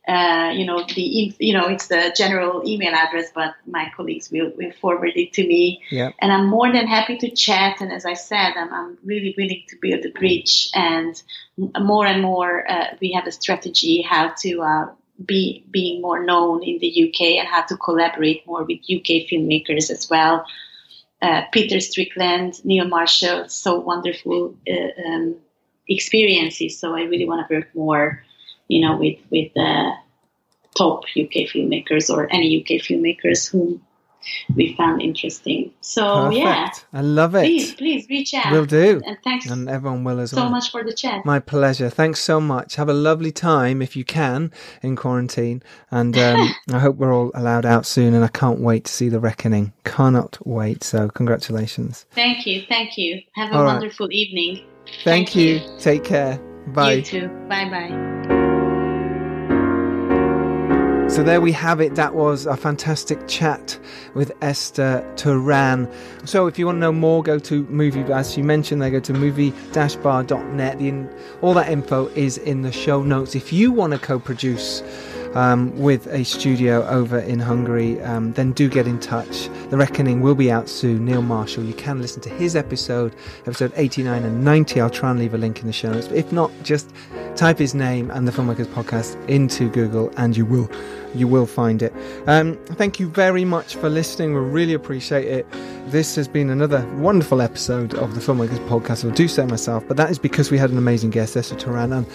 Uh, 0.08 0.52
you 0.56 0.66
know 0.66 0.86
the 0.96 1.36
you 1.38 1.54
know 1.54 1.68
it's 1.68 1.88
the 1.88 2.14
general 2.16 2.66
email 2.66 2.94
address, 2.94 3.30
but 3.36 3.56
my 3.66 3.92
colleagues 3.96 4.32
will, 4.32 4.52
will 4.56 4.72
forward 4.80 5.12
it 5.16 5.34
to 5.34 5.46
me. 5.46 5.82
Yeah. 5.92 6.12
And 6.20 6.32
I'm 6.32 6.48
more 6.48 6.72
than 6.72 6.88
happy 6.88 7.18
to 7.18 7.30
chat. 7.30 7.82
And 7.82 7.92
as 7.92 8.06
I 8.06 8.14
said, 8.14 8.54
I'm, 8.56 8.74
I'm 8.74 8.98
really 9.04 9.36
willing 9.38 9.64
to 9.68 9.78
build 9.82 10.06
a 10.06 10.12
bridge. 10.18 10.70
And 10.74 11.22
more 11.58 12.06
and 12.06 12.22
more, 12.22 12.70
uh, 12.72 12.96
we 13.02 13.12
have 13.12 13.28
a 13.28 13.32
strategy 13.32 14.02
how 14.02 14.34
to 14.44 14.62
uh, 14.62 14.86
be 15.26 15.66
being 15.72 16.02
more 16.02 16.24
known 16.24 16.64
in 16.64 16.80
the 16.80 17.10
UK 17.10 17.40
and 17.40 17.48
how 17.48 17.64
to 17.64 17.78
collaborate 17.78 18.46
more 18.46 18.64
with 18.64 18.80
UK 18.80 19.28
filmmakers 19.30 19.90
as 19.90 20.10
well. 20.10 20.46
Uh, 21.22 21.42
Peter 21.52 21.80
Strickland, 21.80 22.64
Neil 22.64 22.88
Marshall, 22.88 23.50
so 23.50 23.80
wonderful 23.80 24.56
uh, 24.70 25.02
um, 25.08 25.36
experiences. 25.90 26.80
So 26.80 26.96
I 26.96 27.02
really 27.04 27.26
want 27.26 27.48
to 27.48 27.56
work 27.56 27.76
more, 27.76 28.24
you 28.68 28.82
know, 28.82 28.98
with 28.98 29.18
with 29.30 29.56
uh, 29.58 29.92
top 30.78 31.04
UK 31.18 31.48
filmmakers 31.48 32.10
or 32.10 32.32
any 32.32 32.60
UK 32.62 32.82
filmmakers 32.82 33.50
whom 33.50 33.82
we 34.56 34.76
found 34.76 35.02
interesting. 35.02 35.72
So 35.82 36.04
Perfect. 36.26 36.38
Yeah, 36.38 36.70
I 36.94 37.02
love 37.02 37.36
it. 37.36 37.44
please, 37.44 37.76
please 37.76 38.08
reach 38.10 38.34
out. 38.34 38.52
We'll 38.52 38.66
do. 38.66 39.02
And 39.06 39.18
thanks 39.24 39.46
And 39.50 39.70
everyone 39.70 40.04
will 40.04 40.20
as 40.20 40.32
so 40.32 40.38
well. 40.38 40.48
So 40.48 40.52
much 40.52 40.72
for 40.72 40.84
the 40.84 40.94
chat. 40.94 41.26
My 41.26 41.40
pleasure. 41.40 41.90
Thanks 41.90 42.20
so 42.20 42.42
much. 42.42 42.76
Have 42.76 42.90
a 42.90 42.94
lovely 42.94 43.32
time 43.32 43.82
if 43.82 43.96
you 43.96 44.04
can 44.04 44.52
in 44.82 44.96
quarantine. 44.96 45.64
And 45.92 46.18
um, 46.18 46.50
I 46.72 46.80
hope 46.80 46.98
we're 46.98 47.14
all 47.14 47.32
allowed 47.36 47.66
out 47.66 47.86
soon. 47.86 48.14
And 48.14 48.24
I 48.24 48.28
can't 48.30 48.60
wait 48.60 48.86
to 48.86 48.92
see 48.92 49.10
The 49.10 49.20
Reckoning. 49.20 49.74
Cannot 49.86 50.38
wait. 50.46 50.84
So, 50.84 51.10
congratulations. 51.10 52.06
Thank 52.12 52.46
you, 52.46 52.64
thank 52.68 52.98
you. 52.98 53.22
Have 53.36 53.52
a 53.52 53.56
All 53.56 53.64
right. 53.64 53.74
wonderful 53.74 54.12
evening. 54.12 54.66
Thank, 55.04 55.36
you. 55.36 55.62
Take 55.80 56.04
care. 56.04 56.38
Bye. 56.68 56.94
You 56.94 57.02
too. 57.02 57.28
Bye 57.50 57.70
bye. 57.70 58.37
So 61.18 61.24
there 61.24 61.42
we 61.42 61.52
have 61.54 61.82
it. 61.82 61.96
That 61.96 62.14
was 62.14 62.46
a 62.46 62.56
fantastic 62.56 63.28
chat 63.28 63.80
with 64.14 64.32
Esther 64.44 65.04
Turan. 65.16 65.92
So 66.26 66.46
if 66.46 66.60
you 66.60 66.68
want 66.68 66.76
to 66.76 66.80
know 66.80 66.92
more, 66.92 67.24
go 67.24 67.40
to 67.40 67.64
movie, 67.70 68.02
as 68.14 68.32
she 68.32 68.44
mentioned, 68.44 68.84
they 68.84 68.92
go 68.92 69.00
to 69.00 69.14
movie-bar.net. 69.14 71.10
All 71.42 71.56
that 71.56 71.70
info 71.72 72.06
is 72.10 72.38
in 72.38 72.62
the 72.62 72.72
show 72.72 73.02
notes. 73.02 73.34
If 73.34 73.52
you 73.52 73.72
want 73.72 73.94
to 73.94 74.00
co-produce 74.00 74.84
um, 75.36 75.78
with 75.78 76.08
a 76.08 76.24
studio 76.24 76.86
over 76.88 77.20
in 77.20 77.40
Hungary, 77.40 78.02
um, 78.02 78.34
then 78.34 78.52
do 78.52 78.70
get 78.70 78.88
in 78.88 79.00
touch. 79.00 79.50
The 79.70 79.78
Reckoning 79.78 80.22
will 80.22 80.36
be 80.36 80.52
out 80.52 80.70
soon. 80.70 81.06
Neil 81.06 81.22
Marshall, 81.22 81.64
you 81.64 81.74
can 81.74 82.02
listen 82.02 82.22
to 82.22 82.30
his 82.30 82.56
episode, 82.56 83.16
episode 83.42 83.72
89 83.76 84.24
and 84.24 84.44
90. 84.44 84.82
I'll 84.82 84.90
try 84.90 85.12
and 85.12 85.20
leave 85.20 85.34
a 85.34 85.38
link 85.38 85.60
in 85.62 85.68
the 85.68 85.74
show 85.74 85.92
notes. 85.92 86.08
But 86.08 86.18
if 86.18 86.32
not, 86.32 86.52
just 86.64 86.92
type 87.36 87.60
his 87.60 87.76
name 87.76 88.10
and 88.12 88.28
the 88.28 88.32
Filmmakers 88.32 88.66
Podcast 88.68 89.24
into 89.30 89.70
Google, 89.70 90.12
and 90.18 90.36
you 90.36 90.46
will 90.46 90.70
you 91.16 91.28
will 91.28 91.46
find 91.46 91.82
it. 91.82 91.94
Um, 92.28 92.58
thank 92.76 93.00
you 93.00 93.08
very 93.08 93.46
much 93.46 93.76
for 93.76 93.90
listening. 93.90 94.34
We 94.34 94.40
really 94.42 94.74
appreciate 94.74 95.26
it. 95.26 95.48
This 95.88 96.16
has 96.16 96.28
been 96.28 96.50
another 96.50 96.86
wonderful 96.96 97.42
episode 97.42 97.94
of 97.96 98.14
the 98.14 98.22
Filmmakers 98.22 98.60
Podcast. 98.68 99.06
I'll 99.06 99.12
do 99.12 99.28
so 99.28 99.46
myself, 99.48 99.88
but 99.88 99.98
that 99.98 100.10
is 100.12 100.20
because 100.20 100.52
we 100.52 100.58
had 100.58 100.70
an 100.70 100.78
amazing 100.78 101.12
guest, 101.12 101.38
Esther 101.38 101.56
Turan, 101.56 101.94
and 101.94 102.06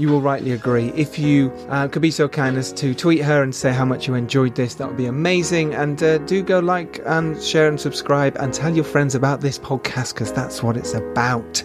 you 0.00 0.08
will 0.08 0.22
rightly 0.22 0.52
agree. 0.52 0.88
If 0.96 1.18
you 1.18 1.52
uh, 1.68 1.86
could 1.86 2.00
be 2.00 2.10
so 2.10 2.26
kind 2.26 2.56
as 2.56 2.72
to 2.72 2.94
tweet 2.94 3.20
her 3.20 3.42
and 3.42 3.54
say 3.54 3.70
how 3.70 3.84
much 3.84 4.08
you 4.08 4.14
enjoyed 4.14 4.54
this, 4.54 4.74
that 4.76 4.88
would 4.88 4.96
be 4.96 5.04
amazing. 5.04 5.74
And 5.74 6.02
uh, 6.02 6.18
do 6.18 6.42
go 6.42 6.58
like 6.58 7.00
and 7.04 7.40
share 7.42 7.68
and 7.68 7.78
subscribe 7.78 8.34
and 8.36 8.54
tell 8.54 8.74
your 8.74 8.84
friends 8.84 9.14
about 9.14 9.42
this 9.42 9.58
podcast 9.58 10.14
because 10.14 10.32
that's 10.32 10.62
what 10.62 10.78
it's 10.78 10.94
about. 10.94 11.62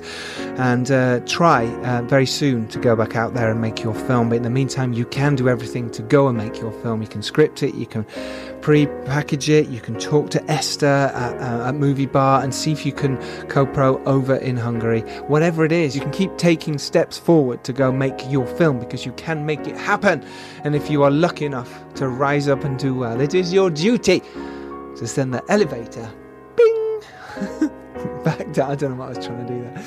And 0.58 0.92
uh, 0.92 1.22
try 1.22 1.68
uh, 1.84 2.02
very 2.02 2.26
soon 2.26 2.68
to 2.70 2.80
go 2.80 2.96
back 2.96 3.16
out 3.16 3.34
there 3.34 3.50
and 3.50 3.62
make 3.62 3.82
your 3.82 3.94
film. 3.94 4.30
But 4.30 4.36
in 4.36 4.44
the 4.44 4.50
meantime, 4.50 4.92
you 4.92 5.06
can 5.06 5.36
do 5.36 5.48
everything 5.48 5.90
to 5.92 6.02
go 6.02 6.28
and 6.28 6.38
make 6.38 6.60
your 6.60 6.74
film. 6.82 7.02
You 7.02 7.08
can 7.08 7.22
script 7.22 7.64
it, 7.64 7.74
you 7.76 7.86
can 7.86 8.06
pre-package 8.66 9.48
it. 9.48 9.68
You 9.68 9.80
can 9.80 9.94
talk 10.00 10.32
to 10.32 10.44
Esther 10.52 10.88
at, 10.88 11.36
uh, 11.36 11.68
at 11.68 11.76
MovieBar 11.76 12.44
and 12.44 12.52
see 12.52 12.72
if 12.72 12.84
you 12.84 12.92
can 12.92 13.16
co-pro 13.48 14.04
over 14.06 14.38
in 14.38 14.58
Hungary. 14.58 15.02
Whatever 15.28 15.66
it 15.66 15.72
is, 15.72 15.94
you 15.94 16.02
can 16.02 16.10
keep 16.10 16.36
taking 16.38 16.80
steps 16.80 17.16
forward 17.16 17.64
to 17.66 17.72
go 17.72 17.92
make 17.92 18.16
your 18.28 18.48
film 18.58 18.80
because 18.80 19.06
you 19.06 19.12
can 19.12 19.46
make 19.46 19.68
it 19.68 19.78
happen. 19.78 20.26
And 20.64 20.76
if 20.76 20.90
you 20.90 21.04
are 21.04 21.12
lucky 21.12 21.46
enough 21.46 21.72
to 21.94 22.08
rise 22.08 22.48
up 22.48 22.64
and 22.64 22.80
do 22.80 22.96
well, 22.96 23.22
it 23.22 23.36
is 23.36 23.54
your 23.54 23.70
duty 23.70 24.22
to 24.22 25.06
send 25.06 25.32
the 25.32 25.44
elevator, 25.48 26.12
bing, 26.58 27.02
back 28.24 28.52
down. 28.52 28.72
I 28.72 28.74
don't 28.74 28.90
know 28.90 28.96
what 28.96 29.16
I 29.16 29.18
was 29.18 29.24
trying 29.28 29.46
to 29.46 29.54
do 29.54 29.62
there. 29.62 29.86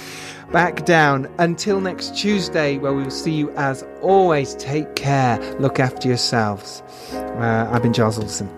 Back 0.53 0.85
down 0.85 1.29
until 1.39 1.81
next 1.81 2.17
Tuesday, 2.17 2.79
where 2.79 2.93
we 2.93 3.03
will 3.03 3.11
see 3.11 3.33
you 3.33 3.51
as 3.57 3.85
always. 4.03 4.55
Take 4.55 4.95
care, 4.95 5.41
look 5.59 5.81
after 5.81 6.07
yourselves. 6.07 6.81
Uh, 7.11 7.69
I've 7.73 7.83
been 7.83 7.93
Giles 7.93 8.19
Alderson. 8.19 8.58